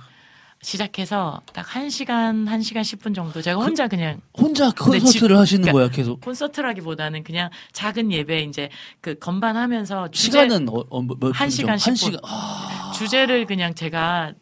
시작해서 0.61 1.41
딱 1.55 1.65
1시간, 1.67 2.47
1시간 2.47 2.81
10분 2.83 3.15
정도 3.15 3.41
제가 3.41 3.59
혼자 3.63 3.87
그 3.89 3.97
냥 3.97 4.21
혼자 4.37 4.71
근데 4.73 4.99
콘서트를 4.99 5.37
지- 5.37 5.39
하시는 5.39 5.63
그러니까 5.63 5.73
거야 5.73 5.89
계속. 5.89 6.21
콘서트라기보다는 6.21 7.23
그냥 7.25 7.49
작은 7.73 8.13
예배 8.13 8.43
이제 8.43 8.69
그 9.01 9.15
건반하면서 9.19 10.09
주제, 10.11 10.31
시간은 10.45 10.69
어, 10.69 10.85
어, 10.91 11.01
몇분한 11.03 11.49
시간, 11.49 11.79
정도? 11.79 11.91
한 11.91 11.95
10분. 11.95 11.97
시간. 11.97 12.21
아, 12.25 12.93
주제를 12.95 13.47
그냥 13.47 13.75
제가 13.75 14.33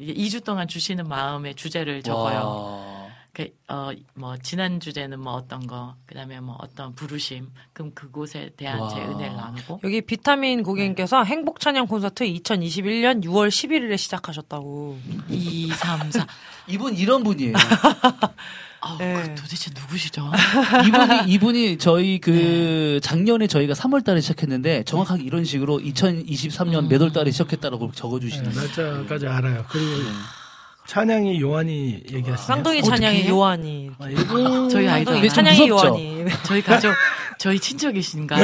2주 0.00 0.42
동안 0.44 0.66
주시는 0.66 1.06
마음에 1.08 1.52
주제를 1.54 2.02
적어요. 2.02 2.82
와. 2.82 3.05
그, 3.36 3.48
어, 3.68 3.90
뭐, 4.14 4.34
지난 4.42 4.80
주제는 4.80 5.20
뭐 5.20 5.34
어떤 5.34 5.66
거, 5.66 5.94
그 6.06 6.14
다음에 6.14 6.40
뭐 6.40 6.56
어떤 6.58 6.94
부르심, 6.94 7.48
그럼 7.74 7.90
그곳에 7.94 8.50
대한 8.56 8.78
제 8.88 8.96
와. 8.98 9.10
은혜를 9.10 9.36
나누고. 9.36 9.80
여기 9.84 10.00
비타민 10.00 10.62
고객님께서 10.62 11.22
행복 11.22 11.60
찬양 11.60 11.86
콘서트 11.86 12.24
2021년 12.24 13.22
6월 13.22 13.48
11일에 13.48 13.98
시작하셨다고. 13.98 14.98
2, 15.28 15.68
3, 15.70 16.10
4. 16.12 16.26
이분 16.68 16.96
이런 16.96 17.22
분이에요. 17.24 17.52
아, 18.80 18.96
네. 18.98 19.22
그 19.34 19.34
도대체 19.42 19.70
누구시죠? 19.74 20.30
이분이 20.86 21.32
이분이 21.32 21.78
저희 21.78 22.18
그 22.20 23.00
작년에 23.02 23.48
저희가 23.48 23.74
3월 23.74 24.02
달에 24.02 24.20
시작했는데 24.22 24.84
정확하게 24.84 25.24
이런 25.24 25.44
식으로 25.44 25.78
2023년 25.80 26.88
몇 26.88 27.02
월 27.02 27.12
달에 27.12 27.30
시작했다라고 27.32 27.86
네, 27.88 27.92
적어주시는. 27.94 28.52
날짜까지 28.54 29.26
알아요. 29.26 29.66
그리고 29.68 29.90
찬양이 30.86 31.40
요한이 31.40 32.02
얘기하시네요. 32.12 32.36
쌍둥이? 32.36 32.82
찬양이 32.82 33.28
요한이. 33.28 33.90
아, 33.98 34.08
이분 34.08 34.68
저희 34.68 35.04
좀 35.04 35.28
찬양이 35.28 35.68
무섭죠? 35.68 35.86
요한이. 35.88 36.24
저희 36.44 36.62
가족, 36.62 36.94
저희 37.38 37.58
친척이신가? 37.58 38.36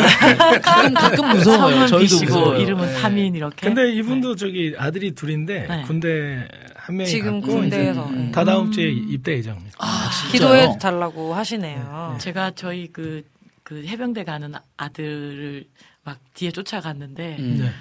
가끔 0.61 0.95
가끔 0.95 1.28
무서워요. 1.30 1.72
성은 1.72 1.86
저희도 1.86 2.03
비시고 2.03 2.24
무서워요. 2.24 2.61
이름은 2.61 2.86
네. 2.86 3.01
타민 3.01 3.34
이렇게. 3.34 3.66
근데 3.66 3.93
이분도 3.93 4.36
저기 4.36 4.74
아들이 4.76 5.14
둘인데 5.14 5.66
네. 5.68 5.82
군대 5.82 6.47
한 6.76 6.97
명이 6.97 7.09
지금 7.09 7.40
군대에서. 7.40 8.07
이제 8.09 8.16
네. 8.16 8.30
다다음 8.32 8.70
주에 8.72 8.90
입대 8.90 9.32
예정입니다. 9.38 9.76
아, 9.78 10.11
진짜요? 10.11 10.32
기도해 10.32 10.78
달라고 10.78 11.34
하시네요. 11.34 12.16
제가 12.20 12.53
저희 12.57 12.88
그, 12.93 13.22
그 13.62 13.84
해병대 13.86 14.24
가는 14.24 14.53
아들을 14.76 15.64
막 16.05 16.18
뒤에 16.34 16.51
쫓아갔는데, 16.51 17.36
음. 17.38 17.72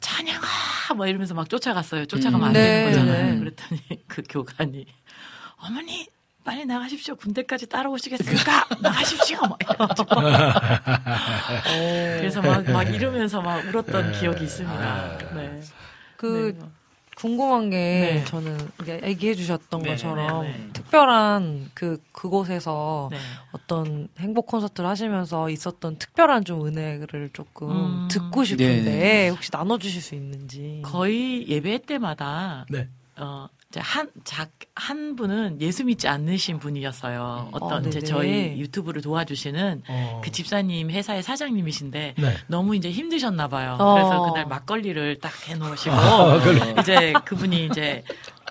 네. 0.00 0.24
찬양아! 0.24 0.94
막 0.96 1.06
이러면서 1.08 1.34
막 1.34 1.48
쫓아갔어요. 1.48 2.06
쫓아가면 2.06 2.40
음. 2.40 2.44
안 2.48 2.52
네, 2.52 2.60
되는 2.62 2.90
거잖아요. 2.90 3.32
네. 3.34 3.38
그랬더니 3.38 3.80
그 4.08 4.22
교관이, 4.28 4.86
어머니! 5.58 6.06
빨리 6.42 6.64
나가십시오. 6.64 7.16
군대까지 7.16 7.66
따라오시겠습니까? 7.68 8.66
나가십시오. 8.80 9.40
막 9.42 9.58
이래가지고. 9.62 10.20
그래서 12.18 12.40
막, 12.40 12.64
막 12.70 12.82
이러면서 12.94 13.42
막 13.42 13.62
울었던 13.66 14.12
기억이 14.12 14.44
있습니다. 14.44 15.18
네. 15.34 15.60
그 16.16 16.56
네. 16.58 16.66
궁금한 17.20 17.68
게 17.68 17.76
네. 17.76 18.24
저는 18.24 18.56
이게 18.80 18.98
얘기해 19.04 19.34
주셨던 19.34 19.82
네, 19.82 19.90
것처럼 19.90 20.44
네, 20.44 20.52
네. 20.52 20.70
특별한 20.72 21.70
그 21.74 21.98
그곳에서 22.12 23.08
네. 23.12 23.18
어떤 23.52 24.08
행복 24.18 24.46
콘서트를 24.46 24.88
하시면서 24.88 25.50
있었던 25.50 25.98
특별한 25.98 26.46
좀 26.46 26.66
은혜를 26.66 27.28
조금 27.34 27.68
음. 27.70 28.08
듣고 28.08 28.44
싶은데 28.44 28.84
네, 28.84 29.28
혹시 29.28 29.50
나눠 29.50 29.76
주실 29.76 30.00
수 30.00 30.14
있는지. 30.14 30.80
거의 30.82 31.46
예배 31.46 31.82
때마다 31.86 32.64
네. 32.70 32.88
어, 33.16 33.48
한, 33.78 34.10
작, 34.24 34.50
한 34.74 35.14
분은 35.14 35.60
예수 35.60 35.84
믿지 35.84 36.08
않으신 36.08 36.58
분이었어요. 36.58 37.50
어떤 37.52 37.84
아, 37.84 37.88
이제 37.88 38.00
네네. 38.00 38.04
저희 38.04 38.58
유튜브를 38.58 39.00
도와주시는 39.00 39.82
어. 39.86 40.20
그 40.24 40.32
집사님 40.32 40.90
회사의 40.90 41.22
사장님이신데 41.22 42.14
네. 42.18 42.36
너무 42.48 42.74
이제 42.74 42.90
힘드셨나 42.90 43.46
봐요. 43.46 43.76
어. 43.78 43.94
그래서 43.94 44.22
그날 44.22 44.46
막걸리를 44.46 45.18
딱 45.20 45.30
해놓으시고 45.48 45.94
아, 45.94 46.40
이제 46.80 47.12
그분이 47.24 47.66
이제 47.66 48.02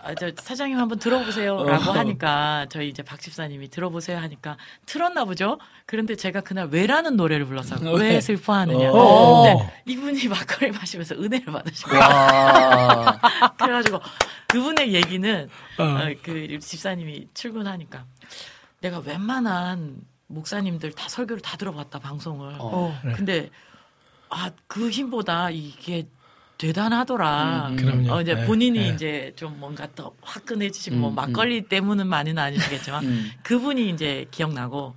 아, 0.03 0.15
저 0.15 0.31
사장님 0.33 0.77
한번 0.77 0.97
들어보세요라고 0.99 1.89
어. 1.89 1.93
하니까 1.93 2.67
저희 2.69 2.87
이제 2.87 3.03
박 3.03 3.19
집사님이 3.19 3.69
들어보세요 3.69 4.17
하니까 4.19 4.55
틀었나 4.85 5.25
보죠. 5.25 5.59
그런데 5.85 6.15
제가 6.15 6.41
그날 6.41 6.69
왜라는 6.71 7.17
노래를 7.17 7.45
불렀어요. 7.45 7.91
왜 7.95 8.09
왜? 8.13 8.21
슬퍼하느냐. 8.21 8.91
어. 8.91 9.43
근데 9.43 9.73
이분이 9.85 10.27
막걸리 10.29 10.71
마시면서 10.71 11.15
은혜를 11.15 11.51
받으시고 11.51 11.97
와. 11.97 13.19
그래가지고 13.59 13.99
그분의 14.49 14.93
얘기는 14.93 15.49
어. 15.77 15.83
어, 15.83 16.13
그 16.23 16.59
집사님이 16.59 17.27
출근하니까 17.33 18.05
내가 18.81 18.99
웬만한 18.99 20.01
목사님들 20.27 20.91
다 20.93 21.09
설교를 21.09 21.41
다 21.41 21.57
들어봤다 21.57 21.99
방송을. 21.99 22.55
어. 22.59 22.99
네. 23.03 23.13
근데 23.13 23.49
아 24.29 24.51
그 24.67 24.89
힘보다 24.89 25.49
이게 25.49 26.07
대단하더라. 26.59 27.69
음, 27.69 27.71
음. 27.71 27.75
그럼요. 27.77 28.13
어, 28.13 28.21
이제 28.21 28.35
네, 28.35 28.45
본인이 28.45 28.79
네. 28.79 28.89
이제 28.89 29.33
좀 29.37 29.55
뭔가 29.59 29.87
더 29.95 30.11
화끈해지시고 30.21 30.97
뭐 30.97 31.09
음, 31.09 31.15
막걸리 31.15 31.61
때문은만은 31.61 32.37
아니시겠지만 32.37 33.05
음. 33.05 33.31
그분이 33.43 33.89
이제 33.89 34.25
기억나고 34.29 34.93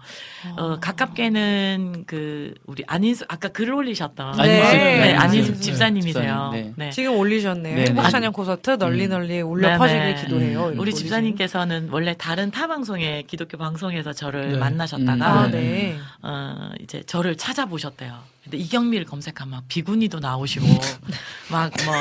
어, 0.57 0.81
가깝게는 0.81 2.05
그 2.09 2.55
우리 2.67 2.83
안인숙 2.89 3.33
아까 3.33 3.49
글 3.49 3.73
올리셨던 3.73 4.39
네. 4.39 4.43
네, 4.43 4.99
네, 4.99 5.15
안인숙 5.15 5.55
네. 5.55 5.61
집사님이세요. 5.61 6.51
집사님, 6.53 6.75
네. 6.77 6.91
지금 6.91 7.17
올리셨네요. 7.17 7.77
네, 7.77 7.85
행복 7.87 8.03
네. 8.03 8.11
찬양 8.11 8.33
콘서트 8.33 8.71
널리 8.79 9.05
음. 9.05 9.11
널리 9.11 9.41
올려 9.41 9.71
네, 9.71 9.79
퍼지길 9.79 10.03
네. 10.03 10.23
기도해요. 10.23 10.67
음. 10.69 10.79
우리. 10.79 10.93
집사님께서는 10.93 11.89
원래 11.91 12.15
다른 12.19 12.51
타 12.51 12.67
방송에 12.67 13.23
기독교 13.23 13.57
방송에서 13.57 14.13
저를 14.13 14.53
네. 14.53 14.59
만나셨다가 14.59 15.27
아, 15.27 15.47
네. 15.47 15.61
네. 15.61 15.99
어, 16.23 16.71
이제 16.81 17.03
저를 17.05 17.37
찾아보셨대요. 17.37 18.32
근데 18.43 18.57
이경미를 18.59 19.07
검색하면 19.07 19.51
막 19.51 19.65
비구니도 19.69 20.19
나오시고 20.21 20.67
막 21.51 21.71
뭐 21.85 21.95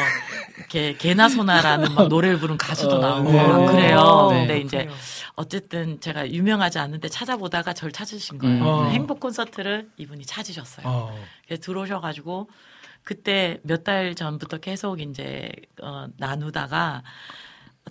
이렇게 0.58 0.96
개나 0.98 1.28
소나라는 1.30 1.94
막 1.96 2.08
노래를 2.08 2.40
부른 2.40 2.58
가수도 2.58 2.96
어, 2.96 3.00
나오고 3.00 3.32
네. 3.32 3.48
막 3.48 3.66
그래요. 3.72 4.28
네. 4.32 4.40
근데 4.48 4.60
이제. 4.62 4.90
어쨌든 5.36 6.00
제가 6.02 6.30
유명하지 6.30 6.78
않은데 6.78 7.08
찾아보다가 7.10 7.74
저를 7.74 7.92
찾으신 7.94 8.38
거예요. 8.38 8.58
음. 8.58 8.62
어. 8.68 8.86
행복 8.90 9.20
콘서트를 9.22 9.90
이분이 9.98 10.26
찾으셨어요. 10.26 10.86
어. 10.88 11.18
그래서 11.48 11.62
들어오셔가지고 11.64 12.50
그때 13.04 13.58
몇 13.64 13.84
달 13.84 14.14
전부터 14.14 14.58
계속 14.58 15.00
이제 15.02 15.50
어, 15.82 16.06
나누다가 16.18 17.02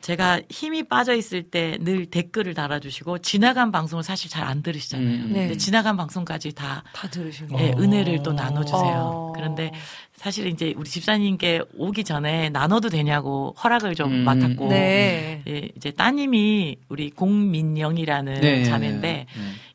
제가 0.00 0.40
힘이 0.50 0.82
빠져 0.84 1.14
있을 1.14 1.42
때 1.44 1.76
늘 1.80 2.06
댓글을 2.06 2.54
달아주시고 2.54 3.18
지나간 3.18 3.70
방송을 3.72 4.02
사실 4.02 4.30
잘 4.30 4.44
안 4.44 4.62
들으시잖아요. 4.62 5.08
음. 5.08 5.32
네. 5.32 5.40
근데 5.48 5.56
지나간 5.56 5.96
방송까지 5.96 6.52
다다 6.52 6.82
어. 7.04 7.46
거예요. 7.56 7.68
예, 7.68 7.72
은혜를 7.78 8.22
또 8.22 8.32
나눠주세요. 8.32 8.80
어. 8.80 9.32
그런데 9.34 9.70
사실 10.14 10.46
이제 10.48 10.74
우리 10.76 10.88
집사님께 10.88 11.62
오기 11.76 12.04
전에 12.04 12.50
나눠도 12.50 12.88
되냐고 12.88 13.54
허락을 13.62 13.94
좀 13.94 14.10
음. 14.12 14.24
맡았고 14.24 14.68
네. 14.68 15.42
예, 15.46 15.68
이제 15.76 15.90
따님이 15.90 16.76
우리 16.88 17.10
공민영이라는 17.10 18.40
네. 18.40 18.64
자매인데 18.64 19.26
네. 19.26 19.26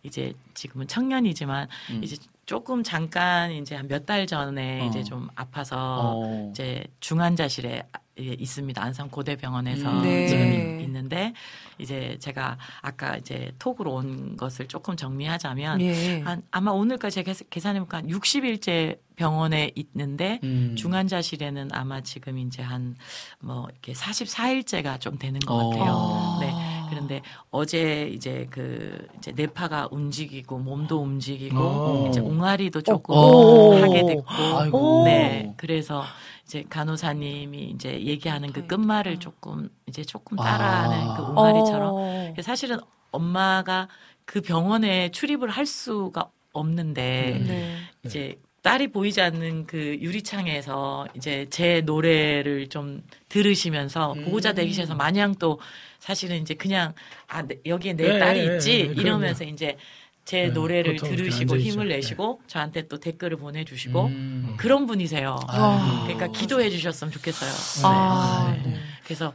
이제 0.04 0.34
지금은 0.54 0.88
청년이지만 0.88 1.68
음. 1.92 2.02
이제 2.04 2.18
조금 2.46 2.84
잠깐 2.84 3.52
이제 3.52 3.76
한 3.76 3.88
몇 3.88 4.06
달 4.06 4.28
전에 4.28 4.82
어. 4.82 4.86
이제 4.86 5.04
좀 5.04 5.28
아파서 5.36 5.78
어. 6.24 6.50
이제 6.52 6.84
중환자실에 7.00 7.70
예, 7.70 7.82
있습니다. 8.18 8.82
안산 8.82 9.10
고대병원에서 9.10 9.90
음. 9.92 10.02
네. 10.04 10.28
지금 10.28 10.54
이- 10.80 10.84
있는데 10.86 11.34
이제 11.78 12.16
제가 12.20 12.58
아까 12.82 13.18
이제 13.18 13.52
톡으로 13.60 13.96
온 13.96 14.38
것을 14.38 14.68
조금 14.68 14.96
정리하자면 14.96 15.82
예. 15.82 16.22
한 16.22 16.42
아마 16.52 16.72
오늘까지 16.72 17.16
제가 17.16 17.26
계산- 17.26 17.48
계산해 17.50 17.80
보니까 17.80 17.98
한 17.98 18.08
60일째 18.08 18.98
병원에 19.18 19.72
있는데 19.76 20.40
음. 20.44 20.76
중환자실에는 20.78 21.70
아마 21.74 22.02
지금 22.02 22.38
이제 22.40 22.62
한 22.62 22.96
뭐 23.42 23.68
이렇게 23.72 23.94
44일째가 23.94 25.00
좀 25.00 25.18
되는 25.18 25.40
것 25.42 25.54
어. 25.54 25.70
같아요. 25.70 26.38
네. 26.42 26.54
그런데 26.90 27.22
어제 27.52 28.10
이제 28.14 28.48
그 28.50 29.08
이제 29.18 29.32
뇌파가 29.34 29.90
움직이고 29.92 30.58
몸도 30.60 31.02
움직이고 31.02 31.58
어. 31.60 32.08
이제 32.10 32.20
옹알이도 32.22 32.82
조금 32.82 33.16
어. 33.16 33.76
하게 33.82 34.06
됐고 34.06 34.24
아이고. 34.30 35.04
네. 35.06 35.54
그래서 35.58 36.04
이제 36.46 36.64
간호사님이 36.70 37.72
이제 37.76 38.00
얘기하는 38.02 38.54
그 38.54 38.68
끝말을 38.68 39.20
조금 39.20 39.70
이제 39.88 40.04
조금 40.04 40.38
따라하는 40.38 40.98
아. 40.98 41.18
그 41.18 41.24
옹알이처럼 41.24 41.92
어. 41.94 42.34
사실은 42.42 42.78
엄마가 43.12 43.88
그 44.26 44.42
병원에 44.42 45.10
출입을 45.10 45.50
할 45.50 45.66
수가 45.66 46.30
없는데 46.54 47.44
네. 47.48 47.78
이제 48.04 48.40
딸이 48.62 48.88
보이지 48.88 49.22
않는 49.22 49.68
그 49.68 49.78
유리창에서 50.02 51.08
이제 51.16 51.46
제 51.52 51.82
노래를 51.82 52.68
좀 52.70 53.04
들으시면서 53.30 54.14
음. 54.14 54.26
보호자 54.26 54.54
대기실에서 54.54 54.96
마냥 54.96 55.36
또 55.36 55.60
사실은 56.00 56.42
이제 56.42 56.56
그냥 56.56 56.94
아 57.28 57.44
네, 57.44 57.58
여기에 57.66 57.94
내 57.94 58.14
네, 58.14 58.20
딸이 58.20 58.48
네, 58.48 58.56
있지 58.56 58.88
네, 58.88 59.02
이러면서 59.02 59.44
이제 59.44 59.78
제 60.26 60.44
네, 60.44 60.48
노래를 60.50 60.96
들으시고. 60.96 61.56
힘을 61.58 61.88
네. 61.88 61.98
내시고 61.98 62.42
저한테 62.48 62.88
또 62.88 63.00
댓글을 63.00 63.38
보내주시고 63.38 64.06
음. 64.08 64.54
그런 64.58 64.88
분이세요. 64.88 65.40
아. 65.48 66.04
그러니까 66.08 66.28
기도해 66.38 66.70
주셨으면 66.72 67.12
좋겠어요. 67.12 67.52
아, 67.88 68.58
네. 68.64 68.72
네. 68.72 68.78
그래서 69.04 69.34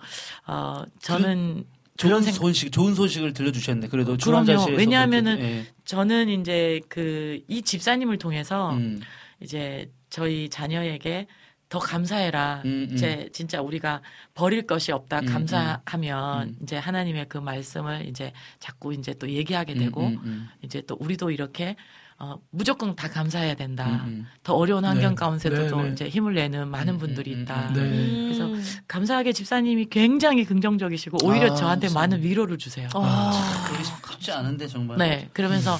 어 0.48 0.82
저는 1.00 1.64
좋은 1.96 2.10
그런 2.10 2.22
생- 2.22 2.34
소식, 2.34 2.72
좋은 2.72 2.94
소식을 2.96 3.32
들려주셨네. 3.34 3.86
그래도 3.88 4.16
그럼요. 4.16 4.66
왜냐하면은 4.76 5.38
예. 5.38 5.66
저는 5.84 6.28
이제 6.28 6.80
그 6.88 7.40
이 7.46 7.62
집사님을 7.62 8.18
통해서 8.18 8.72
음, 8.72 9.00
이제 9.40 9.90
저희 10.08 10.48
자녀에게 10.48 11.28
더 11.70 11.78
감사해라. 11.78 12.62
음, 12.64 12.88
음. 12.90 12.94
이제 12.94 13.30
진짜 13.32 13.62
우리가 13.62 14.02
버릴 14.34 14.66
것이 14.66 14.90
없다. 14.90 15.20
음, 15.20 15.26
감사하면 15.26 16.48
음. 16.48 16.56
이제 16.62 16.76
하나님의 16.76 17.26
그 17.28 17.38
말씀을 17.38 18.06
이제 18.06 18.32
자꾸 18.58 18.92
이제 18.92 19.14
또 19.14 19.30
얘기하게 19.30 19.74
음, 19.74 19.78
되고 19.78 20.06
음, 20.08 20.20
음, 20.24 20.48
이제 20.62 20.82
또 20.86 20.96
우리도 20.98 21.30
이렇게 21.30 21.76
어, 22.18 22.34
무조건 22.50 22.96
다 22.96 23.08
감사해야 23.08 23.54
된다. 23.54 24.02
음, 24.04 24.08
음. 24.08 24.26
더 24.42 24.54
어려운 24.54 24.84
환경 24.84 25.10
네. 25.10 25.14
가운데서도 25.14 25.76
네, 25.76 25.82
네. 25.84 25.92
이제 25.92 26.08
힘을 26.08 26.34
내는 26.34 26.68
많은 26.68 26.94
음, 26.94 26.98
분들이 26.98 27.34
음, 27.34 27.42
있다. 27.42 27.68
음, 27.68 27.74
네. 27.74 28.34
그래서 28.36 28.82
감사하게 28.88 29.32
집사님이 29.32 29.86
굉장히 29.90 30.44
긍정적이시고 30.44 31.18
오히려 31.24 31.52
아, 31.52 31.54
저한테 31.54 31.86
진짜. 31.86 32.00
많은 32.00 32.20
위로를 32.20 32.58
주세요. 32.58 32.88
아, 32.94 33.64
그게 33.68 33.84
쉽지 33.84 34.32
않은데 34.32 34.66
정말. 34.66 34.98
네, 34.98 35.28
그러면서 35.32 35.78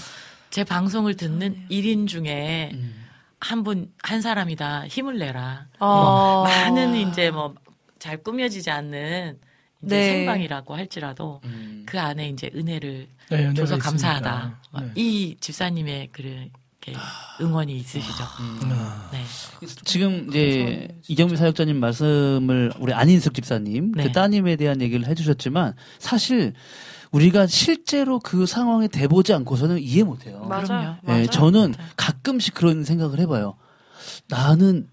제 0.51 0.63
방송을 0.63 1.17
듣는 1.17 1.65
일인 1.69 2.07
중에 2.07 2.71
음. 2.75 3.00
한 3.41 3.63
분, 3.65 3.91
한 4.03 4.21
사람이다 4.21 4.87
힘을 4.89 5.19
내라. 5.19 5.67
어. 5.79 6.45
많은 6.45 6.95
이제 6.95 7.31
뭐 7.31 7.55
잘 8.01 8.17
꾸며지지 8.17 8.71
않는 8.71 9.39
이제 9.85 9.97
네. 9.97 10.11
생방이라고 10.17 10.75
할지라도 10.75 11.41
음. 11.45 11.85
그 11.87 12.01
안에 12.01 12.31
이제 12.31 12.51
은혜를 12.55 13.07
네, 13.31 13.55
줘서 13.55 13.77
있으니까. 13.77 13.79
감사하다. 13.79 14.61
네. 14.81 14.93
이 14.97 15.37
집사님의 15.39 16.09
그렇게 16.11 16.95
응원이 17.41 17.77
있으시죠. 17.77 18.25
아, 18.25 19.11
네. 19.13 19.23
지금 19.85 20.27
이제 20.29 20.89
이경미 21.09 21.37
사역자님 21.37 21.79
말씀을 21.79 22.73
우리 22.79 22.93
안인숙 22.93 23.35
집사님 23.35 23.93
네. 23.93 24.05
그 24.05 24.13
따님에 24.13 24.57
대한 24.57 24.81
얘기를 24.81 25.07
해주셨지만 25.07 25.75
사실 25.99 26.55
우리가 27.11 27.47
실제로 27.47 28.19
그 28.21 28.47
상황에 28.47 28.87
대보지 28.89 29.33
않고서는 29.33 29.79
이해 29.81 30.03
못해요. 30.05 30.45
맞아요. 30.49 30.97
예, 31.05 31.07
맞아요. 31.09 31.27
저는. 31.27 31.75
가끔씩 31.97 32.55
그런 32.55 32.85
생각을 32.85 33.19
해봐요. 33.21 33.57
나는 34.29 34.89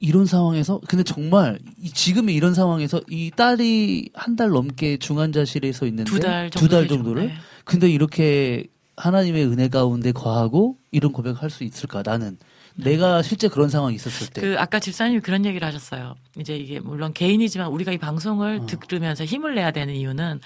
이런 0.00 0.26
상황에서 0.26 0.80
근데 0.88 1.02
정말 1.04 1.58
이- 1.80 1.88
지금의 1.90 2.34
이런 2.34 2.52
상황에서 2.54 3.00
이 3.08 3.30
딸이 3.34 4.10
한 4.14 4.36
달 4.36 4.50
넘게 4.50 4.98
중환자실에서 4.98 5.86
있는데 5.86 6.10
두 6.10 6.18
달 6.20 6.50
정도. 6.50 6.86
정도를 6.88 7.28
네. 7.28 7.34
근데 7.64 7.88
이렇게 7.88 8.66
하나님의 8.96 9.46
은혜 9.46 9.68
가운데 9.68 10.12
거하고 10.12 10.76
이런 10.90 11.12
고백을 11.12 11.40
할수 11.42 11.64
있을까 11.64 12.02
나는 12.04 12.36
내가 12.74 13.22
실제 13.22 13.48
그런 13.48 13.70
상황이 13.70 13.94
있었을 13.94 14.26
때 14.28 14.40
그 14.42 14.56
아까 14.58 14.78
집사님이 14.80 15.20
그런 15.20 15.46
얘기를 15.46 15.66
하셨어요. 15.66 16.14
이제 16.38 16.54
이게 16.56 16.78
물론 16.80 17.14
개인이지만 17.14 17.68
우리가 17.68 17.92
이 17.92 17.98
방송을 17.98 18.60
어. 18.62 18.66
들으면서 18.66 19.24
힘을 19.24 19.54
내야 19.54 19.70
되는 19.70 19.94
이유는 19.94 20.40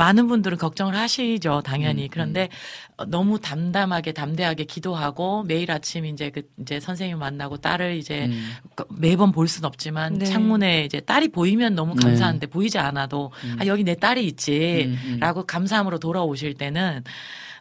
많은 0.00 0.28
분들은 0.28 0.56
걱정을 0.56 0.96
하시죠, 0.96 1.60
당연히. 1.62 2.04
음, 2.04 2.08
그런데 2.10 2.48
어, 2.96 3.04
너무 3.04 3.38
담담하게 3.38 4.12
담대하게 4.12 4.64
기도하고 4.64 5.42
매일 5.42 5.70
아침 5.70 6.06
이제 6.06 6.30
그 6.30 6.42
이제 6.58 6.80
선생님 6.80 7.18
만나고 7.18 7.58
딸을 7.58 7.96
이제 7.96 8.24
음. 8.24 8.52
그 8.74 8.84
매번 8.90 9.30
볼 9.30 9.46
순 9.50 9.64
없지만 9.66 10.14
네. 10.18 10.24
창문에 10.26 10.84
이제 10.84 11.00
딸이 11.00 11.28
보이면 11.28 11.74
너무 11.74 11.94
네. 11.96 12.02
감사한데 12.06 12.46
보이지 12.46 12.78
않아도 12.78 13.32
아 13.58 13.66
여기 13.66 13.82
내 13.84 13.94
딸이 13.94 14.20
음, 14.20 14.24
음. 14.24 14.28
있지라고 14.28 15.44
감사함으로 15.44 15.98
돌아오실 15.98 16.54
때는 16.54 17.02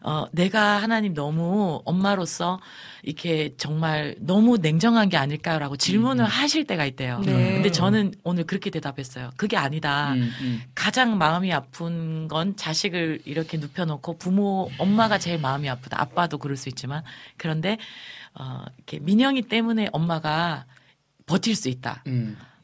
어 0.01 0.25
내가 0.31 0.81
하나님 0.81 1.13
너무 1.13 1.81
엄마로서 1.85 2.59
이렇게 3.03 3.53
정말 3.57 4.15
너무 4.19 4.57
냉정한 4.57 5.09
게 5.09 5.17
아닐까요라고 5.17 5.77
질문을 5.77 6.25
하실 6.25 6.65
때가 6.65 6.85
있대요. 6.85 7.19
네. 7.19 7.53
근데 7.53 7.71
저는 7.71 8.13
오늘 8.23 8.45
그렇게 8.45 8.69
대답했어요. 8.69 9.31
그게 9.37 9.57
아니다. 9.57 10.13
음, 10.13 10.31
음. 10.41 10.61
가장 10.75 11.17
마음이 11.17 11.51
아픈 11.51 12.27
건 12.27 12.55
자식을 12.55 13.21
이렇게 13.25 13.57
눕혀놓고 13.57 14.17
부모 14.17 14.69
엄마가 14.77 15.17
제일 15.17 15.39
마음이 15.39 15.69
아프다. 15.69 16.01
아빠도 16.01 16.37
그럴 16.37 16.57
수 16.57 16.69
있지만 16.69 17.03
그런데 17.37 17.77
어 18.33 18.63
이렇게 18.77 18.99
민영이 18.99 19.43
때문에 19.43 19.89
엄마가 19.91 20.65
버틸 21.25 21.55
수 21.55 21.69
있다. 21.69 22.03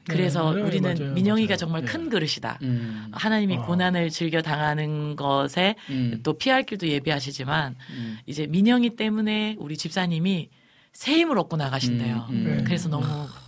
음, 0.08 0.14
그래서 0.14 0.54
네, 0.54 0.62
네, 0.62 0.68
우리는 0.68 0.96
맞아요, 1.00 1.14
민영이가 1.14 1.52
맞아요. 1.52 1.58
정말 1.58 1.82
예. 1.84 1.86
큰 1.86 2.10
그릇이다. 2.10 2.60
음, 2.62 3.08
하나님이 3.12 3.58
어. 3.58 3.66
고난을 3.66 4.10
즐겨 4.12 4.42
당하는 4.42 5.16
것에 5.16 5.76
음, 5.90 6.20
또 6.24 6.34
피할 6.34 6.64
길도 6.64 6.88
예비하시지만 6.88 7.76
음. 7.92 8.18
이제 8.26 8.46
민영이 8.48 8.96
때문에 8.96 9.56
우리 9.60 9.78
집사님이 9.78 10.50
새 10.94 11.14
힘을 11.18 11.38
얻고 11.40 11.58
나가신대요. 11.58 12.28
음, 12.30 12.34
음. 12.60 12.64
그래서 12.66 12.88
너무 12.88 13.06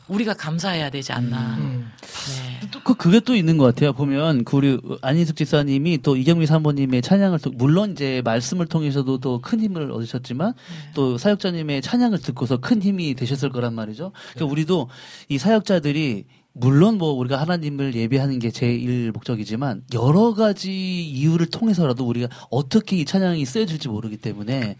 우리가 0.09 0.33
감사해야 0.33 0.89
되지 0.89 1.13
않나. 1.13 1.55
음. 1.57 1.91
네. 2.01 2.67
또 2.71 2.81
그, 2.83 2.95
그게 2.95 3.19
또 3.21 3.35
있는 3.35 3.57
것 3.57 3.63
같아요. 3.65 3.93
보면, 3.93 4.43
그 4.43 4.57
우리 4.57 4.77
안인숙 5.01 5.35
집사님이 5.37 5.99
또 6.01 6.17
이경미 6.17 6.45
사모님의 6.45 7.01
찬양을, 7.01 7.39
또- 7.39 7.51
물론 7.51 7.91
이제 7.91 8.21
말씀을 8.25 8.65
통해서도 8.65 9.19
또 9.19 9.39
큰 9.39 9.61
힘을 9.61 9.91
얻으셨지만, 9.91 10.53
또 10.93 11.17
사역자님의 11.17 11.81
찬양을 11.81 12.19
듣고서 12.19 12.57
큰 12.57 12.81
힘이 12.81 13.13
되셨을 13.15 13.49
거란 13.51 13.73
말이죠. 13.75 14.11
그러니까 14.33 14.51
우리도 14.51 14.89
이 15.29 15.37
사역자들이, 15.37 16.25
물론 16.59 16.97
뭐 16.97 17.11
우리가 17.13 17.39
하나님을 17.39 17.95
예배하는 17.95 18.39
게 18.39 18.51
제일 18.51 19.11
목적이지만, 19.11 19.83
여러 19.93 20.33
가지 20.33 21.03
이유를 21.03 21.47
통해서라도 21.47 22.05
우리가 22.05 22.27
어떻게 22.49 22.97
이 22.97 23.05
찬양이 23.05 23.45
쓰여질지 23.45 23.89
모르기 23.89 24.17
때문에, 24.17 24.77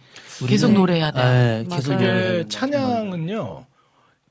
계속 0.48 0.72
노래해야 0.74 1.12
돼요. 1.12 1.24
네, 1.24 1.66
계속 1.70 1.94
이게 1.94 2.06
되는 2.06 2.50
찬양은요, 2.50 3.66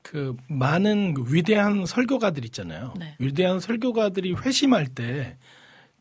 그 0.01 0.35
많은 0.47 1.13
그 1.13 1.25
위대한 1.33 1.85
설교가들 1.85 2.45
있잖아요. 2.45 2.93
네. 2.97 3.15
위대한 3.19 3.59
설교가들이 3.59 4.35
회심할 4.35 4.87
때 4.87 5.37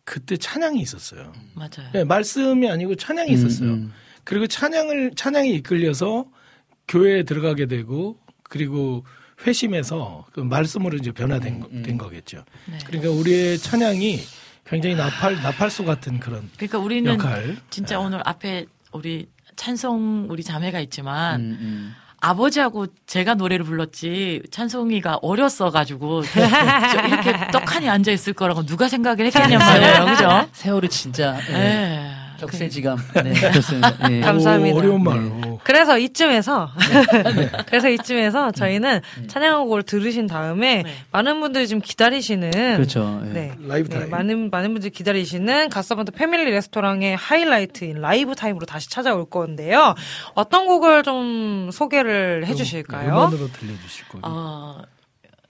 그때 0.04 0.36
찬양이 0.36 0.80
있었어요. 0.80 1.32
맞아요. 1.54 1.90
네, 1.92 2.04
말씀이 2.04 2.70
아니고 2.70 2.94
찬양이 2.94 3.32
있었어요. 3.32 3.70
음, 3.70 3.74
음. 3.74 3.92
그리고 4.22 4.46
찬양을 4.46 5.12
찬양이 5.16 5.54
이끌려서 5.54 6.26
교회에 6.86 7.24
들어가게 7.24 7.66
되고 7.66 8.16
그리고 8.44 9.04
회심해서 9.46 10.24
그 10.32 10.40
말씀으로 10.40 10.96
이제 10.96 11.10
변화된 11.12 11.60
거, 11.60 11.68
음. 11.72 11.82
된 11.82 11.98
거겠죠. 11.98 12.44
네. 12.66 12.78
그러니까 12.86 13.10
우리의 13.12 13.58
찬양이 13.58 14.20
굉장히 14.64 14.96
나팔 14.96 15.42
나팔수 15.42 15.84
같은 15.84 16.18
그런 16.18 16.48
그러니까 16.56 16.78
우리는 16.78 17.12
역할. 17.12 17.56
진짜 17.70 17.98
오늘 17.98 18.20
앞에 18.24 18.66
우리 18.92 19.28
찬송 19.56 20.26
우리 20.30 20.42
자매가 20.42 20.80
있지만 20.80 21.40
음, 21.40 21.58
음. 21.60 21.94
아버지하고 22.20 22.86
제가 23.06 23.34
노래를 23.34 23.64
불렀지 23.64 24.42
찬송이가 24.50 25.18
어렸어 25.22 25.70
가지고 25.70 26.22
저 26.24 27.06
이렇게 27.06 27.32
떡하니 27.52 27.88
앉아 27.88 28.10
있을 28.10 28.32
거라고 28.32 28.64
누가 28.64 28.88
생각을 28.88 29.26
했겠냔 29.26 29.58
말이에요, 29.58 30.04
그죠? 30.06 30.48
세월이 30.52 30.88
진짜, 30.88 31.38
예, 31.50 31.52
네. 31.52 32.15
격세지감. 32.38 32.98
네, 33.24 33.32
그렇습니다. 33.50 33.94
예. 34.10 34.20
감사합니다. 34.20 34.76
오, 34.76 34.78
어려운 34.78 35.02
말. 35.04 35.18
오. 35.18 35.58
그래서 35.64 35.98
이쯤에서 35.98 36.70
그래서 37.66 37.88
이쯤에서 37.88 38.52
저희는 38.52 39.00
찬양곡을 39.28 39.82
들으신 39.82 40.26
다음에 40.26 40.82
네. 40.82 40.94
많은 41.12 41.40
분들이 41.40 41.66
지금 41.66 41.80
기다리시는 41.82 42.50
그렇죠. 42.76 43.22
예. 43.26 43.28
네. 43.30 43.54
라이브 43.66 43.88
네, 43.88 43.98
타임. 43.98 44.10
많은 44.10 44.50
많은 44.50 44.72
분들이 44.72 44.90
기다리시는 44.90 45.70
갓서번트 45.70 46.12
패밀리 46.12 46.50
레스토랑의 46.50 47.16
하이라이트인 47.16 48.00
라이브 48.00 48.34
타임으로 48.34 48.66
다시 48.66 48.88
찾아올 48.90 49.28
건데요. 49.28 49.94
어떤 50.34 50.66
곡을 50.66 51.02
좀 51.02 51.70
소개를 51.72 52.46
해 52.46 52.54
주실까요? 52.54 53.08
음원으로 53.10 53.48
들려 53.52 53.72
주실 53.82 54.06
거예요. 54.08 54.22
어, 54.24 54.82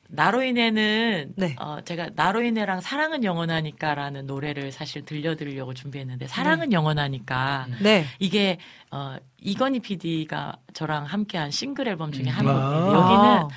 나로인에는 0.08 1.34
네. 1.36 1.56
어, 1.58 1.80
제가 1.84 2.10
나로인에랑 2.14 2.80
사랑은 2.80 3.24
영원하니까라는 3.24 4.26
노래를 4.26 4.72
사실 4.72 5.04
들려드리려고 5.04 5.74
준비했는데 5.74 6.26
사랑은 6.26 6.72
영원하니까 6.72 7.66
네. 7.82 8.04
이게 8.18 8.58
어, 8.90 9.16
이건희 9.40 9.80
PD가 9.80 10.56
저랑 10.72 11.04
함께한 11.04 11.50
싱글 11.50 11.88
앨범 11.88 12.12
중에 12.12 12.26
한 12.26 12.46
아. 12.48 12.52
곡이에요. 12.52 12.96
여기는 12.96 13.48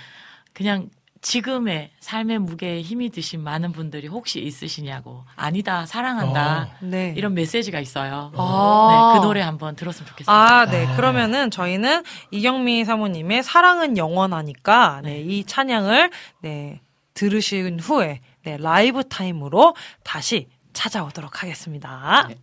그냥 0.53 0.89
지금의 1.21 1.91
삶의 1.99 2.39
무게에 2.39 2.81
힘이 2.81 3.09
드신 3.09 3.41
많은 3.41 3.71
분들이 3.71 4.07
혹시 4.07 4.39
있으시냐고 4.39 5.25
아니다 5.35 5.85
사랑한다 5.85 6.77
네. 6.81 7.13
이런 7.17 7.33
메시지가 7.33 7.79
있어요. 7.79 8.31
아. 8.35 9.13
네, 9.13 9.19
그 9.19 9.25
노래 9.25 9.41
한번 9.41 9.75
들었으면 9.75 10.07
좋겠습니다. 10.07 10.31
아, 10.31 10.65
네. 10.65 10.87
그러면은 10.95 11.51
저희는 11.51 12.03
이경미 12.31 12.85
사모님의 12.85 13.43
사랑은 13.43 13.97
영원하니까 13.97 15.01
네, 15.03 15.21
이 15.21 15.43
찬양을 15.43 16.11
네, 16.41 16.81
들으신 17.13 17.79
후에 17.79 18.21
네, 18.43 18.57
라이브 18.57 19.03
타임으로 19.03 19.75
다시 20.03 20.47
찾아오도록 20.73 21.43
하겠습니다. 21.43 22.27
네. 22.29 22.35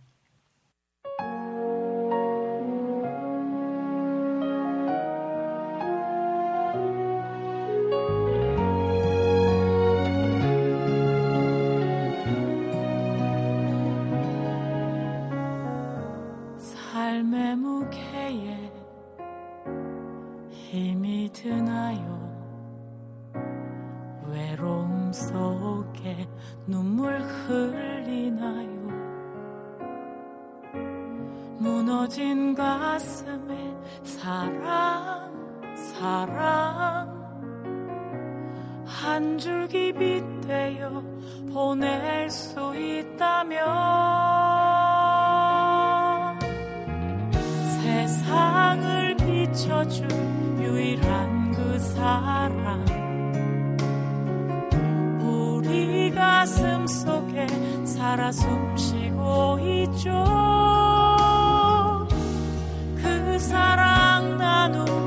속에 25.17 26.27
눈물 26.67 27.19
흘리나요? 27.19 28.67
무너진 31.59 32.53
가슴에 32.53 33.75
사랑 34.03 35.33
사랑. 35.75 37.17
한 38.85 39.37
줄기 39.37 39.91
빗대어 39.93 41.01
보낼 41.51 42.29
수 42.29 42.75
있다면 42.75 43.59
세상을 47.81 49.17
비춰준 49.17 50.07
유일한 50.61 51.51
그 51.51 51.79
사랑 51.79 52.96
우리 55.77 56.11
가슴 56.11 56.87
속에 56.87 57.45
살아 57.85 58.31
숨쉬고 58.31 59.59
있죠. 59.59 60.09
그 62.95 63.37
사랑 63.37 64.37
나누 64.39 65.06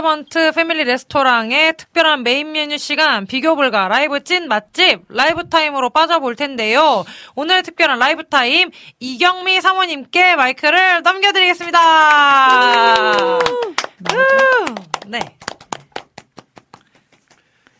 서번트 0.00 0.52
패밀리 0.52 0.84
레스토랑의 0.84 1.74
특별한 1.76 2.22
메인 2.22 2.52
메뉴 2.52 2.78
시간 2.78 3.26
비교 3.26 3.54
불가 3.54 3.86
라이브 3.86 4.24
찐 4.24 4.48
맛집 4.48 5.02
라이브 5.10 5.50
타임으로 5.50 5.90
빠져볼 5.90 6.36
텐데요. 6.36 7.04
오늘 7.34 7.62
특별한 7.62 7.98
라이브 7.98 8.24
타임 8.24 8.70
이경미 8.98 9.60
사모님께 9.60 10.36
마이크를 10.36 11.02
넘겨드리겠습니다. 11.02 13.18
우! 13.18 13.38
네. 15.06 15.18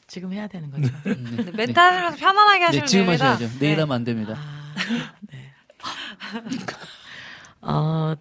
지금 0.07 0.35
해야 0.35 0.47
되는 0.47 0.71
거죠. 0.71 0.93
네, 1.05 1.15
멘트 1.55 1.81
하시면서 1.81 2.19
편안하게 2.19 2.65
하시면 2.65 2.85
네, 2.85 2.87
지금 2.87 3.07
됩니다. 3.07 3.31
하셔야죠. 3.31 3.59
내일 3.61 3.77
네. 3.77 3.81
하면 3.81 3.97
안 3.97 4.05
됩니다. 4.05 4.37
어, 7.63 8.15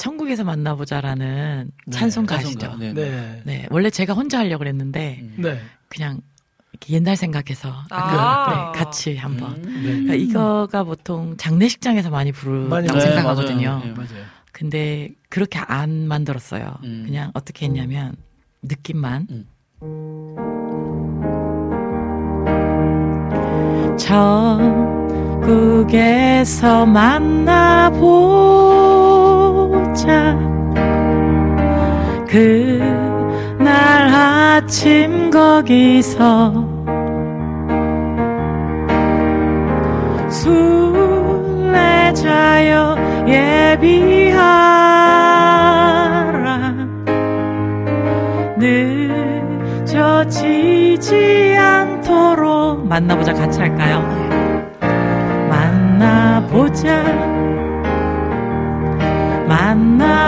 천국에서 0.00 0.44
만나보자라는 0.44 1.70
네, 1.86 1.96
찬송. 1.96 2.24
가시죠. 2.24 2.74
네, 2.78 2.94
네. 2.94 3.42
네, 3.44 3.66
원래 3.70 3.90
제가 3.90 4.14
혼자 4.14 4.38
하려고 4.38 4.60
그랬는데 4.60 5.22
네. 5.36 5.60
그냥 5.90 6.22
옛날 6.88 7.16
생각해서 7.16 7.70
아. 7.90 8.72
네, 8.72 8.78
같이 8.78 9.16
한번. 9.16 9.56
음. 9.56 9.62
네. 9.62 9.82
그러니까 9.82 10.14
이거가 10.14 10.84
보통 10.84 11.36
장례식장에서 11.36 12.08
많이 12.08 12.32
부르다고 12.32 12.70
많이 12.70 12.88
네, 12.88 12.98
생각하거든요. 12.98 13.68
맞아요. 13.68 13.84
네. 13.84 13.92
맞아요. 13.92 14.24
근데 14.52 15.10
그렇게 15.28 15.58
안 15.58 16.08
만들었어요. 16.08 16.78
음. 16.82 17.02
그냥 17.06 17.30
어떻게 17.34 17.66
했냐면 17.66 18.16
느낌만. 18.62 19.26
음. 19.30 19.46
천국에서 25.40 26.86
만나보 26.86 28.70
자 30.00 30.34
그날 32.26 34.08
아침 34.08 35.30
거기서 35.30 36.70
순례자여 41.50 42.70
예비하라. 43.28 44.70
늦어지지 49.84 51.56
않도록 51.58 52.86
만나보자. 52.86 53.34
같이 53.34 53.60
할까요? 53.60 54.00
만나보자 55.50 57.29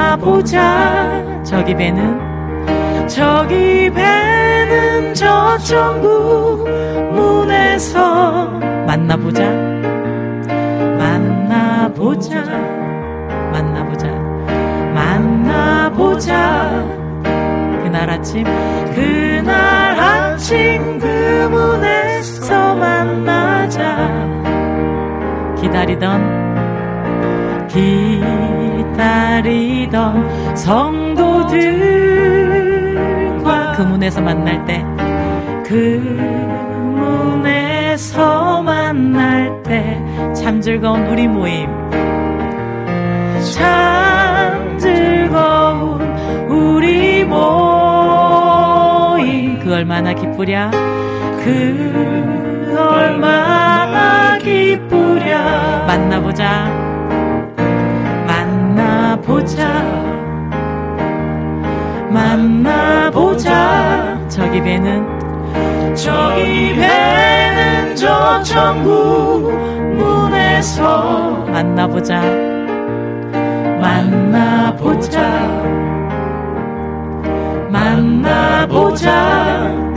만나보자. 0.03 1.43
저기 1.45 1.75
배는 1.77 3.09
저기 3.09 3.91
배는 3.91 5.15
저 5.15 5.57
천국 5.59 6.69
문에서 7.13 8.47
만나보자. 8.87 9.43
만나보자. 10.99 12.45
만나보자. 13.53 14.09
만나보자. 14.95 16.33
그날 17.85 18.11
아침 18.11 18.45
그날 18.95 19.99
아침 20.01 20.99
그 20.99 21.07
문에서 21.51 22.75
만나자. 22.75 24.11
기다리던 25.61 26.53
기 27.69 28.12
다리던 28.97 30.57
성도들과 30.57 31.33
그 33.77 33.83
문에서 33.83 34.21
만날 34.21 34.65
때 34.67 34.85
그 35.65 35.75
문에서 36.97 38.63
만날 38.63 39.63
때 39.63 39.99
참 40.35 40.61
즐거운 40.61 41.07
우리 41.07 41.27
모임 41.29 41.69
참 43.55 44.79
즐거운 44.79 46.01
우리 46.49 47.25
모임. 47.25 48.43
그 49.61 49.73
얼마나 49.75 50.13
기쁘랴 50.13 50.71
그 51.45 52.77
얼마나 52.79 54.37
기쁘랴. 54.39 55.85
만나보자 55.87 56.82
만나보자. 59.33 59.67
만나보자. 62.11 63.49
저기 64.29 64.61
배는? 64.61 65.95
저기 65.95 66.75
배는 66.75 67.97
저 67.97 68.43
천국 68.43 69.51
문에서 69.97 71.47
만나보자. 71.49 72.21
만나보자. 73.81 75.21
만나보자. 77.71 79.11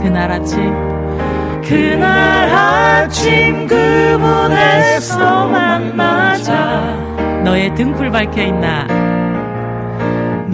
그날 0.02 0.32
아침. 0.32 0.74
그날 1.62 2.48
아침 2.48 3.66
그 3.66 3.74
문에서 4.18 5.46
만나자. 5.48 6.96
너의 7.44 7.74
등불 7.74 8.10
밝혀 8.10 8.42
있나 8.42 8.95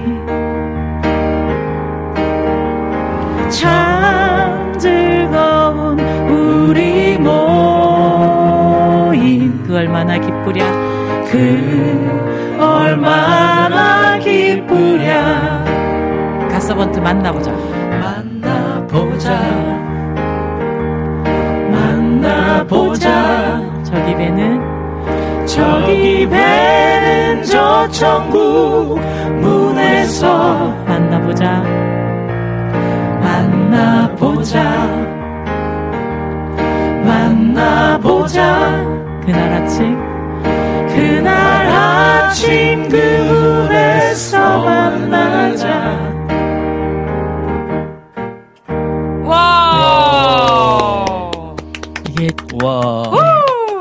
참 3.48 4.76
즐거운 4.76 6.00
우리 6.28 7.16
모임. 7.18 7.30
그 9.64 9.76
얼마나 9.76 10.18
기쁘랴. 10.18 10.64
그 11.30 12.58
얼마나 12.58 14.18
기쁘랴. 14.18 15.60
가서번트 16.50 16.98
만나보자 16.98 17.69
저기 23.90 24.14
배는? 24.14 25.46
저기 25.46 26.28
배는 26.28 27.42
저 27.42 27.88
천국 27.88 29.00
문에서 29.40 30.68
만나보자. 30.86 31.60
만나보자. 33.20 34.62
만나보자. 37.04 38.70
그날 39.26 39.52
아침? 39.54 39.98
그날 40.94 41.66
아침 41.66 42.88
그 42.88 42.96
문에서 42.96 44.64
만나자. 44.64 45.98
와. 49.24 50.14
이게 52.08 52.28
와. 52.62 53.29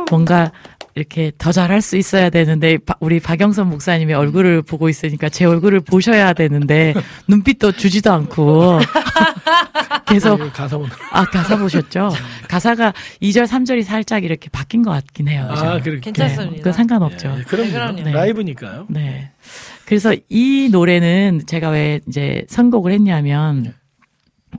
뭔가 0.10 0.52
이렇게 0.96 1.32
더 1.38 1.52
잘할 1.52 1.82
수 1.82 1.96
있어야 1.98 2.30
되는데 2.30 2.78
바- 2.78 2.96
우리 3.00 3.20
박영선 3.20 3.70
목사님의 3.70 4.16
얼굴을 4.16 4.64
보고 4.64 4.90
있으니까 4.90 5.30
제 5.30 5.46
얼굴을 5.46 5.82
보셔야 5.82 6.34
되는데 6.34 6.94
눈빛도 7.28 7.74
주지도 7.74 8.12
않고 8.12 8.80
계속 10.08 10.38
그 10.38 10.52
가사. 10.52 10.78
아 11.12 11.24
가사 11.26 11.58
보셨죠? 11.58 12.10
가사가 12.50 12.94
2절 13.22 13.46
3절이 13.48 13.84
살짝 13.84 14.24
이렇게 14.24 14.50
바뀐 14.50 14.82
것 14.84 14.92
같긴 14.92 15.28
해요. 15.28 15.48
아, 15.50 15.80
그렇게. 15.80 16.00
괜찮습니다. 16.12 16.64
그 16.64 16.74
상관없죠. 16.74 17.36
예, 17.40 17.44
그럼 17.44 17.68
네, 17.68 17.74
그럼요. 17.74 18.02
네. 18.02 18.12
라이브니까요. 18.12 18.88
네. 18.90 19.30
그래서 19.86 20.14
이 20.30 20.70
노래는 20.72 21.44
제가 21.48 21.70
왜 21.70 22.00
이제 22.08 22.46
선곡을 22.50 22.92
했냐면, 22.92 23.64
네. 23.64 23.74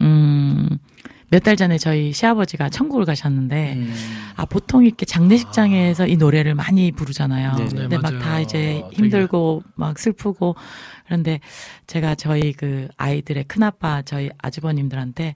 음, 0.03 0.79
몇 1.31 1.43
달 1.45 1.57
전에 1.57 1.79
저희 1.79 2.13
시아버지가 2.13 2.69
천국을 2.71 3.05
가셨는데, 3.05 3.75
음. 3.75 3.95
아, 4.37 4.45
보통 4.45 4.85
이렇게 4.85 5.07
장례식장에서 5.07 6.07
이 6.09 6.17
노래를 6.17 6.55
많이 6.55 6.91
부르잖아요. 6.93 7.55
네, 7.57 7.65
네, 7.67 7.81
근데 7.83 7.99
막. 7.99 8.19
다 8.19 8.41
이제 8.41 8.83
되게. 8.91 8.97
힘들고 8.97 9.63
막 9.77 9.99
슬프고, 9.99 10.57
그런데 11.07 11.41
제가 11.87 12.17
저희 12.17 12.53
그 12.53 12.89
아이들의 12.97 13.45
큰아빠, 13.45 14.03
저희 14.03 14.29
아주버님들한테, 14.39 15.35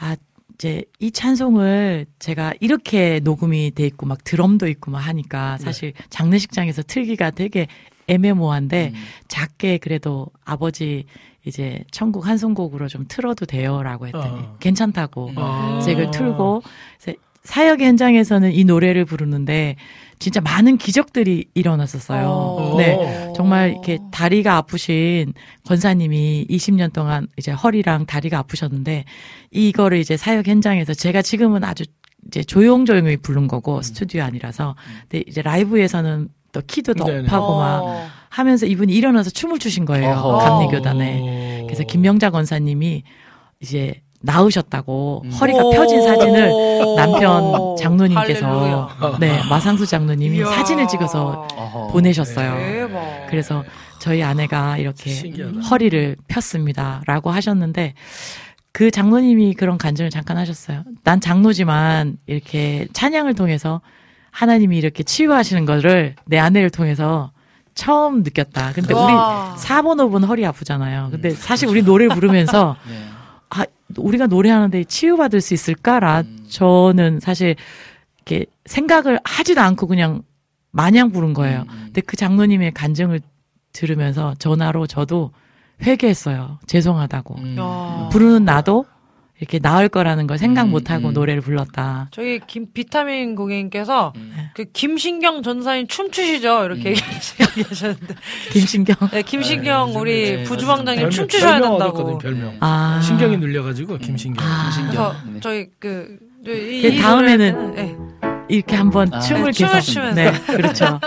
아, 0.00 0.16
이제 0.54 0.84
이 1.00 1.10
찬송을 1.10 2.06
제가 2.20 2.54
이렇게 2.60 3.20
녹음이 3.22 3.72
돼 3.72 3.84
있고 3.86 4.06
막 4.06 4.22
드럼도 4.22 4.68
있고 4.68 4.92
막 4.92 4.98
하니까 5.00 5.56
네. 5.58 5.64
사실 5.64 5.92
장례식장에서 6.10 6.82
틀기가 6.84 7.32
되게 7.32 7.66
애매모호한데 8.06 8.92
음. 8.94 9.00
작게 9.26 9.78
그래도 9.78 10.28
아버지 10.44 11.06
이제 11.46 11.84
천국 11.90 12.26
한송곡으로 12.26 12.88
좀 12.88 13.04
틀어도 13.08 13.46
돼요라고 13.46 14.06
했더니 14.06 14.40
어. 14.40 14.56
괜찮다고 14.60 15.32
아. 15.36 15.70
그래서 15.72 15.90
이걸 15.90 16.10
틀고 16.10 16.62
그래서 17.00 17.18
사역 17.42 17.80
현장에서는 17.80 18.52
이 18.52 18.64
노래를 18.64 19.04
부르는데 19.04 19.76
진짜 20.18 20.40
많은 20.40 20.78
기적들이 20.78 21.50
일어났었어요. 21.52 22.26
어. 22.26 22.76
네. 22.78 23.32
정말 23.36 23.72
이렇게 23.72 23.98
다리가 24.10 24.56
아프신 24.56 25.34
권사님이 25.66 26.46
20년 26.48 26.92
동안 26.92 27.26
이제 27.36 27.52
허리랑 27.52 28.06
다리가 28.06 28.38
아프셨는데 28.38 29.04
이거를 29.50 29.98
이제 29.98 30.16
사역 30.16 30.48
현장에서 30.48 30.94
제가 30.94 31.20
지금은 31.20 31.64
아주 31.64 31.84
이제 32.26 32.42
조용조용히 32.42 33.18
부른 33.18 33.48
거고 33.48 33.82
스튜디오 33.82 34.22
아니라서 34.22 34.76
근데 35.02 35.24
이제 35.26 35.42
라이브에서는 35.42 36.28
또 36.52 36.62
키도 36.66 36.94
네네. 36.94 37.22
높하고 37.22 37.58
막 37.58 37.82
어. 37.82 38.06
하면서 38.34 38.66
이분이 38.66 38.92
일어나서 38.92 39.30
춤을 39.30 39.60
추신 39.60 39.84
거예요. 39.84 40.10
어허. 40.10 40.38
감리교단에. 40.38 41.62
그래서 41.66 41.84
김명자 41.84 42.30
권사님이 42.30 43.04
이제 43.60 44.02
나으셨다고 44.22 45.22
음. 45.24 45.30
허리가 45.30 45.62
펴진 45.70 46.02
사진을 46.02 46.48
오. 46.50 46.96
남편 46.96 47.76
장로님께서. 47.78 48.88
네 49.20 49.38
마상수 49.48 49.86
장로님이 49.86 50.38
이야. 50.38 50.46
사진을 50.46 50.88
찍어서 50.88 51.46
어허. 51.54 51.88
보내셨어요. 51.92 52.56
대박. 52.56 53.26
그래서 53.30 53.62
저희 54.00 54.20
아내가 54.24 54.78
이렇게 54.78 55.10
신기하다. 55.10 55.60
허리를 55.60 56.16
폈습니다라고 56.26 57.30
하셨는데 57.30 57.94
그 58.72 58.90
장로님이 58.90 59.54
그런 59.54 59.78
간증을 59.78 60.10
잠깐 60.10 60.38
하셨어요. 60.38 60.82
난 61.04 61.20
장로지만 61.20 62.16
이렇게 62.26 62.88
찬양을 62.92 63.34
통해서 63.34 63.80
하나님이 64.32 64.76
이렇게 64.76 65.04
치유하시는 65.04 65.64
거를 65.66 66.16
내 66.26 66.38
아내를 66.40 66.70
통해서 66.70 67.30
처음 67.74 68.22
느꼈다. 68.22 68.72
근데 68.72 68.94
우리 68.94 69.12
와. 69.12 69.54
4번, 69.58 69.96
5번 69.96 70.26
허리 70.26 70.46
아프잖아요. 70.46 71.08
근데 71.10 71.30
사실 71.30 71.68
우리 71.68 71.82
노래 71.82 72.08
부르면서 72.08 72.76
네. 72.88 73.04
아, 73.50 73.64
우리가 73.96 74.26
노래하는데 74.26 74.84
치유받을 74.84 75.40
수 75.40 75.54
있을까라 75.54 76.20
음. 76.20 76.46
저는 76.48 77.20
사실 77.20 77.56
이렇게 78.18 78.46
생각을 78.64 79.18
하지도 79.24 79.60
않고 79.60 79.86
그냥 79.86 80.22
마냥 80.70 81.10
부른 81.10 81.34
거예요. 81.34 81.60
음, 81.60 81.66
음. 81.70 81.82
근데 81.86 82.00
그 82.00 82.16
장로님의 82.16 82.72
간증을 82.72 83.20
들으면서 83.72 84.34
전화로 84.38 84.86
저도 84.86 85.32
회개했어요. 85.82 86.58
죄송하다고. 86.66 87.34
음. 87.38 87.56
야. 87.58 88.08
부르는 88.10 88.44
나도 88.44 88.84
이렇게 89.40 89.58
나을 89.58 89.88
거라는 89.88 90.26
걸 90.28 90.38
생각 90.38 90.64
음, 90.64 90.70
못 90.70 90.90
하고 90.90 91.08
음. 91.08 91.12
노래를 91.14 91.40
불렀다. 91.42 92.08
저희 92.12 92.38
김 92.46 92.66
비타민 92.72 93.34
고객님께서 93.34 94.12
음. 94.16 94.32
그 94.54 94.64
김신경 94.72 95.42
전사님 95.42 95.88
춤추시죠 95.88 96.64
이렇게 96.64 96.90
음. 96.90 96.94
얘기하셨는데 97.58 98.14
김신경. 98.52 98.96
네, 99.10 99.22
김신경 99.22 99.90
네, 99.92 99.98
우리 99.98 100.36
네, 100.36 100.42
부주방장님 100.44 101.00
별명- 101.00 101.10
춤추셔야 101.10 101.52
별명 101.58 101.70
된다고. 101.78 101.98
얻었거든, 101.98 102.18
별명. 102.18 102.56
아. 102.60 103.00
신경이 103.02 103.36
눌려가지고 103.38 103.98
김신경. 103.98 104.44
아. 104.46 104.70
그래서 104.84 105.14
네. 105.26 105.40
저희 105.40 105.66
그, 105.80 106.16
이, 106.46 106.82
그이 106.82 106.98
다음에는 107.00 107.52
노래는, 107.54 107.74
네. 107.74 107.96
이렇게 108.48 108.76
한번 108.76 109.12
아, 109.12 109.18
춤을 109.18 109.46
네, 109.46 109.52
춤을 109.52 109.72
계속 109.72 109.92
추면서. 109.92 110.14
네 110.20 110.32
그렇죠 110.46 111.00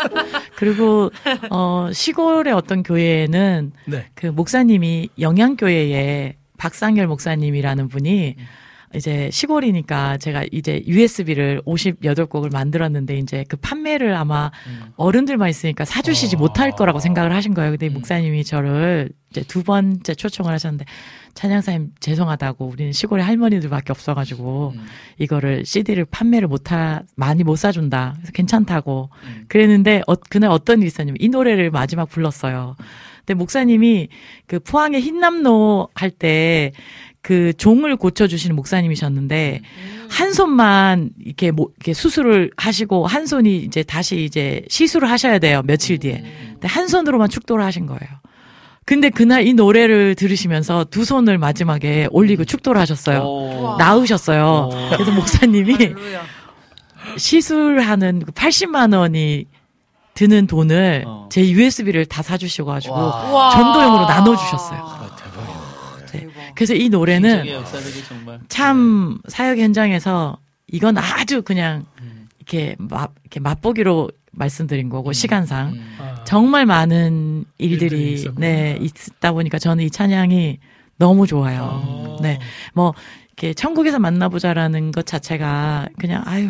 그리고 0.56 1.12
어 1.50 1.90
시골의 1.94 2.52
어떤 2.52 2.84
교회에는 2.84 3.72
네. 3.86 4.08
그 4.16 4.26
목사님이 4.28 5.10
영양 5.20 5.56
교회에 5.56 6.36
박상열 6.58 7.08
목사님이라는 7.08 7.88
분이 7.88 8.36
이제 8.96 9.30
시골이니까 9.32 10.18
제가 10.18 10.46
이제 10.52 10.82
USB를 10.88 11.62
58곡을 11.66 12.52
만들었는데 12.52 13.18
이제 13.18 13.44
그 13.50 13.58
판매를 13.58 14.16
아마 14.16 14.50
음. 14.68 14.94
어른들만 14.96 15.50
있으니까 15.50 15.84
사주시지 15.84 16.38
어. 16.38 16.40
못할 16.40 16.72
거라고 16.72 17.00
생각을 17.00 17.34
하신 17.34 17.54
거예요. 17.54 17.72
근데 17.72 17.88
음. 17.88 17.94
목사님이 17.96 18.46
저를 18.46 19.10
이제 19.30 19.44
두 19.44 19.64
번째 19.64 20.16
초청을 20.16 20.54
하셨는데 20.54 20.86
찬양사님 21.34 21.92
죄송하다고 22.00 22.66
우리는 22.66 22.94
시골에 22.94 23.22
할머니들밖에 23.24 23.92
없어가지고 23.92 24.74
음. 24.76 24.86
이거를 25.20 25.66
CD를 25.66 26.06
판매를 26.06 26.48
못하 26.48 27.02
많이 27.16 27.44
못 27.44 27.58
사준다. 27.58 28.14
그래서 28.16 28.32
괜찮다고 28.32 29.10
음. 29.24 29.46
그랬는데 29.50 30.02
어, 30.08 30.16
그날 30.16 30.50
어떤 30.50 30.82
있었냐면 30.82 31.18
이 31.20 31.28
노래를 31.28 31.72
마지막 31.72 32.10
불렀어요. 32.10 32.78
근데 33.28 33.38
목사님이 33.38 34.08
그 34.48 34.60
포항의 34.60 35.02
흰남노 35.02 35.90
할 35.94 36.10
때 36.12 36.72
그 37.28 37.52
종을 37.58 37.98
고쳐주시는 37.98 38.56
목사님이셨는데 38.56 39.60
한 40.10 40.32
손만 40.32 41.10
이렇게 41.22 41.52
뭐 41.52 41.68
이렇게 41.76 41.94
수술을 41.94 42.52
하시고 42.56 43.06
한 43.06 43.26
손이 43.26 43.58
이제 43.58 43.84
다시 43.84 44.24
이제 44.24 44.62
시술을 44.70 45.10
하셔야 45.12 45.38
돼요 45.38 45.62
며칠 45.66 45.98
뒤에. 45.98 46.24
근데 46.54 46.70
한 46.70 46.88
손으로만 46.88 47.28
축도를 47.28 47.66
하신 47.66 47.86
거예요. 47.86 48.02
근데 48.86 49.10
그날 49.10 49.46
이 49.46 49.54
노래를 49.54 50.16
들으시면서 50.16 50.86
두 50.86 51.04
손을 51.04 51.38
마지막에 51.38 52.08
올리고 52.12 52.46
축도를 52.46 52.80
하셨어요. 52.80 53.20
오. 53.24 53.76
나으셨어요. 53.78 54.70
오. 54.72 54.90
그래서 54.96 55.12
목사님이. 55.12 55.76
시술하는 57.18 58.24
그 58.26 58.32
80만 58.32 58.98
원이 58.98 59.46
드는 60.18 60.48
돈을 60.48 61.04
어. 61.06 61.30
제 61.32 61.48
USB를 61.48 62.08
다 62.08 62.24
사주시고 62.24 62.66
가지고 62.66 62.96
와. 62.96 63.32
와. 63.32 63.50
전도용으로 63.52 64.08
나눠주셨어요. 64.08 64.80
아, 64.80 65.16
대박이네. 65.16 66.06
대박. 66.08 66.56
그래서 66.56 66.74
이 66.74 66.90
노래는 66.90 67.46
참 68.50 69.20
사역 69.28 69.60
현장에서 69.60 70.40
이건 70.70 70.98
아주 70.98 71.44
그냥 71.44 71.86
음. 72.02 72.28
이렇게 72.40 72.76
맛 72.80 73.12
이렇게 73.22 73.40
맛보기로 73.40 74.10
말씀드린 74.32 74.90
거고 74.90 75.14
시간상 75.14 75.76
아, 76.00 76.24
정말 76.24 76.66
많은 76.66 77.46
일들이 77.60 78.14
일들이. 78.14 78.34
네 78.38 78.80
있다 78.82 79.34
보니까 79.34 79.60
저는 79.60 79.84
이 79.84 79.92
찬양이 79.92 80.58
너무 80.98 81.28
좋아요. 81.28 82.18
아. 82.18 82.18
네, 82.24 82.40
뭐 82.74 82.96
이렇게 83.28 83.54
천국에서 83.54 84.00
만나보자라는 84.00 84.92
것 84.92 85.06
자체가 85.06 85.90
그냥 86.00 86.24
아유 86.26 86.50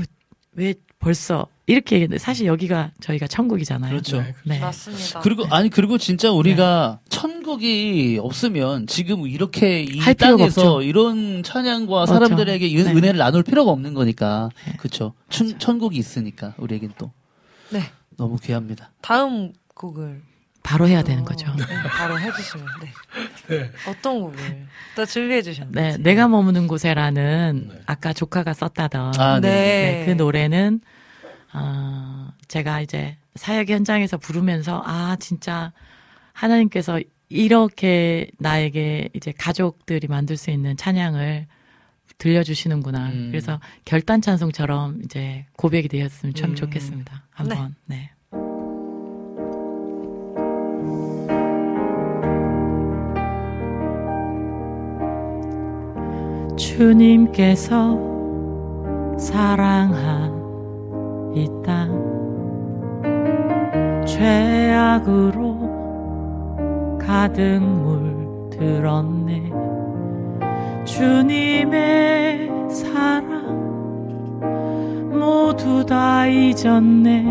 왜 0.53 0.73
벌써 0.99 1.47
이렇게 1.69 1.97
얘기했는데 1.97 2.17
사실 2.17 2.47
여기가 2.47 2.91
저희가 3.01 3.27
천국이잖아요. 3.27 3.91
그렇죠. 3.91 4.23
네. 4.45 4.57
맞습니다. 4.59 5.19
그리고 5.19 5.45
아니 5.51 5.69
그리고 5.69 5.97
진짜 5.97 6.31
우리가 6.31 6.99
천국이 7.09 8.17
없으면 8.21 8.87
지금 8.87 9.27
이렇게 9.27 9.83
이 9.83 9.99
땅에서. 10.15 10.81
이런 10.81 11.43
찬양과 11.43 11.99
맞죠. 11.99 12.13
사람들에게 12.13 12.77
은, 12.77 12.83
네. 12.85 12.91
은혜를 12.91 13.17
나눌 13.17 13.43
필요가 13.43 13.71
없는 13.71 13.93
거니까 13.93 14.49
네. 14.65 14.77
그렇죠. 14.77 15.13
천, 15.29 15.59
천국이 15.59 15.97
있으니까 15.97 16.53
우리에겐 16.57 16.93
또 16.97 17.11
네. 17.69 17.81
너무 18.15 18.37
귀합니다. 18.37 18.91
다음 19.01 19.51
곡을 19.75 20.21
바로 20.63 20.87
해야 20.87 21.01
되는 21.01 21.25
거죠. 21.25 21.53
네, 21.57 21.65
바로 21.87 22.17
해주시면 22.19 22.65
네. 22.81 22.91
네. 23.57 23.71
어떤 23.89 24.21
곡을 24.21 24.67
또 24.95 25.05
준비해 25.05 25.41
주셨는지. 25.41 25.79
네, 25.79 25.97
내가 25.97 26.29
머무는 26.29 26.67
곳에라는 26.67 27.71
아까 27.85 28.13
조카가 28.13 28.53
썼다던 28.53 29.19
아, 29.19 29.39
네. 29.41 29.49
네, 29.49 30.05
그 30.05 30.11
노래는 30.11 30.79
어, 31.61 32.33
제가 32.47 32.81
이제 32.81 33.17
사역 33.35 33.69
현장에서 33.69 34.17
부르면서 34.17 34.81
아 34.85 35.15
진짜 35.19 35.71
하나님께서 36.33 36.99
이렇게 37.29 38.29
나에게 38.39 39.09
이제 39.13 39.33
가족들이 39.37 40.07
만들 40.07 40.37
수 40.37 40.49
있는 40.49 40.77
찬양을 40.77 41.47
들려주시는구나. 42.17 43.09
음. 43.09 43.27
그래서 43.31 43.59
결단 43.85 44.21
찬송처럼 44.21 45.01
이제 45.03 45.45
고백이 45.57 45.87
되었으면 45.87 46.33
참 46.33 46.51
음. 46.51 46.55
좋겠습니다. 46.55 47.25
한번 47.31 47.75
네. 47.85 48.11
주님께서 56.57 57.97
사랑한 59.19 60.36
이땅 61.37 61.93
죄악으로 64.05 65.57
가득 66.99 67.59
물들었네. 67.61 69.51
주님의 70.83 72.49
사랑 72.69 73.27
모두 75.11 75.85
다 75.85 76.25
잊었네. 76.25 77.25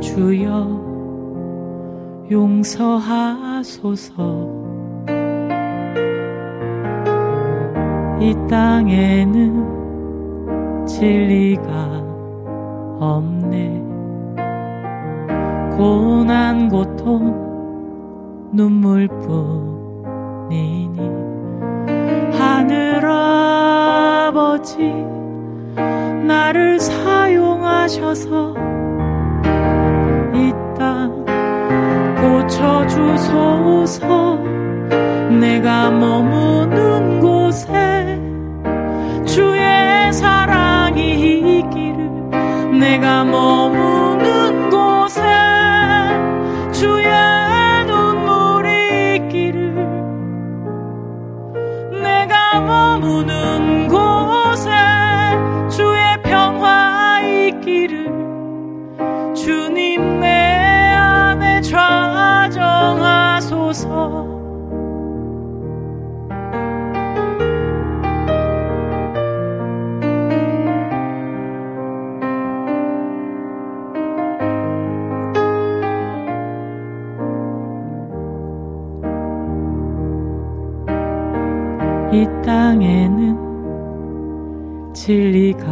주여 0.00 0.82
용서하소서. 2.30 4.14
이 8.20 8.34
땅에는 8.48 9.74
진리가 10.86 12.03
없네. 13.00 13.82
고난 15.76 16.68
고통 16.68 17.44
눈물뿐이니. 18.52 19.74
하늘 22.38 23.04
아버지 23.04 24.78
나를 26.26 26.78
사용하셔서 26.80 28.54
이 30.34 30.52
땅 30.76 31.24
고쳐주소서. 32.20 34.04
내가 35.40 35.90
머무는 35.90 37.20
곳에 37.20 38.20
주의 39.24 39.64
있기를 40.12 40.63
내가 42.78 43.24
머무 43.24 44.13
땅에는 82.44 83.42
진리가 84.94 85.66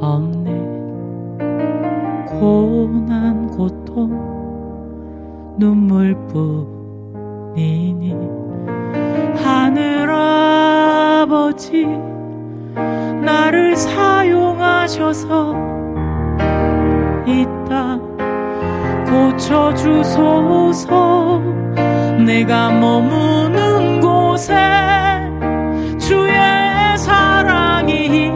없네. 0.00 0.50
고난 2.26 3.46
고통 3.48 4.10
눈물뿐이니 5.58 6.96
하늘 9.36 10.10
아버지 10.10 11.86
나를 13.24 13.76
사용하셔서 13.76 15.54
이 17.26 17.46
땅 17.68 18.00
고쳐주소서. 19.38 20.88
내가 22.24 22.70
머무는 22.70 24.00
곳에 24.00 24.54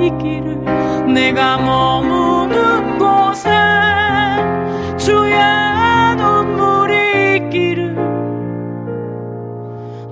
있기를 0.07 1.13
내가 1.13 1.59
머무는 1.59 2.99
곳에 2.99 3.51
주의 4.97 5.37
눈물이 6.17 7.37
있기를 7.37 7.95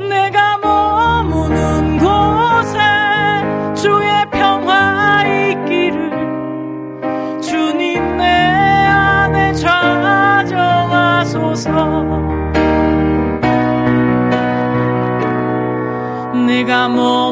내가 0.08 0.58
머무는 0.58 1.98
곳에 1.98 2.78
주의 3.74 4.08
평화 4.30 5.24
있기를 5.26 6.10
주님 7.40 8.16
내 8.16 8.24
안에 8.24 9.52
좌정하소서. 9.54 10.90
내가 16.46 16.88
머 16.88 17.29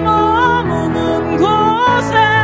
머무는 0.00 1.36
곳에 1.38 2.35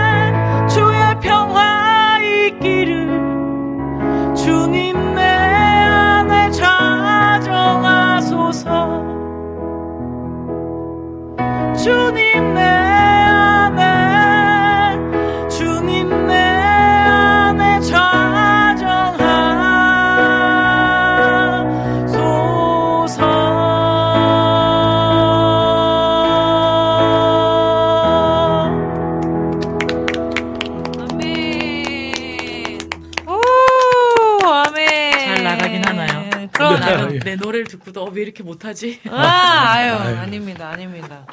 이렇게 38.33 38.43
못하지? 38.43 38.99
아, 39.11 39.73
아유, 39.75 39.93
아유. 39.93 40.17
아닙니다, 40.17 40.71
아닙니다. 40.71 41.27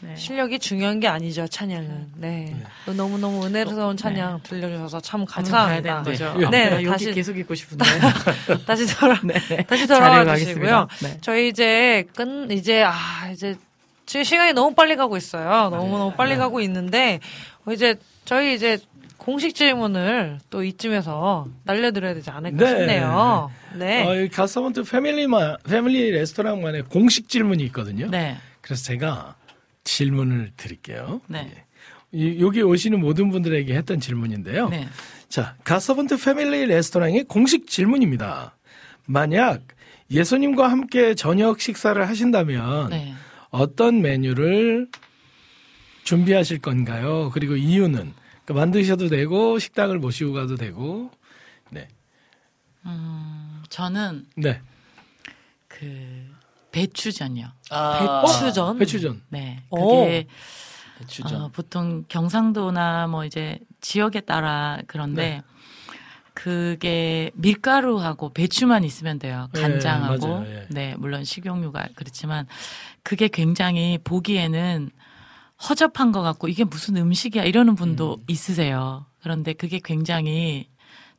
네. 0.00 0.16
실력이 0.16 0.58
중요한 0.58 1.00
게 1.00 1.06
아니죠, 1.06 1.46
찬양은. 1.46 2.12
네. 2.16 2.56
너무너무 2.86 3.44
은혜로운 3.44 3.96
찬양 3.98 4.40
들려주셔서 4.42 5.00
참 5.00 5.26
감사합니다. 5.26 5.66
가야 5.92 6.02
되는 6.02 6.02
거죠. 6.02 6.34
네, 6.38 6.48
네, 6.50 6.70
네, 6.70 6.74
여기 6.76 6.86
다시 6.86 7.12
계속 7.12 7.36
있고 7.36 7.54
싶은데. 7.54 7.84
다시 8.66 8.86
돌아 8.96 9.14
다시 9.68 9.86
자리로 9.86 10.24
돌아와. 10.24 10.36
주시고요. 10.36 10.88
네. 11.02 11.18
저희 11.20 11.48
이제 11.48 12.06
끝 12.14 12.50
이제 12.50 12.82
아 12.82 13.28
이제 13.32 13.56
지금 14.06 14.24
시간이 14.24 14.54
너무 14.54 14.74
빨리 14.74 14.96
가고 14.96 15.16
있어요. 15.18 15.68
너무 15.70 15.98
너무 15.98 16.12
빨리 16.14 16.36
가고 16.36 16.60
있는데 16.62 17.20
어, 17.66 17.72
이제 17.72 17.96
저희 18.24 18.54
이제 18.54 18.78
공식 19.16 19.54
질문을 19.54 20.38
또 20.50 20.62
이쯤에서 20.62 21.48
날려드려야 21.64 22.14
되지 22.14 22.30
않을까 22.30 22.56
네. 22.56 22.66
싶네요. 22.68 23.50
네. 23.74 24.06
어, 24.06 24.14
이 24.14 24.28
가서먼트 24.28 24.84
패밀리만 24.84 25.56
패밀리 25.68 26.10
레스토랑만의 26.12 26.84
공식 26.84 27.28
질문이 27.28 27.64
있거든요. 27.64 28.08
네. 28.10 28.36
그래서 28.60 28.84
제가 28.84 29.36
질문을 29.84 30.52
드릴게요. 30.56 31.20
네. 31.26 31.50
이, 32.12 32.38
여기 32.40 32.62
오시는 32.62 33.00
모든 33.00 33.30
분들에게 33.30 33.74
했던 33.74 34.00
질문인데요. 34.00 34.68
네. 34.68 34.88
자, 35.28 35.56
가서번트 35.64 36.18
패밀리 36.22 36.66
레스토랑의 36.66 37.24
공식 37.24 37.66
질문입니다. 37.66 38.56
만약 39.06 39.62
예수님과 40.10 40.68
함께 40.68 41.14
저녁 41.14 41.60
식사를 41.60 42.06
하신다면 42.08 42.90
네. 42.90 43.14
어떤 43.50 44.02
메뉴를 44.02 44.88
준비하실 46.04 46.60
건가요? 46.60 47.30
그리고 47.34 47.56
이유는 47.56 48.12
그러니까 48.46 48.54
만드셔도 48.54 49.08
되고 49.08 49.58
식당을 49.58 49.98
모시고 49.98 50.32
가도 50.32 50.56
되고 50.56 51.10
네, 51.70 51.88
음, 52.86 53.62
저는 53.68 54.26
네. 54.36 54.60
그 55.66 56.30
배추전이요. 56.70 57.48
아, 57.70 58.22
배추전. 58.24 58.78
배추전. 58.78 59.22
네. 59.30 59.62
오. 59.70 60.04
그게 60.04 60.26
배추전. 60.98 61.42
어, 61.42 61.48
보통 61.48 62.04
경상도나 62.08 63.08
뭐 63.08 63.24
이제 63.24 63.58
지역에 63.80 64.20
따라 64.20 64.78
그런데 64.86 65.22
네. 65.22 65.42
그게 66.32 67.30
밀가루하고 67.34 68.32
배추만 68.32 68.84
있으면 68.84 69.18
돼요. 69.18 69.48
네, 69.54 69.60
간장하고 69.60 70.28
맞아요. 70.28 70.46
예. 70.46 70.66
네 70.70 70.94
물론 70.98 71.24
식용유가 71.24 71.88
그렇지만 71.96 72.46
그게 73.02 73.26
굉장히 73.28 73.98
보기에는 74.04 74.90
허접한 75.68 76.12
것 76.12 76.22
같고 76.22 76.48
이게 76.48 76.64
무슨 76.64 76.96
음식이야 76.96 77.44
이러는 77.44 77.74
분도 77.74 78.16
음. 78.16 78.24
있으세요. 78.28 79.06
그런데 79.20 79.52
그게 79.52 79.80
굉장히 79.82 80.68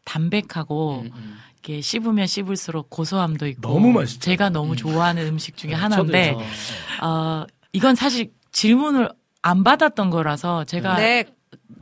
담백하고 0.05 1.05
음, 1.13 1.37
이렇게 1.53 1.81
씹으면 1.81 2.27
씹을수록 2.27 2.89
고소함도 2.89 3.47
있고 3.47 3.61
너무 3.61 3.91
맛있죠. 3.91 4.21
제가 4.21 4.49
너무 4.49 4.75
좋아하는 4.75 5.27
음식 5.27 5.57
중에 5.57 5.71
네, 5.71 5.75
하나인데 5.75 6.31
저도요. 6.33 6.47
어, 7.01 7.45
이건 7.73 7.95
사실 7.95 8.31
질문을 8.51 9.09
안 9.41 9.63
받았던 9.63 10.09
거라서 10.09 10.63
제가 10.63 10.95
네. 10.95 11.25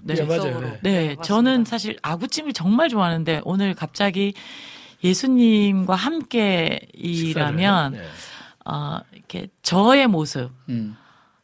네, 0.04 0.16
네, 0.16 0.24
맞아요. 0.24 0.60
네. 0.60 0.80
네, 0.82 1.00
맞습니다. 1.00 1.24
저는 1.24 1.66
사실 1.66 1.98
아구찜을 2.02 2.54
정말 2.54 2.90
좋아하는데 2.90 3.42
오늘 3.44 3.74
갑자기 3.74 4.34
예수님과 5.04 5.96
함께 5.96 6.80
일하면 6.94 7.94
식사를, 7.94 8.08
네. 8.08 8.72
어, 8.72 9.00
이렇게 9.14 9.48
저의 9.62 10.08
모습, 10.08 10.52
음. 10.70 10.96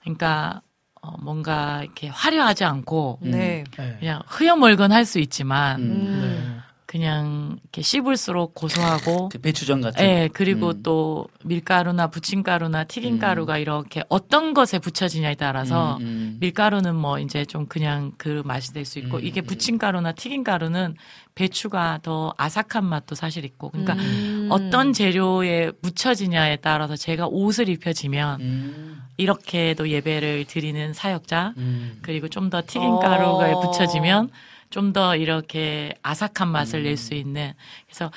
그러니까 0.01 0.61
어, 1.01 1.13
뭔가 1.19 1.81
이렇게 1.83 2.07
화려하지 2.09 2.63
않고 2.63 3.19
네. 3.21 3.63
네. 3.75 3.97
그냥 3.99 4.21
흐여멀건 4.27 4.91
할 4.91 5.05
수 5.05 5.19
있지만 5.19 5.81
음. 5.81 6.60
음. 6.91 7.01
그냥 7.01 7.57
이렇게 7.63 7.81
씹을수록 7.81 8.53
고소하고 8.53 9.29
그 9.33 9.39
배추전 9.39 9.81
같은. 9.81 10.03
예, 10.03 10.29
그리고 10.33 10.69
음. 10.71 10.83
또 10.83 11.27
밀가루나 11.45 12.07
부침가루나 12.07 12.83
튀김가루가 12.83 13.57
이렇게 13.57 14.03
어떤 14.09 14.53
것에 14.53 14.77
붙여지냐에 14.79 15.35
따라서 15.35 15.97
음, 15.97 16.01
음. 16.01 16.37
밀가루는 16.41 16.95
뭐 16.95 17.17
이제 17.19 17.45
좀 17.45 17.65
그냥 17.67 18.11
그 18.17 18.41
맛이 18.45 18.73
될 18.73 18.85
수 18.85 18.99
있고 18.99 19.17
음, 19.17 19.23
이게 19.23 19.41
음. 19.41 19.45
부침가루나 19.45 20.11
튀김가루는 20.13 20.95
배추가 21.35 21.99
더 22.01 22.33
아삭한 22.37 22.83
맛도 22.83 23.15
사실 23.15 23.45
있고 23.45 23.69
그러니까 23.69 23.93
음. 23.93 24.47
어떤 24.51 24.91
재료에 24.91 25.71
묻혀지냐에 25.81 26.57
따라서 26.57 26.95
제가 26.97 27.27
옷을 27.27 27.69
입혀지면 27.69 28.41
음. 28.41 29.01
이렇게도 29.17 29.89
예배를 29.89 30.45
드리는 30.45 30.93
사역자 30.93 31.53
음. 31.57 31.99
그리고 32.01 32.27
좀 32.27 32.49
더 32.49 32.61
튀김가루가 32.65 33.51
어. 33.55 33.61
붙여지면 33.61 34.29
좀 34.71 34.93
더 34.93 35.15
이렇게 35.15 35.93
아삭한 36.01 36.47
맛을 36.49 36.79
음. 36.79 36.83
낼수 36.83 37.13
있는 37.13 37.53
그래서 37.87 38.11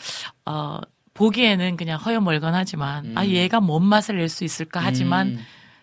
어 0.47 0.81
보기에는 1.13 1.77
그냥 1.77 2.01
허여멀건하지만 2.01 3.05
음. 3.07 3.13
아 3.19 3.27
얘가 3.27 3.61
뭔 3.61 3.85
맛을 3.85 4.17
낼 4.17 4.29
수 4.29 4.45
있을까 4.45 4.81
하지만 4.83 5.29
음. 5.29 5.41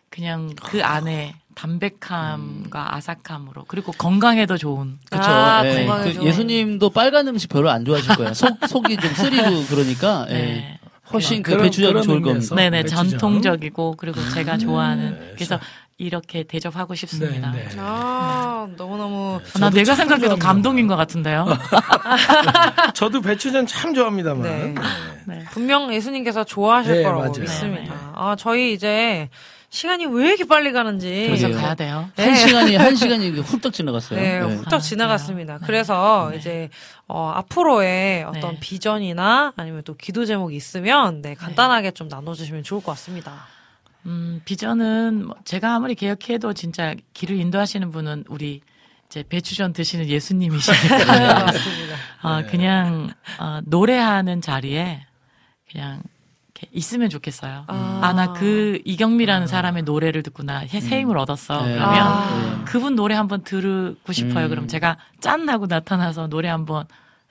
그냥 0.09 0.53
그 0.63 0.83
안에 0.83 1.35
담백함과 1.55 2.95
아삭함으로 2.95 3.65
그리고 3.67 3.91
건강에도 3.93 4.57
좋은 4.57 4.97
그쵸. 5.09 5.23
아, 5.23 5.61
예. 5.65 5.85
건강에 5.85 6.03
그 6.05 6.13
좋은. 6.13 6.25
예수님도 6.25 6.89
빨간 6.89 7.27
음식 7.27 7.49
별로 7.49 7.69
안 7.69 7.85
좋아하실 7.85 8.15
거예요. 8.15 8.33
속, 8.33 8.57
속이 8.67 8.97
좀 8.97 9.13
쓰리고 9.13 9.65
그러니까, 9.69 10.25
예. 10.29 10.33
네. 10.33 10.79
훨씬 11.13 11.43
그 11.43 11.57
배추전이 11.57 12.03
좋을. 12.03 12.21
겁니다. 12.21 12.55
네네 12.55 12.83
배추전. 12.83 13.09
전통적이고 13.09 13.95
그리고 13.97 14.21
제가 14.33 14.57
좋아하는 14.57 15.11
네, 15.19 15.31
그래서 15.35 15.59
이렇게 16.01 16.43
대접하고 16.43 16.95
싶습니다. 16.95 17.51
네, 17.51 17.67
네. 17.69 17.75
아, 17.77 18.67
너무너무. 18.75 19.35
아, 19.35 19.59
나 19.59 19.69
저도 19.69 19.77
내가 19.77 19.95
참 19.95 20.09
생각해도. 20.09 20.37
감동인 20.37 20.87
것 20.87 20.95
같은데요. 20.95 21.45
저도 22.95 23.21
배추전 23.21 23.67
참 23.67 23.93
좋아합니다만. 23.93 24.41
네. 24.41 24.75
네. 25.25 25.43
분명 25.51 25.93
예수님께서 25.93 26.43
좋아하실 26.43 26.95
네, 26.95 27.03
거라고 27.03 27.21
맞아요. 27.21 27.39
믿습니다. 27.39 27.81
네, 27.83 27.89
네. 27.89 27.95
아, 28.15 28.35
저희 28.37 28.73
이제 28.73 29.29
시간이 29.69 30.07
왜 30.07 30.29
이렇게 30.29 30.43
빨리 30.45 30.71
가는지. 30.71 31.27
그래서. 31.27 31.51
가야 31.51 31.75
돼요. 31.75 32.09
한 32.17 32.35
시간이, 32.35 32.75
한 32.75 32.95
시간이 32.97 33.29
훌떡 33.39 33.71
지나갔어요. 33.71 34.19
네, 34.19 34.39
네. 34.39 34.55
훌떡 34.55 34.73
아, 34.73 34.79
지나갔습니다. 34.79 35.59
그래서 35.65 36.29
네. 36.31 36.37
이제 36.37 36.69
어, 37.07 37.31
앞으로의 37.35 38.23
어떤 38.23 38.55
네. 38.55 38.59
비전이나 38.59 39.53
아니면 39.55 39.83
또 39.85 39.95
기도 39.95 40.25
제목이 40.25 40.55
있으면 40.55 41.21
네, 41.21 41.35
간단하게 41.35 41.91
좀 41.91 42.07
나눠주시면 42.07 42.63
좋을 42.63 42.81
것 42.81 42.91
같습니다. 42.93 43.45
음, 44.05 44.41
비전은 44.45 45.27
뭐 45.27 45.35
제가 45.45 45.75
아무리 45.75 45.95
개혁해도 45.95 46.53
진짜 46.53 46.95
길을 47.13 47.35
인도하시는 47.37 47.91
분은 47.91 48.25
우리 48.29 48.61
이제 49.07 49.23
배추전 49.27 49.73
드시는 49.73 50.07
예수님이시니까 50.07 50.97
네, 51.19 51.27
맞습니다. 51.43 51.95
어, 52.23 52.43
그냥 52.49 53.11
어, 53.39 53.59
노래하는 53.65 54.41
자리에 54.41 55.05
그냥 55.69 56.01
이렇게 56.55 56.67
있으면 56.71 57.09
좋겠어요. 57.09 57.65
아. 57.67 57.99
아나그 58.03 58.81
이경미라는 58.85 59.47
사람의 59.47 59.83
노래를 59.83 60.23
듣고 60.23 60.43
나 60.43 60.65
새- 60.67 60.79
새 60.79 60.99
힘을 61.01 61.17
얻었어. 61.17 61.65
네. 61.65 61.75
그러면 61.75 62.01
아. 62.07 62.63
그분 62.65 62.95
노래 62.95 63.15
한번 63.15 63.43
들고 63.43 64.13
싶어요. 64.13 64.45
음. 64.45 64.49
그럼 64.49 64.67
제가 64.67 64.97
짠 65.19 65.47
하고 65.49 65.65
나타나서 65.67 66.27
노래 66.27 66.47
한번 66.49 66.85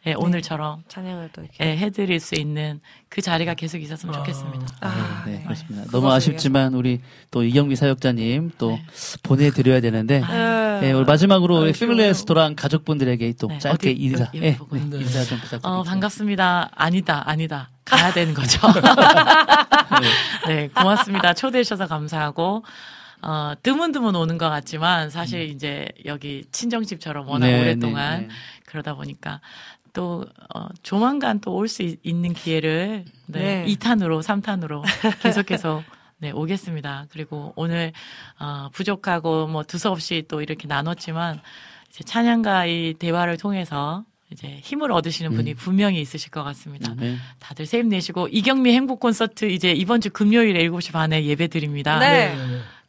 예, 0.07 0.15
오늘처럼 0.15 0.83
찬양을 0.89 1.29
또 1.35 1.43
이렇게. 1.43 1.63
예, 1.65 1.77
해드릴 1.77 2.21
수 2.21 2.35
있는 2.35 2.81
그 3.11 3.21
자리가 3.21 3.53
계속 3.55 3.79
있었으면 3.83 4.15
좋겠습니다. 4.15 4.67
아, 4.81 5.23
네, 5.27 5.33
네. 5.33 5.43
그렇습니다. 5.43 5.85
그것을 5.85 5.91
너무 5.91 6.11
아쉽지만 6.11 6.73
우리 6.75 7.01
또 7.31 7.43
이경미 7.45 7.77
사역자님 7.77 8.53
또 8.57 8.71
네. 8.71 8.83
보내드려야 9.23 9.81
되는데 9.83 10.21
네. 10.21 10.81
예, 10.85 10.93
우리 10.93 11.05
마지막으로 11.05 11.61
우리 11.61 11.71
아쉬워요. 11.71 11.91
패밀리 11.93 12.09
레스토랑 12.09 12.55
가족분들에게 12.57 13.35
또 13.39 13.49
네, 13.49 13.59
짧게 13.59 13.91
어디- 13.91 14.01
인사, 14.03 14.25
여기 14.25 14.41
예, 14.43 14.57
보고 14.57 14.75
네, 14.77 14.83
있는데. 14.83 15.05
인사 15.05 15.23
좀 15.25 15.37
부탁드립니다. 15.37 15.69
어, 15.69 15.83
반갑습니다. 15.83 16.71
아니다, 16.75 17.23
아니다. 17.29 17.69
가야 17.85 18.11
되는 18.15 18.33
거죠. 18.33 18.59
네, 20.49 20.69
고맙습니다. 20.69 21.35
초대해 21.35 21.63
주셔서 21.63 21.87
감사하고, 21.87 22.65
어, 23.23 23.53
드문드문 23.63 24.15
오는 24.17 24.39
것 24.39 24.49
같지만, 24.49 25.11
사실 25.11 25.51
이제 25.51 25.87
여기 26.07 26.45
친정집처럼 26.53 27.29
워낙 27.29 27.47
네, 27.49 27.61
오랫동안 27.61 28.21
네, 28.23 28.27
네. 28.29 28.35
그러다 28.67 28.95
보니까, 28.95 29.41
또, 29.93 30.25
어, 30.55 30.67
조만간 30.83 31.41
또 31.41 31.55
올 31.55 31.69
수 31.69 31.83
있는 32.03 32.33
기회를, 32.33 33.05
네, 33.27 33.65
네. 33.65 33.75
2탄으로, 33.75 34.23
3탄으로 34.23 34.83
계속해서 35.23 35.83
네, 36.19 36.31
오겠습니다. 36.33 37.07
그리고 37.11 37.53
오늘, 37.57 37.93
어, 38.39 38.69
부족하고 38.73 39.47
뭐 39.47 39.63
두서없이 39.63 40.25
또 40.29 40.43
이렇게 40.43 40.67
나눴지만, 40.69 41.41
이제 41.91 42.05
찬양과 42.05 42.67
이 42.67 42.95
대화를 42.99 43.37
통해서 43.39 44.05
이제 44.31 44.61
힘을 44.63 44.93
얻으시는 44.93 45.33
분이 45.33 45.53
음. 45.53 45.57
분명히 45.57 46.01
있으실 46.01 46.31
것 46.31 46.45
같습니다. 46.45 46.95
네. 46.97 47.17
다들 47.41 47.67
새 47.67 47.78
힘 47.78 47.89
내시고 47.89 48.29
이경미 48.29 48.73
행복 48.73 49.01
콘서트 49.01 49.47
이제 49.51 49.73
이번 49.73 50.01
주 50.01 50.11
금요일에 50.11 50.63
7시 50.69 50.93
반에 50.93 51.25
예배 51.25 51.49
드립니다. 51.49 51.99
네. 51.99 52.37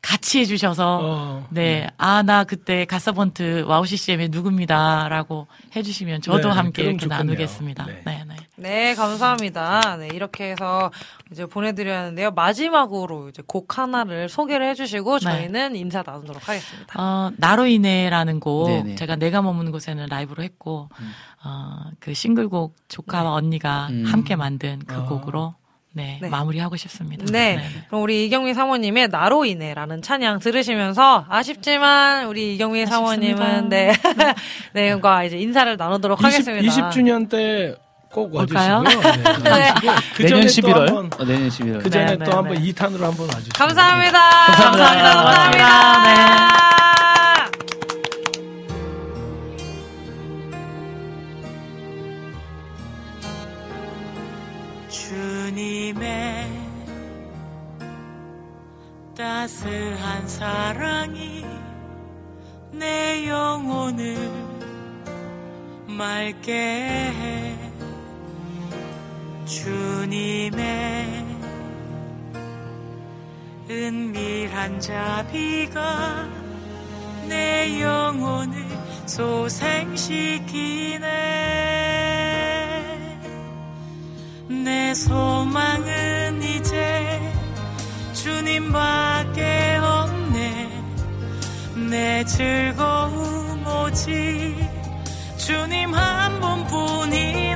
같이 0.01 0.39
해주셔서 0.39 0.99
어, 1.03 1.47
네, 1.51 1.87
아, 1.97 2.23
나 2.23 2.43
그때 2.43 2.85
갓서번트 2.85 3.65
와우 3.67 3.85
CCM의 3.85 4.29
누굽니다. 4.29 5.07
라고 5.09 5.47
해주시면 5.75 6.21
저도 6.21 6.49
네, 6.49 6.55
함께 6.55 6.83
이렇게 6.83 6.97
좋겠네요. 6.99 7.23
나누겠습니다. 7.23 7.85
네. 7.85 8.01
네, 8.05 8.23
네. 8.27 8.35
네, 8.55 8.95
감사합니다. 8.95 9.97
네, 9.97 10.09
이렇게 10.13 10.51
해서 10.51 10.91
이제 11.31 11.45
보내드려야 11.45 11.99
하는데요. 11.99 12.31
마지막으로 12.31 13.29
이제 13.29 13.43
곡 13.45 13.77
하나를 13.77 14.27
소개를 14.27 14.67
해주시고 14.69 15.19
네. 15.19 15.23
저희는 15.23 15.75
인사 15.75 16.03
나누도록 16.05 16.47
하겠습니다. 16.49 17.01
어, 17.01 17.31
나로 17.37 17.67
인해라는 17.67 18.39
곡, 18.39 18.69
네네. 18.69 18.95
제가 18.95 19.15
내가 19.17 19.41
머무는 19.41 19.71
곳에는 19.71 20.07
라이브로 20.07 20.43
했고, 20.43 20.89
음. 20.99 21.11
어, 21.43 21.91
그 21.99 22.13
싱글곡 22.13 22.75
조카와 22.87 23.33
언니가 23.33 23.87
음. 23.91 24.03
함께 24.05 24.35
만든 24.35 24.79
그 24.85 24.95
아. 24.95 25.05
곡으로, 25.05 25.55
네, 25.93 26.19
네. 26.21 26.29
마무리하고 26.29 26.77
싶습니다. 26.77 27.25
네. 27.31 27.59
그럼 27.89 28.03
우리 28.03 28.25
이경미 28.25 28.53
사모님의 28.53 29.09
나로 29.09 29.43
인해라는 29.43 30.01
찬양 30.01 30.39
들으시면서 30.39 31.25
아쉽지만 31.27 32.27
우리 32.27 32.55
이경미 32.55 32.85
사모님은 32.85 33.67
네. 33.69 33.93
네, 34.73 34.97
과 34.99 35.23
이제 35.25 35.37
인사를 35.37 35.75
나누도록 35.75 36.19
20, 36.19 36.25
하겠습니다. 36.25 36.89
20주년 36.89 37.29
때 37.29 37.75
꼭? 38.09 38.33
와주시고요. 38.33 38.81
네. 38.83 38.95
네. 39.43 39.73
그 40.15 40.21
내년 40.23 40.47
전에 40.47 40.61
또 40.61 40.67
11월. 40.69 40.85
한 40.87 41.09
번 41.09 41.09
어, 41.19 41.25
내년 41.25 41.49
11월. 41.49 41.83
그 41.83 41.89
전에 41.89 42.05
네, 42.05 42.17
또 42.17 42.23
네, 42.23 42.31
한번 42.31 42.53
네. 42.55 42.71
2탄으로 42.71 43.01
한번 43.01 43.27
와주시고 43.27 43.57
감사합니다. 43.57 44.19
감사합니다. 44.47 45.13
감사합니다. 45.23 46.90
주님의 55.91 56.47
따스한 59.15 60.25
사랑이 60.27 61.45
내 62.71 63.27
영혼을 63.27 64.31
맑게 65.87 66.53
해. 66.53 67.57
주님의 69.45 71.25
은밀한 73.69 74.79
자비가 74.79 76.29
내 77.27 77.81
영혼을 77.81 78.65
소생시키네 79.05 81.01
내 84.51 84.93
소망은 84.93 86.43
이제 86.43 87.19
주님밖에 88.13 89.79
없네. 89.81 90.83
내 91.89 92.25
즐거움 92.25 93.65
오직 93.65 94.55
주님 95.37 95.93
한 95.93 96.39
분뿐이네 96.41 97.50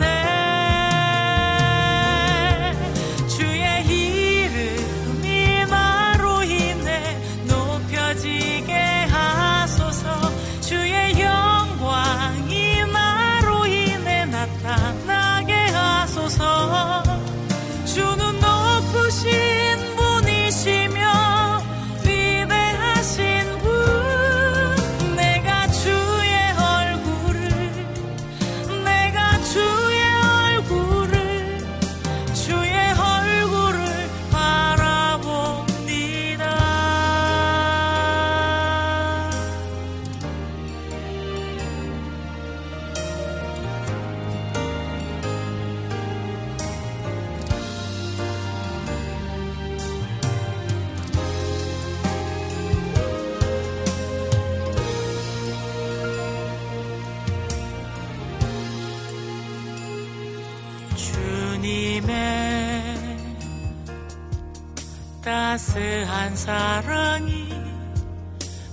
한 66.36 66.45
사랑이 66.84 67.48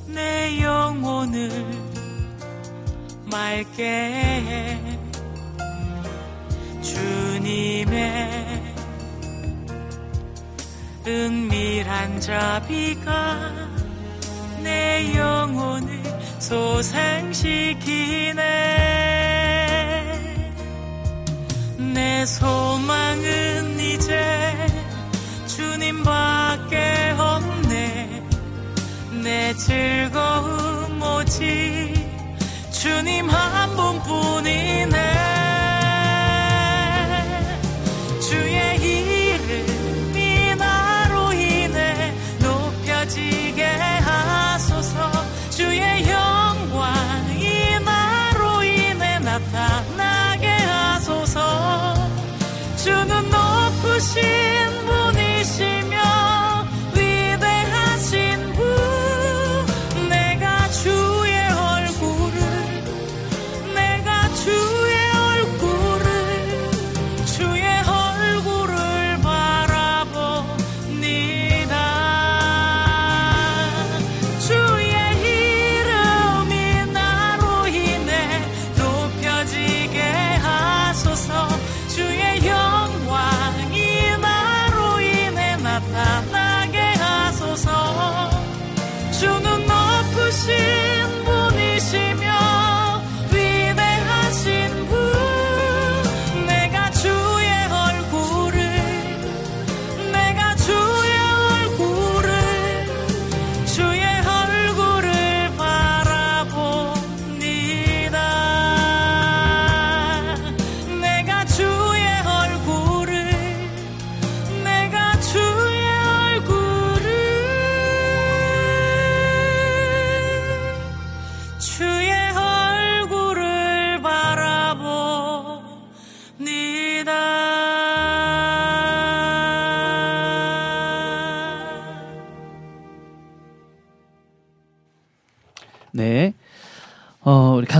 내 0.09 0.61
영혼을 0.61 1.49
맑게 3.31 3.85
해. 3.85 4.81
주님의 6.83 8.75
은밀한 11.07 12.21
자비가 12.21 13.53
내 14.61 15.17
영혼을 15.17 16.03
소생시키네. 16.41 18.43
내 21.95 22.27
소망은 22.27 23.79
이제 23.79 24.53
주님밖 25.47 26.32
즐거움 29.67 31.01
오직 31.01 31.95
주님 32.73 33.31
한 33.31 33.77
분뿐이 33.77 34.62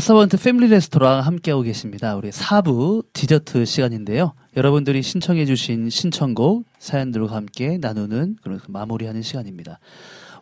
어, 0.03 0.05
우리 0.05 0.09
가사번트 0.09 0.37
패밀리 0.39 0.69
레스토랑 0.69 1.21
함께하고 1.21 1.63
계십니다. 1.63 2.17
우리 2.17 2.31
4부 2.31 3.05
디저트 3.13 3.65
시간인데요. 3.65 4.33
여러분들이 4.57 5.01
신청해주신 5.01 5.91
신청곡, 5.91 6.65
사연들과 6.81 7.37
함께 7.37 7.79
나누는, 7.81 8.39
그런 8.43 8.61
마무리하는 8.67 9.23
시간입니다. 9.23 9.79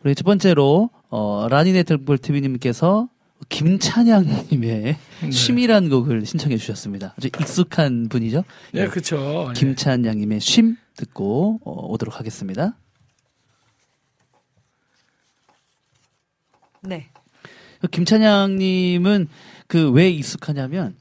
우리 0.02 0.14
첫 0.14 0.24
번째로, 0.24 0.88
어, 1.10 1.46
라니네 1.50 1.82
들볼TV님께서 1.82 3.10
김찬양님의 3.50 4.96
쉼이란 5.30 5.90
곡을 5.90 6.24
신청해 6.24 6.56
주셨습니다. 6.56 7.14
아주 7.18 7.28
익숙한 7.28 8.08
분이죠. 8.08 8.44
네, 8.72 8.86
그쵸. 8.88 9.48
예. 9.50 9.52
김찬양님의 9.52 10.40
쉼 10.40 10.76
듣고 10.96 11.60
어, 11.64 11.86
오도록 11.88 12.18
하겠습니다. 12.18 12.76
네. 16.82 17.10
그 17.80 17.88
김찬양님은 17.88 19.28
그 19.66 19.90
왜 19.90 20.10
익숙하냐면 20.10 20.94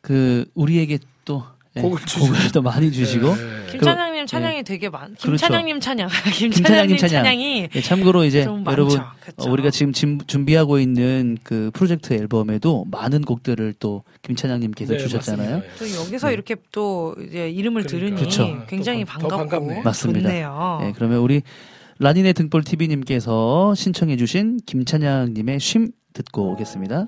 그 0.00 0.44
우리에게 0.54 0.98
또 1.24 1.44
예, 1.76 1.80
곡을 1.80 1.98
곡을 2.18 2.52
또 2.52 2.60
많이 2.60 2.92
주시고 2.92 3.34
네. 3.34 3.66
김찬양님 3.70 4.24
그, 4.24 4.30
찬양이 4.30 4.56
예. 4.58 4.62
되게 4.62 4.90
많. 4.90 5.14
그렇죠. 5.14 5.30
김찬양님 5.46 5.80
찬양. 5.80 6.08
김찬양님 6.36 6.50
김찬양님 6.50 6.96
찬양. 6.98 7.24
찬양이 7.24 7.68
예, 7.74 7.80
참고로 7.80 8.24
이제 8.24 8.44
좀 8.44 8.62
여러분. 8.66 9.00
어, 9.00 9.48
우리가 9.48 9.70
지금 9.70 9.94
진- 9.94 10.20
준비하고 10.26 10.78
있는 10.78 11.38
그 11.42 11.70
프로젝트 11.72 12.12
앨범에도 12.12 12.84
많은 12.90 13.22
곡들을 13.22 13.74
또 13.80 14.02
김찬양님께서 14.20 14.92
네, 14.92 14.98
주셨잖아요. 14.98 15.56
맞습니다. 15.62 15.78
또 15.78 16.02
여기서 16.04 16.32
이렇게 16.32 16.56
또 16.72 17.14
이제 17.26 17.48
이름을 17.48 17.84
그러니까. 17.84 18.14
들으니 18.16 18.22
그쵸. 18.22 18.64
굉장히 18.68 19.06
반- 19.06 19.22
반갑고 19.22 19.48
반갑네. 19.48 19.82
맞습니다. 19.82 20.28
좋네요. 20.28 20.80
예, 20.88 20.92
그러면 20.94 21.18
우리 21.20 21.40
라니네 22.02 22.32
등볼 22.32 22.64
TV님께서 22.64 23.76
신청해주신 23.76 24.58
김찬양님의 24.66 25.60
쉼 25.60 25.92
듣고 26.12 26.50
오겠습니다. 26.50 27.06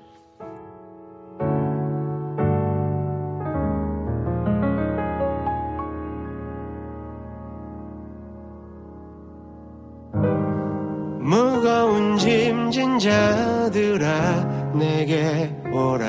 무거운 11.19 12.17
짐진 12.17 12.97
자들아 12.97 14.71
내게 14.75 15.53
오라 15.73 16.07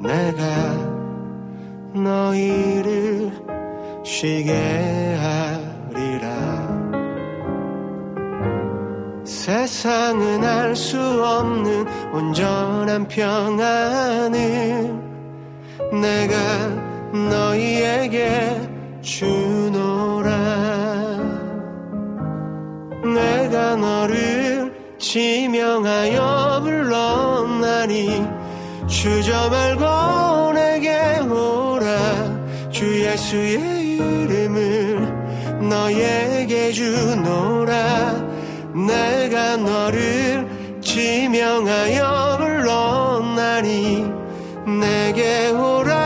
내가 0.00 0.74
너희를 1.94 3.30
쉬게 4.04 5.14
하 5.14 5.57
세상은 9.48 10.44
알 10.44 10.76
수 10.76 10.98
없는 10.98 11.86
온전한 12.12 13.08
평안을 13.08 14.36
내가 16.02 16.36
너희에게 17.30 18.60
주노라. 19.00 20.28
내가 23.02 23.76
너를 23.76 24.74
지명하여 24.98 26.60
불렀나니 26.62 28.28
주저 28.86 29.48
말고 29.48 30.52
내게 30.52 31.20
오라. 31.20 32.68
주 32.68 33.02
예수의 33.02 33.96
이름을 33.96 35.08
너에게 35.70 36.70
주노라 36.70 38.27
내가 38.74 39.56
너를 39.56 40.48
지명하여 40.80 42.36
불렀나니 42.38 44.04
내게 44.80 45.50
오라 45.50 45.98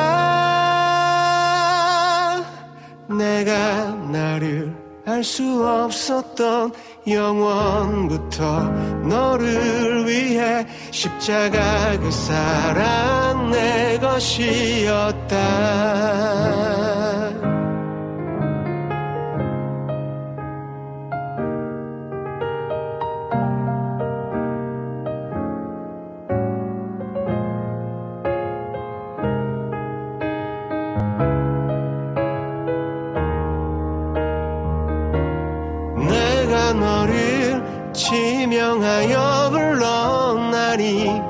내가 3.09 3.95
나를 4.11 4.83
알 5.05 5.25
수 5.25 5.65
없었던 5.67 6.73
영원부터 7.07 8.63
너를 9.09 10.07
위해 10.07 10.67
십자가 10.91 11.99
그 11.99 12.11
사랑 12.11 13.51
내 13.51 13.99
것이었다. 13.99 15.37
지명하여 38.03 39.51
불렀나니 39.53 41.23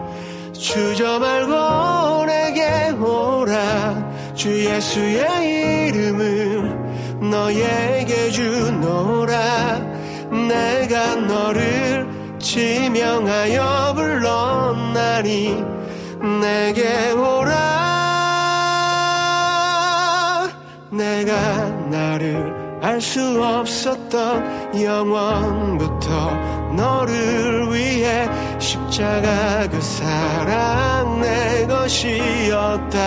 주저 0.54 1.18
말고 1.18 2.24
내게 2.24 2.90
오라. 2.92 4.34
주 4.34 4.64
예수의 4.64 5.88
이름을 5.88 7.28
너에게 7.30 8.30
주노라. 8.30 9.80
내가 10.48 11.16
너를 11.16 12.08
지명하여 12.38 13.92
불렀나니 13.94 15.62
내게 16.40 17.10
오라. 17.10 17.52
내가 20.90 21.68
나를 21.90 22.62
알 22.82 23.00
수 23.00 23.40
없었던 23.42 24.82
영원부터 24.82 26.51
너를 26.76 27.72
위해 27.72 28.28
십자가 28.58 29.68
그 29.68 29.80
사랑 29.80 31.20
내 31.20 31.66
것이었다. 31.66 33.02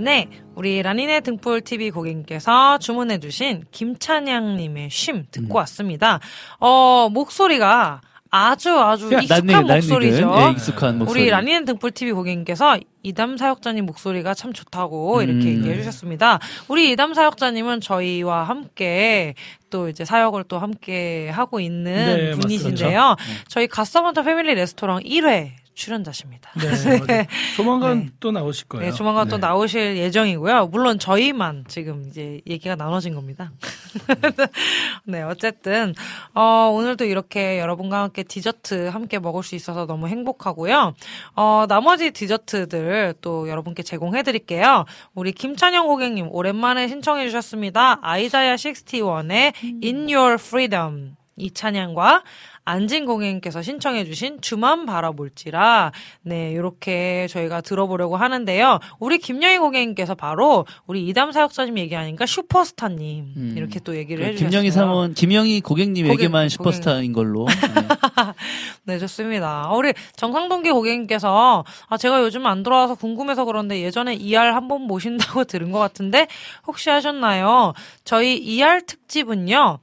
네, 0.00 0.28
우리 0.54 0.82
라니네 0.82 1.20
등불 1.20 1.60
TV 1.60 1.90
고객님께서 1.90 2.78
주문해주신 2.78 3.64
김찬양님의 3.70 4.88
쉼 4.90 5.26
듣고 5.30 5.58
왔습니다. 5.58 6.20
어 6.58 7.10
목소리가 7.12 8.00
아주 8.30 8.78
아주 8.78 9.12
야, 9.12 9.18
익숙한 9.20 9.46
란니, 9.46 9.74
목소리죠. 9.74 10.20
란니근, 10.22 10.46
예, 10.46 10.50
익숙한 10.52 10.98
목소리. 10.98 11.20
우리 11.20 11.30
라니네 11.30 11.64
등불 11.66 11.90
TV 11.90 12.12
고객님께서 12.12 12.78
이담 13.02 13.36
사역자님 13.36 13.84
목소리가 13.84 14.32
참 14.32 14.54
좋다고 14.54 15.20
이렇게 15.20 15.40
음. 15.40 15.58
얘기해 15.58 15.76
주셨습니다. 15.76 16.38
우리 16.68 16.92
이담 16.92 17.12
사역자님은 17.12 17.82
저희와 17.82 18.44
함께 18.44 19.34
또 19.68 19.90
이제 19.90 20.06
사역을 20.06 20.44
또 20.44 20.58
함께 20.58 21.28
하고 21.28 21.60
있는 21.60 21.92
네, 21.92 22.30
분이신데요. 22.32 22.98
맞습니다. 23.00 23.44
저희 23.48 23.66
갓서번터 23.66 24.22
패밀리 24.22 24.54
레스토랑 24.54 25.00
1회 25.00 25.59
출연자십니다. 25.80 26.50
네, 26.58 26.66
맞아요. 27.08 27.24
조만간 27.56 28.10
또 28.20 28.30
나오실 28.30 28.68
거예요. 28.68 28.90
네, 28.90 28.92
조만간 28.92 29.28
또 29.28 29.36
네. 29.36 29.40
나오실 29.40 29.96
예정이고요. 29.96 30.66
물론 30.66 30.98
저희만 30.98 31.64
지금 31.68 32.04
이제 32.06 32.40
얘기가 32.46 32.76
나눠진 32.76 33.14
겁니다. 33.14 33.50
네, 35.04 35.22
어쨌든 35.22 35.94
어, 36.34 36.70
오늘도 36.74 37.06
이렇게 37.06 37.58
여러분과 37.58 38.02
함께 38.02 38.22
디저트 38.22 38.88
함께 38.88 39.18
먹을 39.18 39.42
수 39.42 39.54
있어서 39.54 39.86
너무 39.86 40.06
행복하고요. 40.08 40.94
어, 41.36 41.64
나머지 41.66 42.10
디저트들 42.10 43.14
또 43.22 43.48
여러분께 43.48 43.82
제공해 43.82 44.22
드릴게요. 44.22 44.84
우리 45.14 45.32
김찬영 45.32 45.86
고객님 45.86 46.28
오랜만에 46.30 46.88
신청해 46.88 47.26
주셨습니다. 47.26 48.00
아이자야 48.02 48.54
61의 48.56 49.54
In 49.82 50.14
Your 50.14 50.34
Freedom 50.34 51.16
이 51.40 51.50
찬양과 51.52 52.22
안진 52.66 53.06
고객님께서 53.06 53.62
신청해주신 53.62 54.42
주만 54.42 54.84
바라볼지라 54.86 55.92
네 56.22 56.52
이렇게 56.52 57.26
저희가 57.28 57.62
들어보려고 57.62 58.16
하는데요. 58.16 58.78
우리 59.00 59.18
김영희 59.18 59.58
고객님께서 59.58 60.14
바로 60.14 60.66
우리 60.86 61.08
이담 61.08 61.32
사역자님 61.32 61.78
얘기하니까 61.78 62.26
슈퍼스타님 62.26 63.32
음. 63.36 63.54
이렇게 63.56 63.80
또 63.80 63.96
얘기를 63.96 64.22
그 64.24 64.28
해주셨어요. 64.30 64.50
김영희 64.50 64.70
사원, 64.70 65.14
김영희 65.14 65.62
고객님에게만 65.62 66.44
고객- 66.44 66.50
슈퍼스타인 66.50 67.12
걸로. 67.12 67.46
네, 68.84 68.98
좋습니다. 68.98 69.70
우리 69.72 69.92
정상동기 70.16 70.70
고객님께서 70.70 71.64
아, 71.88 71.96
제가 71.96 72.20
요즘 72.22 72.46
안 72.46 72.62
들어와서 72.62 72.94
궁금해서 72.94 73.44
그런데 73.46 73.80
예전에 73.82 74.14
ER 74.14 74.38
한번 74.52 74.82
모신다고 74.82 75.44
들은 75.50 75.72
것 75.72 75.78
같은데 75.78 76.26
혹시 76.66 76.90
하셨나요? 76.90 77.72
저희 78.04 78.36
ER 78.36 78.82
특집은요, 78.86 79.78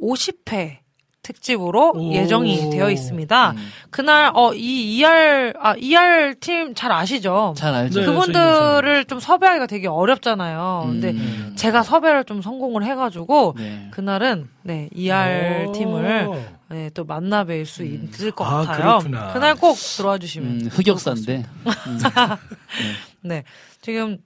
50회 0.00 0.78
특집으로 1.28 1.92
오. 1.94 2.12
예정이 2.12 2.70
되어 2.70 2.90
있습니다. 2.90 3.50
음. 3.50 3.56
그날 3.90 4.30
어 4.34 4.52
이 4.54 4.98
ER 4.98 5.52
아 5.60 5.74
ER 5.76 6.34
팀 6.40 6.74
잘 6.74 6.90
아시죠? 6.90 7.52
잘 7.56 7.74
알죠. 7.74 8.00
네. 8.00 8.06
그분들을 8.06 9.04
좀 9.04 9.20
섭외하기가 9.20 9.66
되게 9.66 9.88
어렵잖아요. 9.88 10.84
근데 10.86 11.10
음. 11.10 11.52
제가 11.56 11.82
섭외를 11.82 12.24
좀 12.24 12.40
성공을 12.40 12.82
해가지고 12.84 13.54
네. 13.58 13.88
그날은 13.90 14.48
네 14.62 14.88
ER 14.94 15.66
오. 15.68 15.72
팀을 15.72 16.30
네, 16.70 16.90
또 16.94 17.04
만나 17.04 17.44
뵐 17.44 17.64
수 17.66 17.82
음. 17.82 18.08
있을 18.12 18.30
것 18.30 18.44
아, 18.44 18.62
같아요. 18.64 18.98
그렇구나. 18.98 19.32
그날 19.34 19.54
꼭 19.54 19.74
들어와 19.74 20.16
주시면 20.18 20.48
음, 20.62 20.68
흑역사인데. 20.72 21.44
음. 21.66 21.98
네 23.22 23.44
지금 23.82 24.18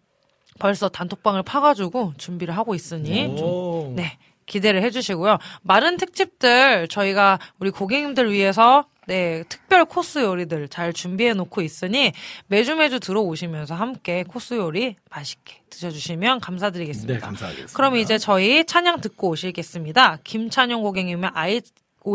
벌써 0.61 0.89
단톡방을 0.89 1.43
파가지고 1.43 2.13
준비를 2.19 2.57
하고 2.57 2.75
있으니 2.77 3.37
좀 3.37 3.47
오. 3.49 3.93
네, 3.97 4.19
기대를 4.53 4.83
해주시고요. 4.83 5.39
많은 5.63 5.97
특집들 5.97 6.89
저희가 6.89 7.39
우리 7.59 7.71
고객님들 7.71 8.31
위해서 8.31 8.85
네, 9.07 9.43
특별 9.49 9.85
코스 9.85 10.21
요리들 10.21 10.69
잘 10.69 10.93
준비해 10.93 11.33
놓고 11.35 11.63
있으니 11.63 12.13
매주 12.47 12.77
매주 12.77 13.01
들어오시면서 13.01 13.75
함께 13.75 14.23
코스 14.23 14.55
요리 14.55 14.95
맛있게 15.11 15.63
드셔주시면 15.71 16.39
감사드리겠습니다. 16.41 17.15
네, 17.15 17.19
감사하겠습니다. 17.19 17.73
그럼 17.75 17.97
이제 17.97 18.19
저희 18.19 18.65
찬양 18.65 19.01
듣고 19.01 19.31
오시겠습니다. 19.31 20.19
김찬용 20.23 20.83
고객님의 20.83 21.31
아이, 21.35 21.61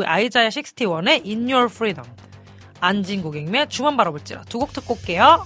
아이자야 0.06 0.48
61의 0.50 1.26
In 1.26 1.52
Your 1.52 1.66
Freedom. 1.70 2.08
안진 2.80 3.22
고객님의 3.24 3.68
주만 3.70 3.98
바라볼지라 3.98 4.44
두 4.44 4.60
곡 4.60 4.72
듣고 4.72 4.94
올게요. 4.94 5.44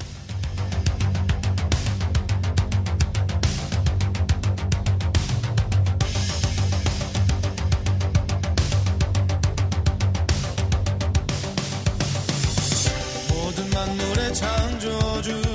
창조주 14.33 15.50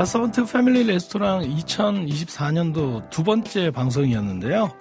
가서번트 0.00 0.46
패밀리 0.46 0.84
레스토랑 0.84 1.42
2024년도 1.42 3.10
두 3.10 3.22
번째 3.22 3.70
방송이었는데요. 3.70 4.74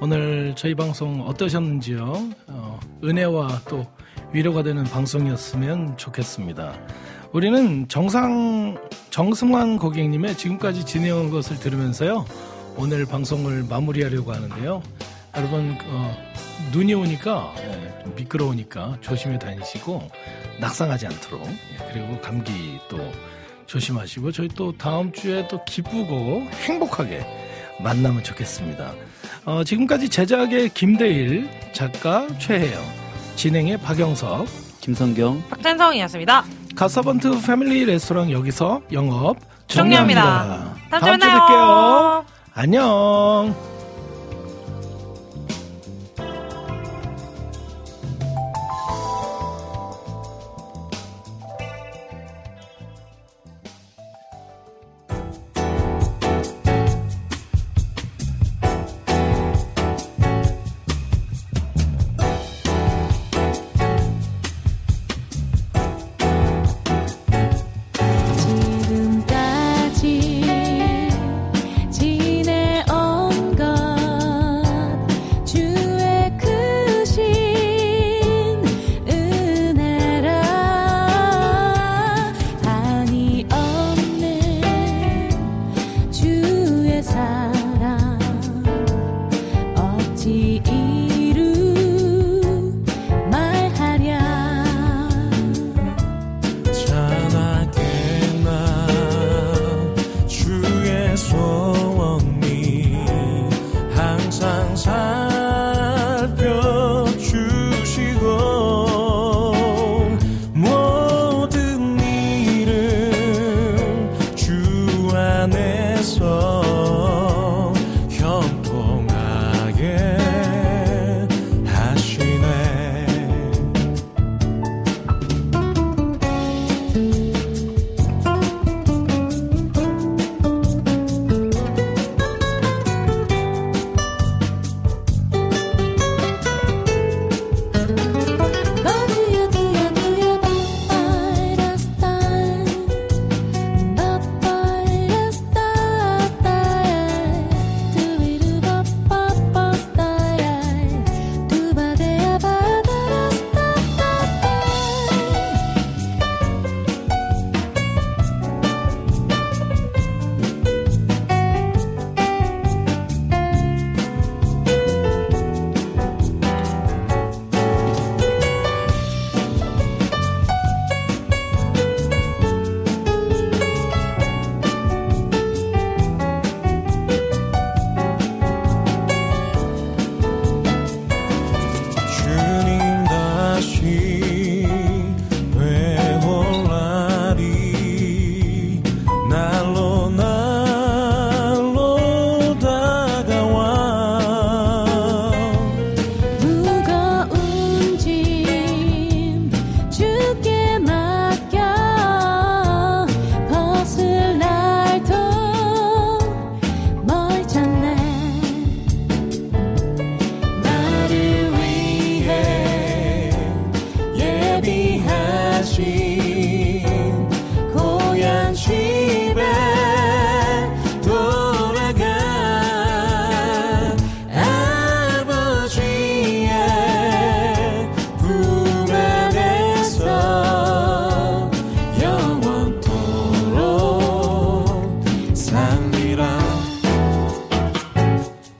오늘 0.00 0.54
저희 0.56 0.74
방송 0.74 1.20
어떠셨는지요? 1.20 2.30
어, 2.46 2.80
은혜와 3.04 3.60
또 3.68 3.86
위로가 4.32 4.62
되는 4.62 4.82
방송이었으면 4.84 5.98
좋겠습니다. 5.98 6.80
우리는 7.32 7.86
정상, 7.88 8.78
정승환 9.10 9.76
고객님의 9.76 10.34
지금까지 10.38 10.86
진행한 10.86 11.28
것을 11.28 11.58
들으면서요. 11.58 12.24
오늘 12.78 13.04
방송을 13.04 13.66
마무리하려고 13.68 14.32
하는데요. 14.32 14.82
여러분, 15.36 15.76
어, 15.88 16.16
눈이 16.72 16.94
오니까, 16.94 17.52
예, 17.58 18.02
좀 18.02 18.14
미끄러우니까 18.14 18.96
조심히 19.02 19.38
다니시고, 19.38 20.08
낙상하지 20.58 21.08
않도록, 21.08 21.46
예, 21.46 21.92
그리고 21.92 22.18
감기 22.22 22.80
또 22.88 22.96
조심하시고, 23.66 24.32
저희 24.32 24.48
또 24.48 24.76
다음 24.76 25.12
주에 25.12 25.46
또 25.48 25.64
기쁘고 25.64 26.46
행복하게 26.66 27.26
만나면 27.80 28.22
좋겠습니다. 28.22 28.92
어, 29.44 29.64
지금까지 29.64 30.08
제작의 30.08 30.70
김대일, 30.70 31.48
작가 31.72 32.26
최혜영, 32.38 32.82
진행의 33.36 33.78
박영석, 33.78 34.46
김성경, 34.80 35.42
박찬성이었습니다. 35.50 36.44
가서번트 36.76 37.40
패밀리 37.46 37.84
레스토랑 37.84 38.30
여기서 38.30 38.82
영업 38.92 39.36
종료합니다. 39.66 40.74
다음 40.90 41.18
주에. 41.18 41.30
뵐게요. 41.30 42.24
안녕. 42.54 43.73